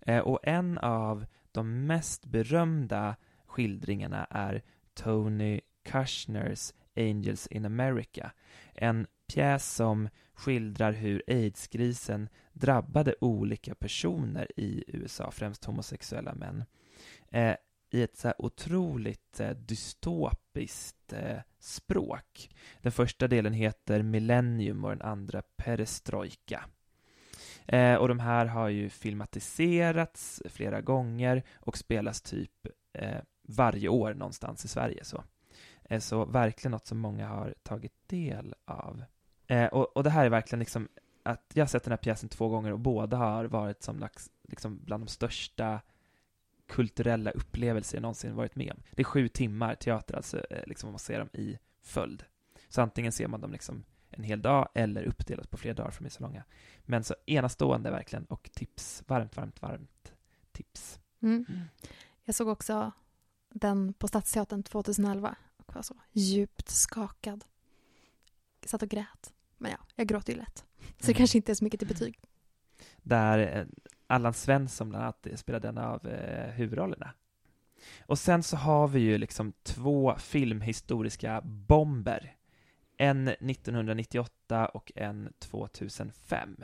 Eh, 0.00 0.18
och 0.18 0.38
en 0.42 0.78
av 0.78 1.26
de 1.52 1.86
mest 1.86 2.26
berömda 2.26 3.16
skildringarna 3.46 4.24
är 4.30 4.62
Tony 4.94 5.60
Kushners 5.82 6.72
Angels 6.96 7.46
in 7.46 7.64
America, 7.64 8.32
en 8.74 9.06
pjäs 9.26 9.74
som 9.74 10.08
skildrar 10.34 10.92
hur 10.92 11.22
aidskrisen 11.26 12.28
drabbade 12.52 13.14
olika 13.20 13.74
personer 13.74 14.60
i 14.60 14.84
USA, 14.86 15.30
främst 15.30 15.64
homosexuella 15.64 16.34
män, 16.34 16.64
eh, 17.30 17.56
i 17.90 18.02
ett 18.02 18.16
så 18.16 18.28
här 18.28 18.34
otroligt 18.38 19.40
eh, 19.40 19.50
dystopiskt 19.50 21.12
eh, 21.12 21.38
språk. 21.58 22.50
Den 22.80 22.92
första 22.92 23.28
delen 23.28 23.52
heter 23.52 24.02
Millennium 24.02 24.84
och 24.84 24.90
den 24.90 25.02
andra 25.02 25.42
Perestrojka. 25.56 26.64
Eh, 27.66 27.94
och 27.94 28.08
de 28.08 28.20
här 28.20 28.46
har 28.46 28.68
ju 28.68 28.88
filmatiserats 28.88 30.42
flera 30.44 30.80
gånger 30.80 31.42
och 31.54 31.78
spelas 31.78 32.20
typ 32.22 32.66
eh, 32.92 33.20
varje 33.42 33.88
år 33.88 34.14
någonstans 34.14 34.64
i 34.64 34.68
Sverige. 34.68 35.04
Så. 35.04 35.24
Eh, 35.84 36.00
så 36.00 36.24
verkligen 36.24 36.72
något 36.72 36.86
som 36.86 36.98
många 36.98 37.28
har 37.28 37.54
tagit 37.62 37.94
del 38.06 38.54
av. 38.64 39.04
Eh, 39.46 39.66
och, 39.66 39.96
och 39.96 40.04
det 40.04 40.10
här 40.10 40.24
är 40.24 40.30
verkligen 40.30 40.60
liksom 40.60 40.88
att 41.22 41.52
jag 41.54 41.62
har 41.62 41.68
sett 41.68 41.84
den 41.84 41.92
här 41.92 41.96
pjäsen 41.96 42.28
två 42.28 42.48
gånger 42.48 42.72
och 42.72 42.80
båda 42.80 43.16
har 43.16 43.44
varit 43.44 43.82
som 43.82 44.08
liksom 44.48 44.80
bland 44.84 45.02
de 45.02 45.08
största 45.08 45.80
kulturella 46.68 47.30
upplevelser 47.30 47.96
jag 47.96 48.02
någonsin 48.02 48.34
varit 48.34 48.56
med 48.56 48.72
om. 48.72 48.82
Det 48.90 49.02
är 49.02 49.04
sju 49.04 49.28
timmar 49.28 49.74
teater, 49.74 50.16
alltså 50.16 50.38
eh, 50.50 50.62
liksom 50.66 50.88
om 50.88 50.92
man 50.92 50.98
ser 50.98 51.18
dem 51.18 51.28
i 51.32 51.58
följd. 51.82 52.24
Så 52.68 52.82
antingen 52.82 53.12
ser 53.12 53.28
man 53.28 53.40
dem 53.40 53.52
liksom 53.52 53.84
en 54.10 54.24
hel 54.24 54.42
dag 54.42 54.68
eller 54.74 55.02
uppdelat 55.02 55.50
på 55.50 55.56
flera 55.56 55.74
dagar 55.74 55.90
för 55.90 56.02
de 56.02 56.06
är 56.06 56.10
så 56.10 56.22
långa. 56.22 56.44
Men 56.82 57.04
så 57.04 57.14
enastående 57.26 57.90
verkligen 57.90 58.24
och 58.24 58.50
tips, 58.54 59.02
varmt, 59.06 59.36
varmt, 59.36 59.62
varmt 59.62 60.12
tips. 60.52 61.00
Mm. 61.22 61.44
Mm. 61.48 61.60
Jag 62.24 62.34
såg 62.34 62.48
också 62.48 62.92
den 63.48 63.92
på 63.92 64.08
Stadsteatern 64.08 64.62
2011 64.62 65.36
och 65.56 65.74
var 65.74 65.82
så 65.82 65.94
djupt 66.12 66.68
skakad. 66.68 67.44
Jag 68.60 68.70
satt 68.70 68.82
och 68.82 68.88
grät. 68.88 69.32
Men 69.58 69.70
ja, 69.70 69.78
jag 69.94 70.06
gråter 70.06 70.32
ju 70.32 70.38
lätt. 70.38 70.58
Så 70.78 70.84
det 70.98 71.04
mm. 71.04 71.16
kanske 71.16 71.38
inte 71.38 71.52
är 71.52 71.54
så 71.54 71.64
mycket 71.64 71.80
till 71.80 71.88
betyg. 71.88 72.18
Där 73.02 73.58
eh, 73.58 73.66
Allan 74.06 74.34
Svensson 74.34 74.88
bland 74.88 75.04
annat 75.04 75.26
spelade 75.34 75.68
en 75.68 75.78
av 75.78 76.06
eh, 76.06 76.50
huvudrollerna. 76.50 77.14
Och 78.06 78.18
sen 78.18 78.42
så 78.42 78.56
har 78.56 78.88
vi 78.88 79.00
ju 79.00 79.18
liksom 79.18 79.52
två 79.62 80.14
filmhistoriska 80.18 81.40
bomber. 81.44 82.36
En 83.00 83.28
1998 83.28 84.66
och 84.66 84.92
en 84.94 85.32
2005. 85.38 86.56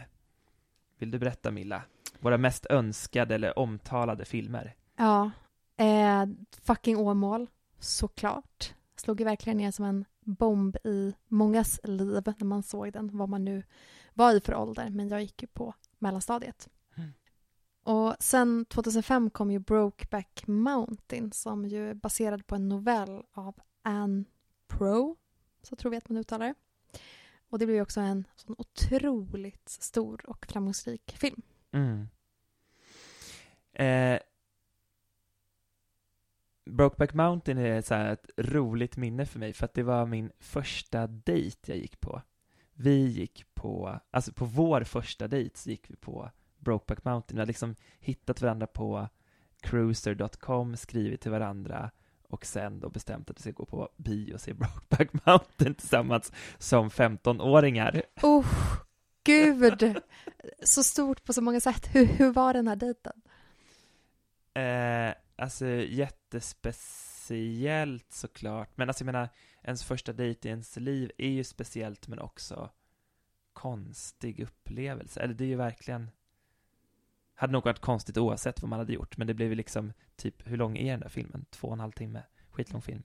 Vill 0.98 1.10
du 1.10 1.18
berätta 1.18 1.50
Milla? 1.50 1.82
Våra 2.18 2.38
mest 2.38 2.66
önskade 2.66 3.34
eller 3.34 3.58
omtalade 3.58 4.24
filmer? 4.24 4.74
Ja, 4.96 5.30
eh, 5.76 6.26
Fucking 6.62 6.96
Åmål, 6.96 7.46
såklart. 7.78 8.74
Slog 8.96 9.20
ju 9.20 9.24
verkligen 9.24 9.56
ner 9.56 9.70
som 9.70 9.84
en 9.84 10.04
bomb 10.20 10.76
i 10.84 11.14
mångas 11.28 11.80
liv 11.84 12.22
när 12.38 12.44
man 12.44 12.62
såg 12.62 12.92
den, 12.92 13.18
vad 13.18 13.28
man 13.28 13.44
nu 13.44 13.62
var 14.14 14.36
i 14.36 14.40
för 14.40 14.54
ålder. 14.54 14.90
Men 14.90 15.08
jag 15.08 15.22
gick 15.22 15.42
ju 15.42 15.48
på 15.48 15.74
mellanstadiet. 15.98 16.68
Mm. 16.94 17.10
Och 17.82 18.16
sen 18.20 18.64
2005 18.64 19.30
kom 19.30 19.50
ju 19.50 19.58
Brokeback 19.58 20.42
Mountain 20.46 21.32
som 21.32 21.64
ju 21.64 21.90
är 21.90 21.94
baserad 21.94 22.46
på 22.46 22.54
en 22.54 22.68
novell 22.68 23.22
av 23.32 23.54
Anne 23.82 24.24
Pro, 24.68 25.16
så 25.66 25.76
tror 25.76 25.90
vi 25.90 25.96
att 25.96 26.08
man 26.08 26.18
uttalar 26.18 26.46
det. 26.46 26.54
Och 27.48 27.58
det 27.58 27.66
blev 27.66 27.76
ju 27.76 27.82
också 27.82 28.00
en 28.00 28.26
sån 28.36 28.54
otroligt 28.58 29.68
stor 29.68 30.30
och 30.30 30.46
framgångsrik 30.46 31.16
film. 31.18 31.42
Mm. 31.72 32.08
Eh, 33.72 34.20
Brokeback 36.64 37.14
Mountain 37.14 37.58
är 37.58 37.82
så 37.82 37.94
här 37.94 38.12
ett 38.12 38.30
roligt 38.36 38.96
minne 38.96 39.26
för 39.26 39.38
mig 39.38 39.52
för 39.52 39.64
att 39.64 39.74
det 39.74 39.82
var 39.82 40.06
min 40.06 40.30
första 40.38 41.06
dejt 41.06 41.72
jag 41.72 41.78
gick 41.78 42.00
på. 42.00 42.22
Vi 42.72 43.06
gick 43.06 43.54
på, 43.54 44.00
alltså 44.10 44.32
på 44.32 44.44
vår 44.44 44.84
första 44.84 45.28
dejt 45.28 45.58
så 45.58 45.70
gick 45.70 45.90
vi 45.90 45.96
på 45.96 46.30
Brokeback 46.58 47.04
Mountain. 47.04 47.36
Vi 47.36 47.40
hade 47.40 47.50
liksom 47.50 47.74
hittat 47.98 48.42
varandra 48.42 48.66
på 48.66 49.08
cruiser.com, 49.60 50.76
skrivit 50.76 51.20
till 51.20 51.30
varandra 51.30 51.90
och 52.28 52.46
sen 52.46 52.80
då 52.80 52.88
bestämt 52.88 53.30
att 53.30 53.38
vi 53.38 53.40
ska 53.40 53.50
gå 53.50 53.64
på 53.64 53.88
bio 53.96 54.34
och 54.34 54.40
se 54.40 54.52
Brokeback 54.52 55.26
Mountain 55.26 55.74
tillsammans 55.74 56.32
som 56.58 56.88
15-åringar. 56.88 58.02
Oh, 58.22 58.46
gud! 59.24 60.00
Så 60.62 60.84
stort 60.84 61.24
på 61.24 61.32
så 61.32 61.42
många 61.42 61.60
sätt. 61.60 61.94
Hur, 61.94 62.06
hur 62.06 62.32
var 62.32 62.54
den 62.54 62.68
här 62.68 62.76
dejten? 62.76 63.22
Eh, 64.54 65.14
alltså 65.36 65.66
jättespeciellt 65.66 68.12
såklart, 68.12 68.76
men 68.76 68.88
alltså 68.88 69.04
jag 69.04 69.12
menar, 69.12 69.28
ens 69.62 69.84
första 69.84 70.12
dejt 70.12 70.48
i 70.48 70.50
ens 70.50 70.76
liv 70.76 71.12
är 71.18 71.28
ju 71.28 71.44
speciellt 71.44 72.08
men 72.08 72.18
också 72.18 72.70
konstig 73.52 74.40
upplevelse. 74.40 75.20
Eller 75.20 75.34
det 75.34 75.44
är 75.44 75.48
ju 75.48 75.56
verkligen 75.56 76.10
hade 77.36 77.52
nog 77.52 77.64
varit 77.64 77.80
konstigt 77.80 78.16
oavsett 78.16 78.62
vad 78.62 78.68
man 78.68 78.78
hade 78.78 78.92
gjort, 78.92 79.16
men 79.16 79.26
det 79.26 79.34
blev 79.34 79.48
ju 79.48 79.54
liksom 79.54 79.92
typ, 80.16 80.48
hur 80.48 80.56
lång 80.56 80.76
är 80.76 80.90
den 80.90 81.00
där 81.00 81.08
filmen? 81.08 81.46
Två 81.50 81.66
och 81.66 81.72
en 81.72 81.80
halv 81.80 81.92
timme? 81.92 82.22
Skitlång 82.50 82.82
film. 82.82 83.02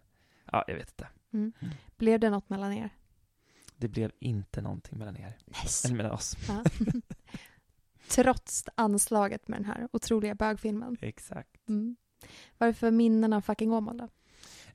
Ja, 0.52 0.64
jag 0.68 0.76
vet 0.76 0.90
inte. 0.90 1.08
Mm. 1.34 1.54
Blev 1.98 2.20
det 2.20 2.30
något 2.30 2.50
mellan 2.50 2.74
er? 2.74 2.90
Det 3.78 3.88
blev 3.88 4.12
inte 4.20 4.62
någonting 4.62 4.98
mellan 4.98 5.18
er. 5.18 5.38
Nice. 5.46 5.88
Eller 5.88 5.98
mellan 5.98 6.12
oss. 6.12 6.36
Ja. 6.48 6.64
Trots 8.10 8.66
anslaget 8.76 9.48
med 9.48 9.60
den 9.60 9.66
här 9.66 9.88
otroliga 9.92 10.36
bögfilmen. 10.36 10.98
Exakt. 11.02 11.70
Mm. 11.70 11.96
Vad 12.58 12.70
är 12.70 12.74
det 12.74 12.80
för 12.80 12.92
minnen 12.92 13.34
av 13.34 13.42
fucking 13.42 13.74
Åmål 13.74 13.98
då? 13.98 14.08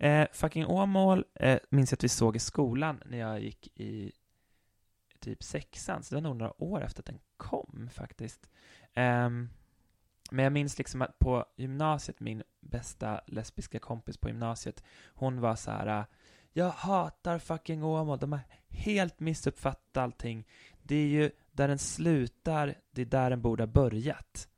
Eh, 0.07 0.29
fucking 0.33 0.67
Åmål 0.67 1.25
eh, 1.35 1.59
minns 1.71 1.93
jag 1.93 1.97
att 1.97 2.05
vi 2.05 2.09
såg 2.09 2.37
i 2.37 2.39
skolan 2.39 3.03
när 3.07 3.19
jag 3.19 3.41
gick 3.41 3.81
i 3.81 4.13
typ 5.21 5.43
sexan, 5.43 6.03
så 6.03 6.15
det 6.15 6.21
var 6.21 6.29
nog 6.29 6.37
några 6.37 6.63
år 6.63 6.83
efter 6.83 7.03
att 7.03 7.07
den 7.07 7.19
kom 7.37 7.89
faktiskt. 7.93 8.51
Um, 8.97 9.51
men 10.31 10.45
jag 10.45 10.53
minns 10.53 10.79
liksom 10.79 11.03
att 11.03 11.19
på 11.19 11.45
gymnasiet, 11.57 12.21
min 12.21 12.43
bästa 12.61 13.21
lesbiska 13.27 13.79
kompis 13.79 14.17
på 14.17 14.29
gymnasiet, 14.29 14.85
hon 15.07 15.41
var 15.41 15.57
så 15.57 15.71
här, 15.71 15.87
ah, 15.87 16.05
jag 16.53 16.71
hatar 16.71 17.39
fucking 17.39 17.85
Åmål, 17.85 18.19
de 18.19 18.33
har 18.33 18.41
helt 18.69 19.21
missuppfattat 19.21 19.97
allting. 19.97 20.47
Det 20.83 20.97
är 20.97 21.07
ju 21.07 21.31
där 21.53 21.69
den 21.69 21.79
slutar, 21.79 22.75
det 22.91 23.03
är 23.03 23.07
där 23.07 23.31
den 23.31 23.43
borde 23.43 23.63
ha 23.63 23.69
börjat. 23.69 24.49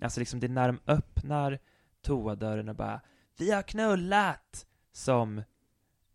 Alltså 0.00 0.20
liksom 0.20 0.40
det 0.40 0.46
är 0.46 0.48
när 0.48 0.68
de 0.68 0.78
öppnar 0.86 1.58
toadörren 2.02 2.68
och 2.68 2.76
bara 2.76 3.00
Vi 3.38 3.50
har 3.50 3.62
knullat! 3.62 4.66
Som, 4.92 5.42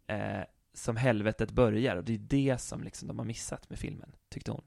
eh, 0.08 0.44
som 0.74 0.96
helvetet 0.96 1.52
börjar 1.52 1.96
och 1.96 2.04
det 2.04 2.14
är 2.14 2.18
det 2.18 2.58
som 2.62 2.84
liksom 2.84 3.08
de 3.08 3.20
har 3.20 3.26
missat 3.26 3.70
med 3.70 3.80
filmen, 3.80 4.16
tyckte 4.30 4.52
hon. 4.52 4.64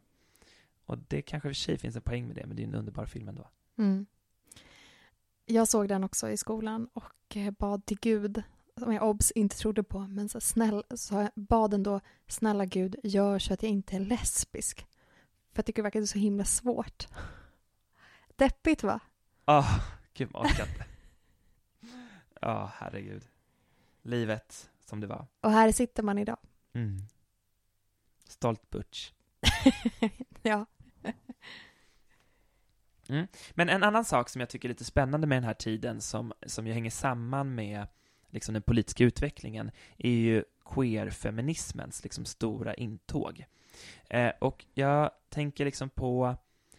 Och 0.89 0.99
det 1.09 1.22
kanske 1.22 1.49
i 1.49 1.53
och 1.53 1.57
för 1.57 1.61
sig 1.61 1.78
finns 1.78 1.97
en 1.97 2.03
poäng 2.03 2.26
med 2.26 2.36
det, 2.36 2.47
men 2.47 2.57
det 2.57 2.62
är 2.62 2.66
en 2.66 2.74
underbar 2.74 3.07
film 3.07 3.28
ändå. 3.28 3.51
Mm. 3.78 4.07
Jag 5.45 5.68
såg 5.68 5.89
den 5.89 6.05
också 6.05 6.30
i 6.30 6.36
skolan 6.36 6.89
och 6.93 7.36
eh, 7.36 7.51
bad 7.51 7.86
till 7.86 7.99
Gud, 8.01 8.43
som 8.76 8.93
jag 8.93 9.03
obs 9.03 9.30
inte 9.30 9.57
trodde 9.57 9.82
på, 9.82 9.99
men 9.99 10.28
så 10.28 10.41
snäll, 10.41 10.82
så 10.95 11.14
jag 11.14 11.30
bad 11.34 11.74
ändå, 11.74 12.01
snälla 12.26 12.64
Gud, 12.64 12.97
gör 13.03 13.39
så 13.39 13.55
att 13.55 13.62
jag 13.62 13.72
inte 13.72 13.97
är 13.97 14.01
lesbisk. 14.01 14.86
För 15.53 15.59
jag 15.59 15.66
tycker 15.66 15.82
det 15.82 15.86
verkade 15.86 16.07
så 16.07 16.18
himla 16.18 16.45
svårt. 16.45 17.09
Deppigt 18.36 18.82
va? 18.82 19.01
Ah, 19.45 19.61
oh, 19.61 19.80
gud 20.14 20.32
man 20.32 20.47
orkar 20.47 20.66
inte. 20.68 20.86
Ja, 22.41 22.64
oh, 22.64 22.70
herregud. 22.74 23.28
Livet 24.03 24.70
som 24.80 25.01
det 25.01 25.07
var. 25.07 25.26
Och 25.41 25.51
här 25.51 25.72
sitter 25.72 26.03
man 26.03 26.18
idag. 26.18 26.39
Mm. 26.72 26.99
Stolt 28.24 28.70
butch. 28.70 29.12
ja. 30.43 30.66
Mm. 33.09 33.26
Men 33.50 33.68
en 33.68 33.82
annan 33.82 34.04
sak 34.04 34.28
som 34.28 34.40
jag 34.40 34.48
tycker 34.48 34.68
är 34.68 34.72
lite 34.72 34.84
spännande 34.84 35.26
med 35.26 35.36
den 35.36 35.44
här 35.44 35.54
tiden 35.54 36.00
som, 36.00 36.32
som 36.46 36.66
ju 36.66 36.72
hänger 36.72 36.90
samman 36.90 37.54
med 37.54 37.86
liksom 38.30 38.52
den 38.52 38.62
politiska 38.62 39.04
utvecklingen 39.04 39.70
är 39.98 40.11
ju 40.11 40.44
queerfeminismens 40.64 42.02
liksom 42.02 42.24
stora 42.24 42.74
intåg. 42.74 43.44
Eh, 44.11 44.32
och 44.38 44.64
jag 44.74 45.11
tänker 45.28 45.64
liksom 45.64 45.90
på, 45.90 46.36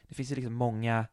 det 0.07 0.15
finns 0.15 0.31
ju 0.31 0.35
liksom 0.35 0.53
många 0.53 1.05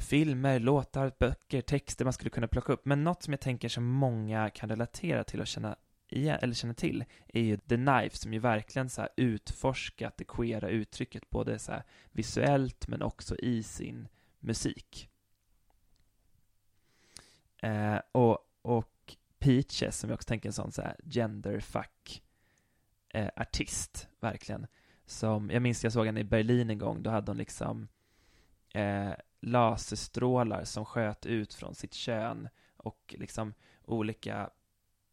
filmer, 0.00 0.58
låtar, 0.60 1.12
böcker, 1.18 1.60
texter 1.60 2.04
man 2.04 2.12
skulle 2.12 2.30
kunna 2.30 2.48
plocka 2.48 2.72
upp, 2.72 2.84
men 2.84 3.04
något 3.04 3.22
som 3.22 3.32
jag 3.32 3.40
tänker 3.40 3.68
som 3.68 3.84
många 3.84 4.50
kan 4.50 4.68
relatera 4.68 5.24
till 5.24 5.40
och 5.40 5.46
känna 5.46 5.76
igen, 6.08 6.38
eller 6.42 6.54
känner 6.54 6.74
till 6.74 7.04
är 7.28 7.40
ju 7.40 7.56
The 7.56 7.76
Knife 7.76 8.16
som 8.16 8.32
ju 8.32 8.38
verkligen 8.38 8.88
så 8.88 9.00
här 9.00 9.10
utforskat 9.16 10.16
det 10.16 10.24
queera 10.24 10.68
uttrycket 10.68 11.30
både 11.30 11.58
så 11.58 11.82
visuellt 12.12 12.88
men 12.88 13.02
också 13.02 13.36
i 13.36 13.62
sin 13.62 14.08
musik. 14.40 15.10
Eh, 17.62 17.98
och, 18.12 18.38
och 18.62 19.16
Peaches 19.38 19.98
som 19.98 20.10
jag 20.10 20.14
också 20.14 20.28
tänker 20.28 20.48
en 20.48 20.52
sån 20.52 20.72
så 20.72 20.82
här 20.82 20.96
genderfuck 21.04 22.22
eh, 23.08 23.28
artist, 23.36 24.08
verkligen. 24.20 24.66
Som, 25.06 25.50
jag 25.50 25.62
minns 25.62 25.84
jag 25.84 25.92
såg 25.92 26.06
henne 26.06 26.20
i 26.20 26.24
Berlin 26.24 26.70
en 26.70 26.78
gång, 26.78 27.02
då 27.02 27.10
hade 27.10 27.30
hon 27.30 27.38
liksom 27.38 27.88
eh, 28.74 29.12
laserstrålar 29.40 30.64
som 30.64 30.84
sköt 30.84 31.26
ut 31.26 31.54
från 31.54 31.74
sitt 31.74 31.94
kön 31.94 32.48
och 32.76 33.14
liksom 33.18 33.54
olika 33.84 34.50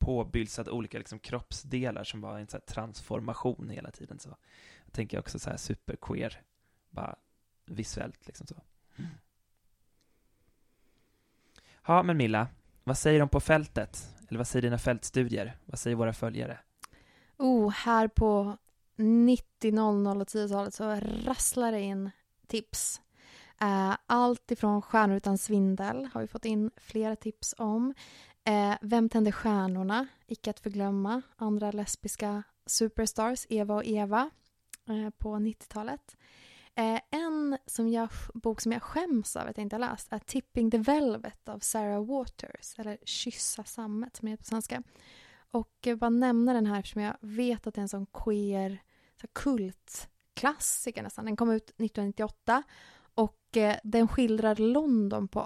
påbylsat 0.06 0.68
olika 0.68 0.98
liksom, 0.98 1.20
kroppsdelar 1.20 2.04
som 2.04 2.22
var 2.22 2.40
en 2.40 2.48
så 2.48 2.60
transformation 2.60 3.70
hela 3.70 3.92
tiden. 3.92 4.20
Så 4.20 4.30
jag 4.86 4.94
tänker 4.94 5.20
också 5.20 5.40
så 5.40 5.50
här 5.50 5.58
superqueer, 5.58 6.42
bara 6.90 7.16
visuellt 7.66 8.28
liksom 8.28 8.48
så. 8.48 8.56
Mm. 8.96 9.12
Ja, 11.88 12.04
men 12.04 12.18
Milla, 12.18 12.48
vad 12.84 12.98
säger 12.98 13.20
de 13.20 13.30
på 13.30 13.40
fältet? 13.40 14.10
Eller 14.28 14.38
vad 14.38 14.48
säger 14.48 14.62
dina 14.62 14.78
fältstudier? 14.78 15.58
Vad 15.66 15.80
säger 15.80 15.96
våra 15.96 16.14
följare? 16.14 16.60
Oh, 17.38 17.72
här 17.72 18.08
på 18.08 18.58
90, 18.96 19.72
00 19.72 20.22
och 20.22 20.28
10-talet 20.28 20.74
så 20.74 21.00
rasslar 21.26 21.72
det 21.72 21.82
in 21.82 22.12
tips. 22.48 23.02
Uh, 23.64 23.96
allt 24.06 24.52
ifrån 24.52 24.82
Stjärnor 24.82 25.16
utan 25.16 25.38
svindel 25.38 26.10
har 26.14 26.22
vi 26.22 26.28
fått 26.28 26.46
in 26.46 26.72
flera 26.78 27.16
tips 27.16 27.56
om. 27.58 27.94
Eh, 28.46 28.76
Vem 28.82 29.10
tände 29.10 29.32
stjärnorna? 29.32 30.08
Icke 30.28 30.50
att 30.50 30.60
förglömma. 30.60 31.22
Andra 31.36 31.72
lesbiska 31.72 32.44
superstars, 32.66 33.46
Eva 33.50 33.76
och 33.76 33.86
Eva 33.86 34.30
eh, 34.90 35.10
på 35.10 35.36
90-talet. 35.36 36.18
Eh, 36.76 37.00
en 37.10 37.58
som 37.66 37.90
jag, 37.90 38.10
bok 38.34 38.62
som 38.62 38.72
jag 38.72 38.82
skäms 38.82 39.36
över 39.36 39.50
att 39.50 39.58
jag 39.58 39.66
inte 39.66 39.76
har 39.76 39.80
läst 39.80 40.14
är 40.14 40.20
Tipping 40.20 40.72
the 40.72 40.78
Velvet 40.78 41.50
av 41.50 41.60
Sarah 41.60 42.06
Waters, 42.06 42.80
eller 42.80 42.98
Kyssa 43.06 43.64
sammet 43.64 44.16
som 44.16 44.28
heter 44.28 44.44
på 44.44 44.48
svenska. 44.48 44.84
Och 45.52 45.72
jag 45.82 45.98
bara 45.98 46.10
nämna 46.10 46.54
den 46.54 46.66
här 46.66 46.80
eftersom 46.80 47.02
jag 47.02 47.18
vet 47.22 47.68
att 47.68 47.74
det 47.74 47.80
är 47.80 47.84
en 47.84 47.90
sån 47.90 48.06
queer 48.06 48.82
så 49.22 49.28
kultklassiker 49.28 51.04
nästan. 51.04 51.26
Den 51.26 51.36
kom 51.36 51.52
ut 51.52 51.64
1998 51.64 52.64
och 53.16 53.58
eh, 53.58 53.76
den 53.84 54.08
skildrar 54.08 54.56
London 54.56 55.28
på 55.28 55.42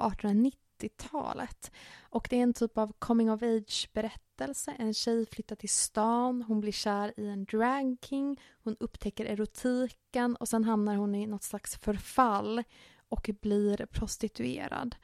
1890-talet. 0.80 1.72
Och 2.00 2.28
det 2.30 2.38
är 2.38 2.44
en 2.44 2.54
typ 2.54 2.78
av 2.78 2.94
coming 3.00 3.32
of 3.32 3.42
age-berättelse. 3.42 4.76
En 4.80 4.94
tjej 4.94 5.26
flyttar 5.26 5.56
till 5.56 5.70
stan, 5.70 6.42
hon 6.42 6.62
blir 6.62 6.72
kär 6.72 7.14
i 7.18 7.28
en 7.28 7.46
drag 7.46 7.98
king, 8.02 8.42
hon 8.64 8.76
upptäcker 8.80 9.26
erotiken 9.26 10.36
och 10.36 10.48
sen 10.48 10.64
hamnar 10.64 10.96
hon 10.96 11.16
i 11.16 11.28
något 11.28 11.44
slags 11.44 11.78
förfall 11.78 12.64
och 13.10 13.30
blir 13.42 13.86
prostituerad. 13.86 14.96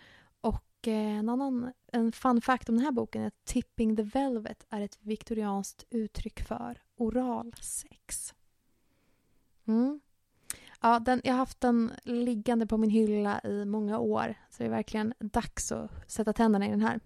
Och 0.42 0.88
eh, 0.88 1.18
en 1.18 1.30
annan 1.30 1.74
en 1.92 2.12
fun 2.12 2.42
fact 2.42 2.70
om 2.70 2.76
den 2.76 2.86
här 2.86 2.92
boken 2.92 3.22
är 3.22 3.28
att 3.28 3.46
tipping 3.46 3.96
the 3.96 4.04
velvet 4.04 4.66
är 4.70 4.82
ett 4.82 4.98
viktorianskt 5.02 5.86
uttryck 5.90 6.44
för 6.44 6.82
oralsex. 6.96 8.34
Mm. 9.66 10.02
Ja, 10.86 11.00
den, 11.00 11.22
jag 11.24 11.34
har 11.34 11.38
haft 11.38 11.62
den 11.62 11.92
liggande 12.04 12.68
på 12.68 12.78
min 12.78 12.90
hylla 12.90 13.42
i 13.44 13.66
många 13.66 14.00
år. 14.00 14.36
Så 14.50 14.64
det 14.64 14.66
är 14.66 14.70
verkligen 14.70 15.14
dags 15.20 15.72
att 15.72 16.12
sätta 16.12 16.34
tänderna 16.34 16.68
i 16.68 16.70
den 16.70 16.82
här. 16.82 17.00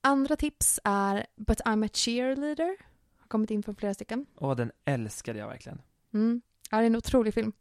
Andra 0.00 0.36
tips 0.36 0.80
är 0.84 1.26
But 1.36 1.60
I'm 1.60 1.86
a 1.86 1.88
cheerleader. 1.92 2.76
Har 3.18 3.28
kommit 3.28 3.50
in 3.50 3.62
från 3.62 3.74
flera 3.74 3.94
stycken. 3.94 4.26
Åh, 4.36 4.56
den 4.56 4.72
älskade 4.84 5.38
jag 5.38 5.48
verkligen. 5.48 5.82
Mm. 6.14 6.42
Ja, 6.70 6.78
det 6.78 6.84
är 6.84 6.86
en 6.86 6.96
otrolig 6.96 7.34
film. 7.34 7.52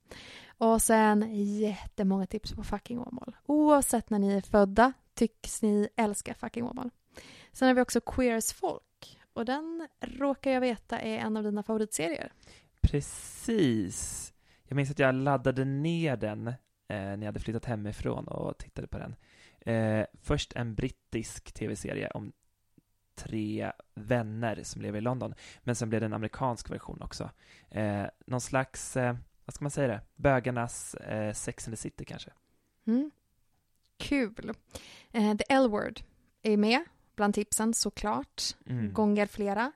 Och 0.58 0.82
sen 0.82 1.36
jättemånga 1.60 2.26
tips 2.26 2.54
på 2.54 2.64
fucking 2.64 3.00
Åmål. 3.00 3.36
Oavsett 3.46 4.10
när 4.10 4.20
ni 4.20 4.34
är 4.34 4.42
födda 4.42 4.94
tycks 5.14 5.62
ni 5.62 5.90
älska 5.96 6.34
fucking 6.34 6.64
Åmål. 6.64 6.90
Sen 7.52 7.68
har 7.68 7.76
vi 7.76 7.82
också 7.82 8.02
Queer 8.02 8.38
as 8.38 8.54
folk. 8.54 9.20
Och 9.34 9.46
den 9.46 9.88
råkar 10.02 10.52
jag 10.52 10.62
veta 10.62 11.00
är 11.00 11.18
en 11.18 11.38
av 11.38 11.44
dina 11.44 11.64
favoritserier. 11.64 12.34
Precis. 12.82 14.34
Jag 14.70 14.76
minns 14.76 14.92
att 14.92 15.00
jag 15.00 15.16
laddade 15.16 15.66
ner 15.66 16.18
den 16.18 16.48
eh, 16.48 16.54
när 16.88 17.18
jag 17.18 17.26
hade 17.26 17.40
flyttat 17.40 17.66
hemifrån 17.66 18.28
och 18.28 18.58
tittade 18.58 18.88
på 18.88 18.98
den. 18.98 19.16
Eh, 19.60 20.06
först 20.22 20.54
en 20.54 20.76
brittisk 20.76 21.52
tv-serie 21.54 22.10
om 22.10 22.32
tre 23.16 23.72
vänner 23.96 24.64
som 24.64 24.82
lever 24.82 24.98
i 24.98 25.02
London, 25.02 25.34
men 25.64 25.76
sen 25.76 25.90
blev 25.90 26.02
det 26.02 26.06
en 26.06 26.14
amerikansk 26.14 26.70
version 26.70 27.02
också. 27.02 27.30
Eh, 27.70 28.06
någon 28.26 28.42
slags, 28.42 28.98
eh, 28.98 29.16
vad 29.46 29.54
ska 29.54 29.64
man 29.66 29.72
säga 29.72 29.88
det, 29.88 30.02
bögarnas 30.16 30.96
eh, 30.96 31.34
Sex 31.34 31.68
and 31.68 31.76
the 31.76 31.82
City 31.82 32.06
kanske. 32.06 32.32
Mm. 32.88 33.12
Kul. 33.98 34.54
Eh, 35.12 35.38
The 35.38 35.44
L-Word 35.50 36.00
är 36.42 36.58
med 36.58 36.84
bland 37.16 37.34
tipsen 37.34 37.74
såklart. 37.74 38.44
Mm. 38.66 38.94
Gånger 38.94 39.26
flera. 39.26 39.72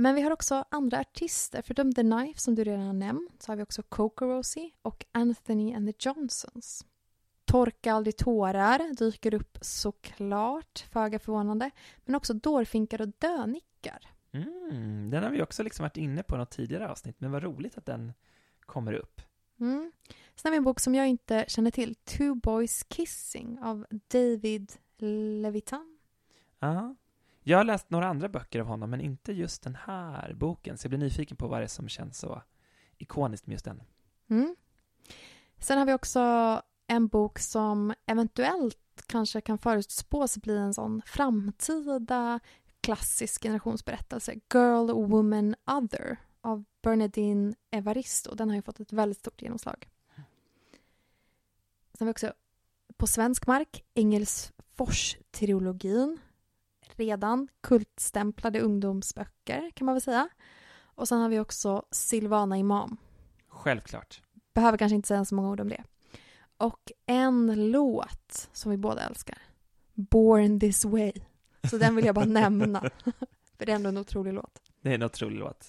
Men 0.00 0.14
vi 0.14 0.22
har 0.22 0.30
också 0.30 0.64
andra 0.70 1.00
artister. 1.00 1.62
Förutom 1.62 1.94
The 1.94 2.02
Knife 2.02 2.40
som 2.40 2.54
du 2.54 2.64
redan 2.64 2.86
har 2.86 2.92
nämnt 2.92 3.42
så 3.42 3.52
har 3.52 3.56
vi 3.56 3.62
också 3.62 3.82
Coco 3.82 4.26
Rosie 4.26 4.70
och 4.82 5.04
Anthony 5.12 5.74
and 5.74 5.88
the 5.88 6.08
Johnsons. 6.08 6.86
Torka 7.44 7.92
aldrig 7.92 8.16
tårar 8.16 8.96
dyker 8.96 9.34
upp 9.34 9.58
såklart, 9.60 10.86
föga 10.92 11.18
förvånande. 11.18 11.70
Men 12.04 12.14
också 12.14 12.34
dårfinkar 12.34 13.00
och 13.00 13.08
dönickar. 13.18 14.10
Mm, 14.32 15.10
den 15.10 15.22
har 15.22 15.30
vi 15.30 15.42
också 15.42 15.62
liksom 15.62 15.82
varit 15.82 15.96
inne 15.96 16.22
på 16.22 16.34
i 16.34 16.38
något 16.38 16.50
tidigare 16.50 16.88
avsnitt, 16.88 17.20
men 17.20 17.30
vad 17.30 17.42
roligt 17.42 17.78
att 17.78 17.86
den 17.86 18.12
kommer 18.60 18.92
upp. 18.92 19.20
Mm. 19.60 19.92
Sen 20.08 20.48
har 20.48 20.50
vi 20.50 20.56
en 20.56 20.64
bok 20.64 20.80
som 20.80 20.94
jag 20.94 21.08
inte 21.08 21.44
känner 21.48 21.70
till. 21.70 21.94
Two 21.94 22.34
Boys 22.34 22.82
Kissing 22.88 23.58
av 23.62 23.86
David 24.08 24.72
Levitan. 25.42 25.98
Ja. 26.58 26.94
Jag 27.48 27.58
har 27.58 27.64
läst 27.64 27.90
några 27.90 28.08
andra 28.08 28.28
böcker 28.28 28.60
av 28.60 28.66
honom, 28.66 28.90
men 28.90 29.00
inte 29.00 29.32
just 29.32 29.62
den 29.62 29.76
här 29.84 30.34
boken, 30.34 30.78
så 30.78 30.84
jag 30.84 30.90
blir 30.90 30.98
nyfiken 30.98 31.36
på 31.36 31.48
vad 31.48 31.60
det 31.60 31.64
är 31.64 31.68
som 31.68 31.88
känns 31.88 32.18
så 32.18 32.42
ikoniskt 32.98 33.46
med 33.46 33.52
just 33.52 33.64
den. 33.64 33.82
Mm. 34.30 34.56
Sen 35.58 35.78
har 35.78 35.86
vi 35.86 35.92
också 35.92 36.20
en 36.86 37.08
bok 37.08 37.38
som 37.38 37.94
eventuellt 38.06 39.02
kanske 39.06 39.40
kan 39.40 39.58
förutspås 39.58 40.38
bli 40.38 40.56
en 40.56 40.74
sån 40.74 41.02
framtida 41.06 42.40
klassisk 42.80 43.42
generationsberättelse. 43.42 44.34
Girl, 44.54 44.92
Woman, 44.92 45.54
Other 45.66 46.16
av 46.40 46.64
Bernadine 46.82 47.54
Evaristo. 47.70 48.34
Den 48.34 48.48
har 48.48 48.56
ju 48.56 48.62
fått 48.62 48.80
ett 48.80 48.92
väldigt 48.92 49.18
stort 49.18 49.42
genomslag. 49.42 49.88
Sen 51.92 51.98
har 51.98 52.06
vi 52.06 52.12
också 52.12 52.32
på 52.96 53.06
svensk 53.06 53.46
mark 53.46 53.84
Engelsfors-trilogin. 53.94 56.18
Redan 56.98 57.48
kultstämplade 57.60 58.60
ungdomsböcker 58.60 59.70
kan 59.74 59.84
man 59.84 59.94
väl 59.94 60.02
säga. 60.02 60.28
Och 60.80 61.08
sen 61.08 61.20
har 61.20 61.28
vi 61.28 61.40
också 61.40 61.82
Silvana 61.90 62.58
Imam. 62.58 62.96
Självklart. 63.48 64.22
Behöver 64.54 64.78
kanske 64.78 64.96
inte 64.96 65.08
säga 65.08 65.24
så 65.24 65.34
många 65.34 65.50
ord 65.50 65.60
om 65.60 65.68
det. 65.68 65.84
Och 66.56 66.92
en 67.06 67.70
låt 67.70 68.48
som 68.52 68.70
vi 68.70 68.76
båda 68.76 69.02
älskar. 69.02 69.38
Born 69.94 70.60
this 70.60 70.84
way. 70.84 71.12
Så 71.70 71.78
den 71.78 71.96
vill 71.96 72.04
jag 72.04 72.14
bara 72.14 72.24
nämna. 72.24 72.80
För 73.58 73.66
det 73.66 73.72
är 73.72 73.76
ändå 73.76 73.88
en 73.88 73.98
otrolig 73.98 74.32
låt. 74.32 74.62
Det 74.80 74.90
är 74.90 74.94
en 74.94 75.02
otrolig 75.02 75.38
låt. 75.38 75.66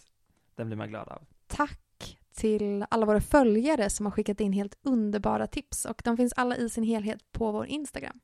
Den 0.56 0.68
blir 0.68 0.78
man 0.78 0.90
glad 0.90 1.08
av. 1.10 1.22
Tack 1.48 2.18
till 2.36 2.86
alla 2.90 3.06
våra 3.06 3.22
följare 3.22 3.90
som 3.90 4.06
har 4.06 4.12
skickat 4.12 4.40
in 4.40 4.54
helt 4.54 4.78
underbara 4.82 5.48
tips. 5.48 5.86
Och 5.86 6.02
de 6.06 6.18
finns 6.18 6.34
alla 6.34 6.58
i 6.58 6.70
sin 6.70 6.84
helhet 6.84 7.32
på 7.32 7.52
vår 7.52 7.66
Instagram. 7.66 8.20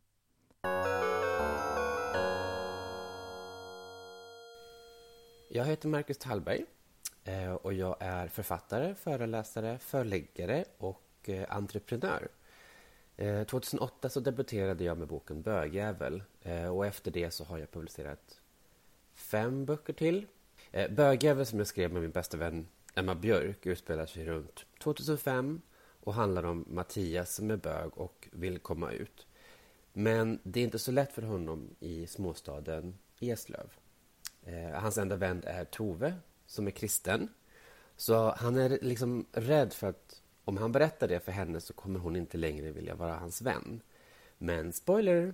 Jag 5.55 5.65
heter 5.65 5.89
Marcus 5.89 6.17
Tallberg 6.17 6.65
eh, 7.23 7.53
och 7.53 7.73
jag 7.73 7.95
är 7.99 8.27
författare, 8.27 8.95
föreläsare, 8.95 9.79
förläggare 9.79 10.65
och 10.77 11.29
eh, 11.29 11.55
entreprenör. 11.55 12.27
Eh, 13.17 13.43
2008 13.43 14.09
så 14.09 14.19
debuterade 14.19 14.83
jag 14.83 14.97
med 14.97 15.07
boken 15.07 15.41
Bögjävel 15.41 16.23
och 16.71 16.85
efter 16.85 17.11
det 17.11 17.31
så 17.31 17.43
har 17.43 17.57
jag 17.57 17.71
publicerat 17.71 18.39
fem 19.13 19.65
böcker 19.65 19.93
till. 19.93 20.25
Bögjävel 20.89 21.45
som 21.45 21.59
jag 21.59 21.67
skrev 21.67 21.93
med 21.93 22.01
min 22.01 22.11
bästa 22.11 22.37
vän 22.37 22.67
Emma 22.95 23.15
Björk 23.15 23.65
utspelar 23.65 24.05
sig 24.05 24.25
runt 24.25 24.65
2005 24.79 25.61
och 25.99 26.13
handlar 26.13 26.43
om 26.43 26.65
Mattias 26.67 27.35
som 27.35 27.51
är 27.51 27.57
bög 27.57 27.97
och 27.97 28.27
vill 28.31 28.59
komma 28.59 28.91
ut. 28.91 29.27
Men 29.93 30.39
det 30.43 30.59
är 30.59 30.63
inte 30.63 30.79
så 30.79 30.91
lätt 30.91 31.13
för 31.13 31.21
honom 31.21 31.75
i 31.79 32.07
småstaden 32.07 32.97
Eslöv. 33.19 33.84
Eh, 34.45 34.79
hans 34.81 34.97
enda 34.97 35.15
vän 35.15 35.43
är 35.45 35.65
Tove, 35.65 36.13
som 36.45 36.67
är 36.67 36.71
kristen. 36.71 37.29
Så 37.95 38.31
han 38.31 38.55
är 38.55 38.79
liksom 38.81 39.25
rädd 39.31 39.73
för 39.73 39.87
att 39.87 40.21
om 40.43 40.57
han 40.57 40.71
berättar 40.71 41.07
det 41.07 41.19
för 41.19 41.31
henne 41.31 41.61
så 41.61 41.73
kommer 41.73 41.99
hon 41.99 42.15
inte 42.15 42.37
längre 42.37 42.71
vilja 42.71 42.95
vara 42.95 43.15
hans 43.15 43.41
vän. 43.41 43.81
Men 44.37 44.73
spoiler! 44.73 45.33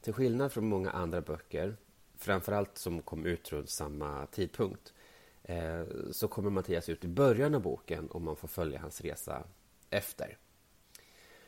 Till 0.00 0.12
skillnad 0.12 0.52
från 0.52 0.68
många 0.68 0.90
andra 0.90 1.20
böcker, 1.20 1.76
framförallt 2.16 2.78
som 2.78 3.02
kom 3.02 3.26
ut 3.26 3.52
runt 3.52 3.70
samma 3.70 4.26
tidpunkt, 4.26 4.92
eh, 5.42 5.82
så 6.10 6.28
kommer 6.28 6.50
Mattias 6.50 6.88
ut 6.88 7.04
i 7.04 7.08
början 7.08 7.54
av 7.54 7.62
boken 7.62 8.08
och 8.08 8.20
man 8.20 8.36
får 8.36 8.48
följa 8.48 8.80
hans 8.80 9.00
resa 9.00 9.44
efter. 9.90 10.38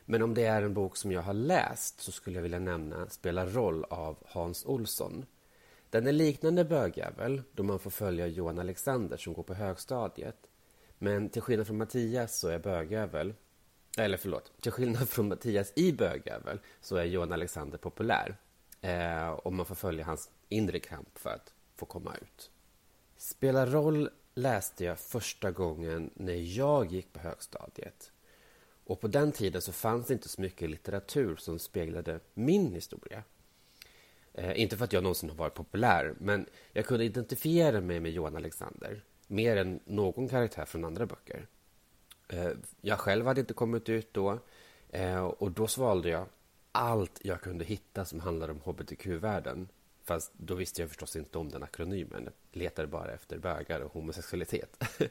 Men 0.04 0.22
om 0.22 0.34
det 0.34 0.44
är 0.44 0.62
en 0.62 0.74
bok 0.74 0.96
som 0.96 1.12
jag 1.12 1.22
har 1.22 1.34
läst 1.34 2.00
så 2.00 2.12
skulle 2.12 2.36
jag 2.36 2.42
vilja 2.42 2.58
nämna 2.58 3.08
Spela 3.08 3.46
roll 3.46 3.84
av 3.84 4.16
Hans 4.26 4.66
Olsson. 4.66 5.26
Den 5.92 6.06
är 6.06 6.12
liknande 6.12 6.64
Bögjävel 6.64 7.42
då 7.52 7.62
man 7.62 7.78
får 7.78 7.90
följa 7.90 8.26
Johan 8.26 8.58
Alexander 8.58 9.16
som 9.16 9.32
går 9.32 9.42
på 9.42 9.54
högstadiet. 9.54 10.36
Men 10.98 11.28
till 11.28 11.42
skillnad 11.42 11.66
från 11.66 11.78
Mattias 11.78 12.38
så 12.38 12.48
är 12.48 12.58
Bögjävel, 12.58 13.34
eller 13.98 14.16
förlåt, 14.16 14.52
till 14.60 14.72
skillnad 14.72 15.08
från 15.08 15.28
Mattias 15.28 15.72
i 15.76 15.92
Bögjävel 15.92 16.58
så 16.80 16.96
är 16.96 17.04
Johan 17.04 17.32
Alexander 17.32 17.78
populär. 17.78 18.36
Eh, 18.80 19.28
och 19.28 19.52
man 19.52 19.66
får 19.66 19.74
följa 19.74 20.04
hans 20.04 20.30
inre 20.48 20.78
kamp 20.78 21.18
för 21.18 21.30
att 21.30 21.54
få 21.76 21.86
komma 21.86 22.14
ut. 22.22 22.50
Spela 23.16 23.66
roll 23.66 24.10
läste 24.34 24.84
jag 24.84 24.98
första 24.98 25.50
gången 25.50 26.10
när 26.14 26.58
jag 26.58 26.92
gick 26.92 27.12
på 27.12 27.20
högstadiet. 27.20 28.12
Och 28.84 29.00
på 29.00 29.08
den 29.08 29.32
tiden 29.32 29.62
så 29.62 29.72
fanns 29.72 30.06
det 30.06 30.14
inte 30.14 30.28
så 30.28 30.40
mycket 30.40 30.70
litteratur 30.70 31.36
som 31.36 31.58
speglade 31.58 32.20
min 32.34 32.74
historia. 32.74 33.22
Eh, 34.34 34.60
inte 34.60 34.76
för 34.76 34.84
att 34.84 34.92
jag 34.92 35.02
någonsin 35.02 35.28
har 35.28 35.36
varit 35.36 35.54
populär, 35.54 36.14
men 36.18 36.46
jag 36.72 36.86
kunde 36.86 37.04
identifiera 37.04 37.80
mig 37.80 38.00
med 38.00 38.12
Johan 38.12 38.36
Alexander 38.36 39.02
mer 39.26 39.56
än 39.56 39.80
någon 39.84 40.28
karaktär 40.28 40.64
från 40.64 40.84
andra 40.84 41.06
böcker. 41.06 41.46
Eh, 42.28 42.50
jag 42.80 42.98
själv 42.98 43.26
hade 43.26 43.40
inte 43.40 43.54
kommit 43.54 43.88
ut 43.88 44.14
då 44.14 44.38
eh, 44.90 45.24
och 45.24 45.50
då 45.50 45.66
svalde 45.66 46.08
jag 46.08 46.26
allt 46.72 47.20
jag 47.22 47.40
kunde 47.40 47.64
hitta 47.64 48.04
som 48.04 48.20
handlade 48.20 48.52
om 48.52 48.60
hbtq-världen. 48.60 49.68
Fast 50.04 50.32
då 50.36 50.54
visste 50.54 50.82
jag 50.82 50.88
förstås 50.88 51.16
inte 51.16 51.38
om 51.38 51.48
den 51.48 51.62
akronymen. 51.62 52.24
Jag 52.24 52.60
letade 52.62 52.88
bara 52.88 53.12
efter 53.12 53.38
bögar 53.38 53.80
och 53.80 53.92
homosexualitet. 53.92 54.84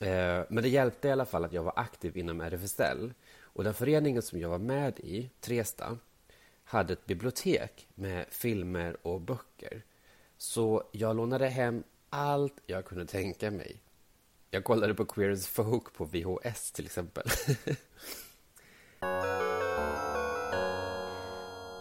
Eh, 0.00 0.44
Men 0.48 0.62
det 0.62 0.68
hjälpte 0.68 1.08
i 1.08 1.10
alla 1.10 1.24
fall 1.24 1.44
att 1.44 1.52
jag 1.52 1.62
var 1.62 1.72
aktiv 1.76 2.16
inom 2.16 2.40
RFSL. 2.40 3.12
Och 3.40 3.64
den 3.64 3.74
föreningen 3.74 4.22
som 4.22 4.40
jag 4.40 4.48
var 4.48 4.58
med 4.58 5.00
i, 5.00 5.30
Tresta, 5.40 5.98
hade 6.68 6.92
ett 6.92 7.06
bibliotek 7.06 7.88
med 7.94 8.26
filmer 8.30 9.06
och 9.06 9.20
böcker. 9.20 9.82
Så 10.36 10.82
jag 10.92 11.16
lånade 11.16 11.48
hem 11.48 11.82
allt 12.10 12.54
jag 12.66 12.84
kunde 12.84 13.06
tänka 13.06 13.50
mig. 13.50 13.82
Jag 14.50 14.64
kollade 14.64 14.94
på 14.94 15.04
Queer 15.04 15.30
as 15.30 15.46
Folk 15.46 15.94
på 15.94 16.04
VHS 16.04 16.72
till 16.72 16.84
exempel. 16.84 17.24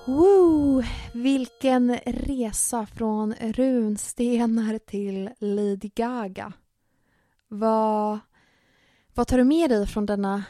Woo! 0.05 0.83
Vilken 1.13 1.97
resa 2.05 2.85
från 2.85 3.33
runstenar 3.33 4.77
till 4.77 5.29
Lady 5.39 5.89
Gaga. 5.95 6.53
Vad, 7.47 8.19
vad 9.13 9.27
tar 9.27 9.37
du 9.37 9.43
med 9.43 9.69
dig 9.69 9.87
från 9.87 10.05
denna 10.05 10.43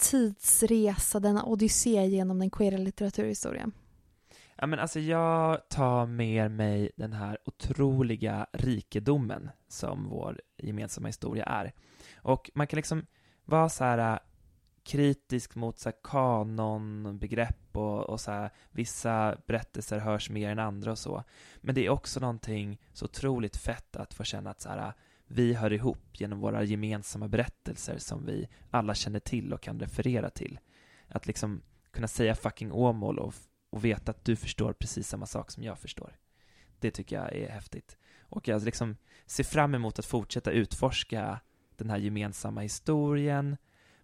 tidsresa, 0.00 1.20
denna 1.20 1.44
odyssé 1.44 2.06
genom 2.06 2.38
den 2.38 2.50
queera 2.50 2.76
litteraturhistorien? 2.76 3.72
Ja, 4.56 4.66
men 4.66 4.78
alltså 4.78 5.00
jag 5.00 5.68
tar 5.68 6.06
med 6.06 6.50
mig 6.50 6.90
den 6.96 7.12
här 7.12 7.38
otroliga 7.44 8.46
rikedomen 8.52 9.50
som 9.68 10.08
vår 10.08 10.40
gemensamma 10.56 11.08
historia 11.08 11.44
är. 11.44 11.72
Och 12.16 12.50
man 12.54 12.66
kan 12.66 12.76
liksom 12.76 13.06
vara 13.44 13.68
så 13.68 13.84
här 13.84 14.12
äh, 14.12 14.18
kritisk 14.82 15.54
mot 15.54 15.78
så 15.78 15.88
här 15.88 15.96
kanonbegrepp 16.04 17.76
och, 17.76 18.10
och 18.10 18.20
så 18.20 18.30
här, 18.30 18.50
vissa 18.70 19.36
berättelser 19.46 19.98
hörs 19.98 20.30
mer 20.30 20.50
än 20.50 20.58
andra 20.58 20.90
och 20.90 20.98
så. 20.98 21.24
Men 21.56 21.74
det 21.74 21.86
är 21.86 21.90
också 21.90 22.20
någonting 22.20 22.80
så 22.92 23.04
otroligt 23.04 23.56
fett 23.56 23.96
att 23.96 24.14
få 24.14 24.24
känna 24.24 24.50
att 24.50 24.60
så 24.60 24.68
här, 24.68 24.78
äh, 24.78 24.92
vi 25.32 25.54
hör 25.54 25.72
ihop 25.72 26.20
genom 26.20 26.40
våra 26.40 26.62
gemensamma 26.62 27.28
berättelser 27.28 27.98
som 27.98 28.26
vi 28.26 28.48
alla 28.70 28.94
känner 28.94 29.20
till 29.20 29.52
och 29.52 29.60
kan 29.60 29.80
referera 29.80 30.30
till. 30.30 30.58
Att 31.08 31.26
liksom 31.26 31.62
kunna 31.90 32.08
säga 32.08 32.34
fucking 32.34 32.72
Åmål 32.72 33.18
och, 33.18 33.34
och 33.70 33.84
veta 33.84 34.10
att 34.10 34.24
du 34.24 34.36
förstår 34.36 34.72
precis 34.72 35.08
samma 35.08 35.26
sak 35.26 35.50
som 35.50 35.62
jag 35.62 35.78
förstår. 35.78 36.18
Det 36.78 36.90
tycker 36.90 37.16
jag 37.16 37.32
är 37.32 37.50
häftigt. 37.50 37.98
Och 38.20 38.48
jag 38.48 38.64
liksom 38.64 38.96
ser 39.26 39.44
fram 39.44 39.74
emot 39.74 39.98
att 39.98 40.04
fortsätta 40.04 40.50
utforska 40.50 41.40
den 41.76 41.90
här 41.90 41.98
gemensamma 41.98 42.60
historien, 42.60 43.56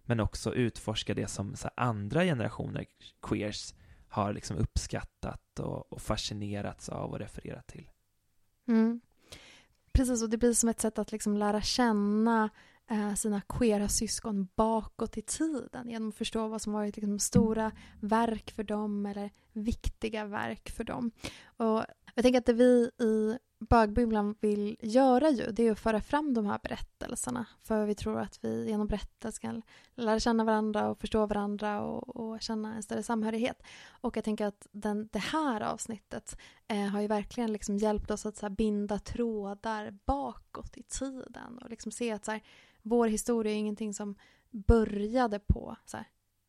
men 0.03 0.19
också 0.19 0.53
utforska 0.53 1.13
det 1.13 1.27
som 1.27 1.55
så 1.55 1.69
andra 1.75 2.23
generationer 2.23 2.85
queers 3.21 3.73
har 4.07 4.33
liksom 4.33 4.57
uppskattat 4.57 5.59
och, 5.59 5.93
och 5.93 6.01
fascinerats 6.01 6.89
av 6.89 7.11
och 7.11 7.19
refererat 7.19 7.67
till. 7.67 7.89
Mm. 8.67 9.01
Precis, 9.97 10.23
och 10.23 10.29
det 10.29 10.37
blir 10.37 10.53
som 10.53 10.69
ett 10.69 10.81
sätt 10.81 10.99
att 10.99 11.11
liksom 11.11 11.37
lära 11.37 11.61
känna 11.61 12.49
eh, 12.89 13.13
sina 13.13 13.41
queera 13.41 13.87
syskon 13.87 14.47
bakåt 14.55 15.17
i 15.17 15.21
tiden 15.21 15.89
genom 15.89 16.09
att 16.09 16.15
förstå 16.15 16.47
vad 16.47 16.61
som 16.61 16.73
varit 16.73 16.97
liksom 16.97 17.19
stora 17.19 17.71
verk 17.99 18.51
för 18.51 18.63
dem 18.63 19.05
eller 19.05 19.31
viktiga 19.53 20.25
verk 20.25 20.69
för 20.69 20.83
dem. 20.83 21.11
Och 21.57 21.85
jag 22.15 22.23
tänker 22.23 22.39
att 22.39 22.45
det 22.45 22.53
vi 22.53 22.91
i 23.01 23.37
bögbubblan 23.59 24.35
vill 24.39 24.77
göra 24.81 25.29
ju, 25.29 25.51
det 25.51 25.67
är 25.67 25.71
att 25.71 25.79
föra 25.79 26.01
fram 26.01 26.33
de 26.33 26.45
här 26.45 26.59
berättelserna. 26.63 27.45
För 27.63 27.85
vi 27.85 27.95
tror 27.95 28.19
att 28.19 28.39
vi 28.41 28.69
genom 28.69 28.87
berättelser 28.87 29.41
kan 29.41 29.61
lära 29.95 30.19
känna 30.19 30.43
varandra 30.43 30.89
och 30.89 30.99
förstå 30.99 31.25
varandra 31.25 31.81
och, 31.81 32.15
och 32.15 32.41
känna 32.41 32.75
en 32.75 32.83
större 32.83 33.03
samhörighet. 33.03 33.63
Och 34.01 34.17
jag 34.17 34.23
tänker 34.23 34.45
att 34.45 34.67
den, 34.71 35.09
det 35.11 35.19
här 35.19 35.61
avsnittet 35.61 36.37
eh, 36.67 36.87
har 36.87 37.01
ju 37.01 37.07
verkligen 37.07 37.53
liksom 37.53 37.77
hjälpt 37.77 38.11
oss 38.11 38.25
att 38.25 38.37
så 38.37 38.45
här, 38.45 38.55
binda 38.55 38.99
trådar 38.99 39.91
bakåt 40.05 40.77
i 40.77 40.83
tiden 40.83 41.57
och 41.63 41.69
liksom 41.69 41.91
se 41.91 42.11
att 42.11 42.25
så 42.25 42.31
här, 42.31 42.43
vår 42.81 43.07
historia 43.07 43.53
är 43.53 43.57
ingenting 43.57 43.93
som 43.93 44.15
började 44.49 45.39
på 45.39 45.77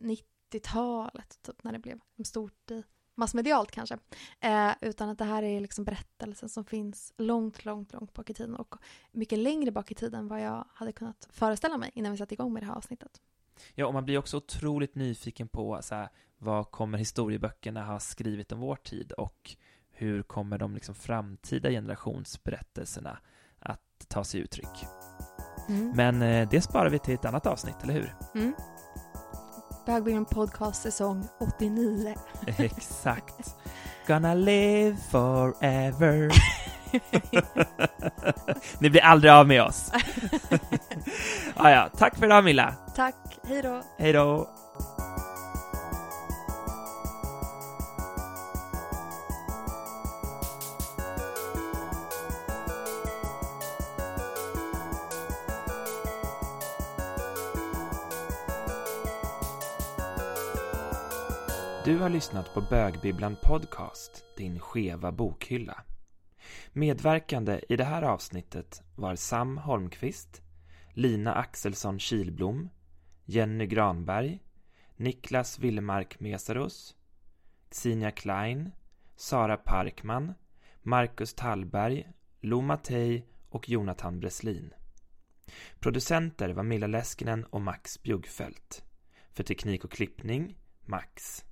90-talet, 0.03 1.43
typ, 1.43 1.65
när 1.65 1.73
det 1.73 1.79
blev 1.79 2.01
stort 2.25 2.71
i 2.71 2.83
massmedialt 3.19 3.71
kanske. 3.71 3.99
Eh, 4.41 4.71
utan 4.81 5.09
att 5.09 5.19
det 5.19 5.25
här 5.25 5.43
är 5.43 5.61
liksom 5.61 5.85
berättelsen 5.85 6.49
som 6.49 6.65
finns 6.65 7.13
långt, 7.17 7.65
långt, 7.65 7.93
långt 7.93 8.15
bak 8.15 8.31
i 8.31 8.35
tiden 8.35 8.55
och 8.55 8.75
mycket 9.13 9.39
längre 9.39 9.71
bak 9.71 9.91
i 9.91 9.95
tiden 9.95 10.21
än 10.21 10.29
vad 10.29 10.41
jag 10.41 10.65
hade 10.75 10.93
kunnat 10.93 11.29
föreställa 11.31 11.79
mig 11.79 11.91
innan 11.95 12.13
vi 12.13 12.19
satte 12.19 12.35
igång 12.35 12.53
med 12.53 12.63
det 12.63 12.67
här 12.67 12.75
avsnittet. 12.75 13.21
Ja, 13.75 13.87
och 13.87 13.95
man 13.95 14.05
blir 14.05 14.19
också 14.19 14.37
otroligt 14.37 14.95
nyfiken 14.95 15.49
på 15.49 15.79
så 15.83 15.95
här, 15.95 16.09
vad 16.39 16.71
kommer 16.71 16.99
historieböckerna 16.99 17.85
ha 17.85 18.01
skrivit 18.01 18.53
om 18.53 18.61
vår 18.61 18.77
tid 18.77 19.13
och 19.13 19.57
hur 19.91 20.23
kommer 20.23 20.59
de 20.59 20.75
liksom 20.75 20.95
framtida 20.95 21.71
generationsberättelserna 21.71 23.19
att 23.59 24.09
ta 24.09 24.25
sig 24.25 24.41
uttryck? 24.41 24.87
Mm. 25.69 25.93
Men 25.97 26.23
eh, 26.23 26.49
det 26.51 26.61
sparar 26.61 26.91
vi 26.91 26.99
till 26.99 27.15
ett 27.15 27.25
annat 27.25 27.47
avsnitt, 27.47 27.83
eller 27.83 27.95
hur? 27.95 28.15
Mm. 28.35 28.55
Bögbyggen 29.89 30.25
podcast 30.25 30.83
säsong 30.83 31.29
89. 31.39 32.15
Exakt. 32.59 33.57
Gonna 34.07 34.35
live 34.35 34.97
forever. 35.11 36.31
Ni 38.79 38.91
blir 38.91 39.03
aldrig 39.03 39.33
av 39.33 39.49
med 39.49 39.63
oss. 39.63 39.93
ah, 41.55 41.71
ja, 41.71 41.91
tack 41.97 42.17
för 42.17 42.27
idag 42.27 42.45
Milla. 42.45 42.75
Tack, 42.97 43.39
hej 43.49 43.63
då. 43.63 43.83
Hej 43.99 44.13
då. 44.13 44.49
Du 61.89 61.99
har 61.99 62.09
lyssnat 62.09 62.55
på 62.55 62.61
Bögbibblan 62.61 63.37
Podcast, 63.43 64.25
din 64.37 64.61
skeva 64.61 65.13
bokhylla. 65.13 65.85
Medverkande 66.73 67.61
i 67.69 67.77
det 67.77 67.85
här 67.85 68.03
avsnittet 68.03 68.83
var 68.97 69.17
Sam 69.17 69.59
Holmqvist, 69.59 70.43
Lina 70.93 71.35
Axelsson 71.35 71.99
Kilblom, 71.99 72.69
Jenny 73.25 73.67
Granberg, 73.67 74.41
Niklas 74.97 75.59
Willemark 75.59 76.21
Mesaros, 76.21 76.97
Xenia 77.71 78.11
Klein, 78.11 78.71
Sara 79.17 79.57
Parkman, 79.57 80.35
Marcus 80.83 81.35
Tallberg, 81.35 82.09
Lo 82.41 82.61
Mattei 82.61 83.25
och 83.49 83.69
Jonathan 83.69 84.21
Breslin. 84.21 84.75
Producenter 85.81 86.49
var 86.49 86.63
Milla 86.63 86.87
Leskinen 86.87 87.45
och 87.45 87.61
Max 87.61 88.03
Bjuggfeldt. 88.03 88.85
För 89.33 89.45
teknik 89.45 89.85
och 89.85 89.93
klippning, 89.93 90.59
Max. 90.85 91.45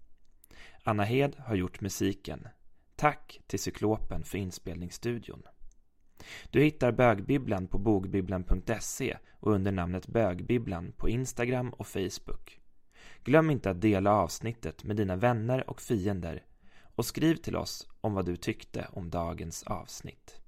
Anna 0.89 1.05
Hed 1.05 1.37
har 1.39 1.55
gjort 1.55 1.81
musiken. 1.81 2.49
Tack 2.97 3.41
till 3.47 3.59
Cyklopen 3.59 4.25
för 4.25 4.39
inspelningsstudion. 4.39 5.43
Du 6.51 6.63
hittar 6.63 6.93
bögbibblan 6.93 7.67
på 7.67 7.79
bogbibblan.se 7.79 9.17
och 9.41 9.53
under 9.53 9.73
namnet 9.73 10.07
Bögbibblan 10.07 10.93
på 10.97 11.09
Instagram 11.09 11.71
och 11.71 11.87
Facebook. 11.87 12.61
Glöm 13.25 13.51
inte 13.51 13.71
att 13.71 13.81
dela 13.81 14.13
avsnittet 14.13 14.85
med 14.85 14.97
dina 14.97 15.17
vänner 15.17 15.71
och 15.71 15.83
fiender 15.83 16.45
och 16.95 17.07
skriv 17.07 17.35
till 17.35 17.57
oss 17.57 17.89
om 18.01 18.15
vad 18.15 18.27
du 18.27 18.37
tyckte 18.37 18.89
om 18.93 19.11
dagens 19.11 19.63
avsnitt. 19.63 20.41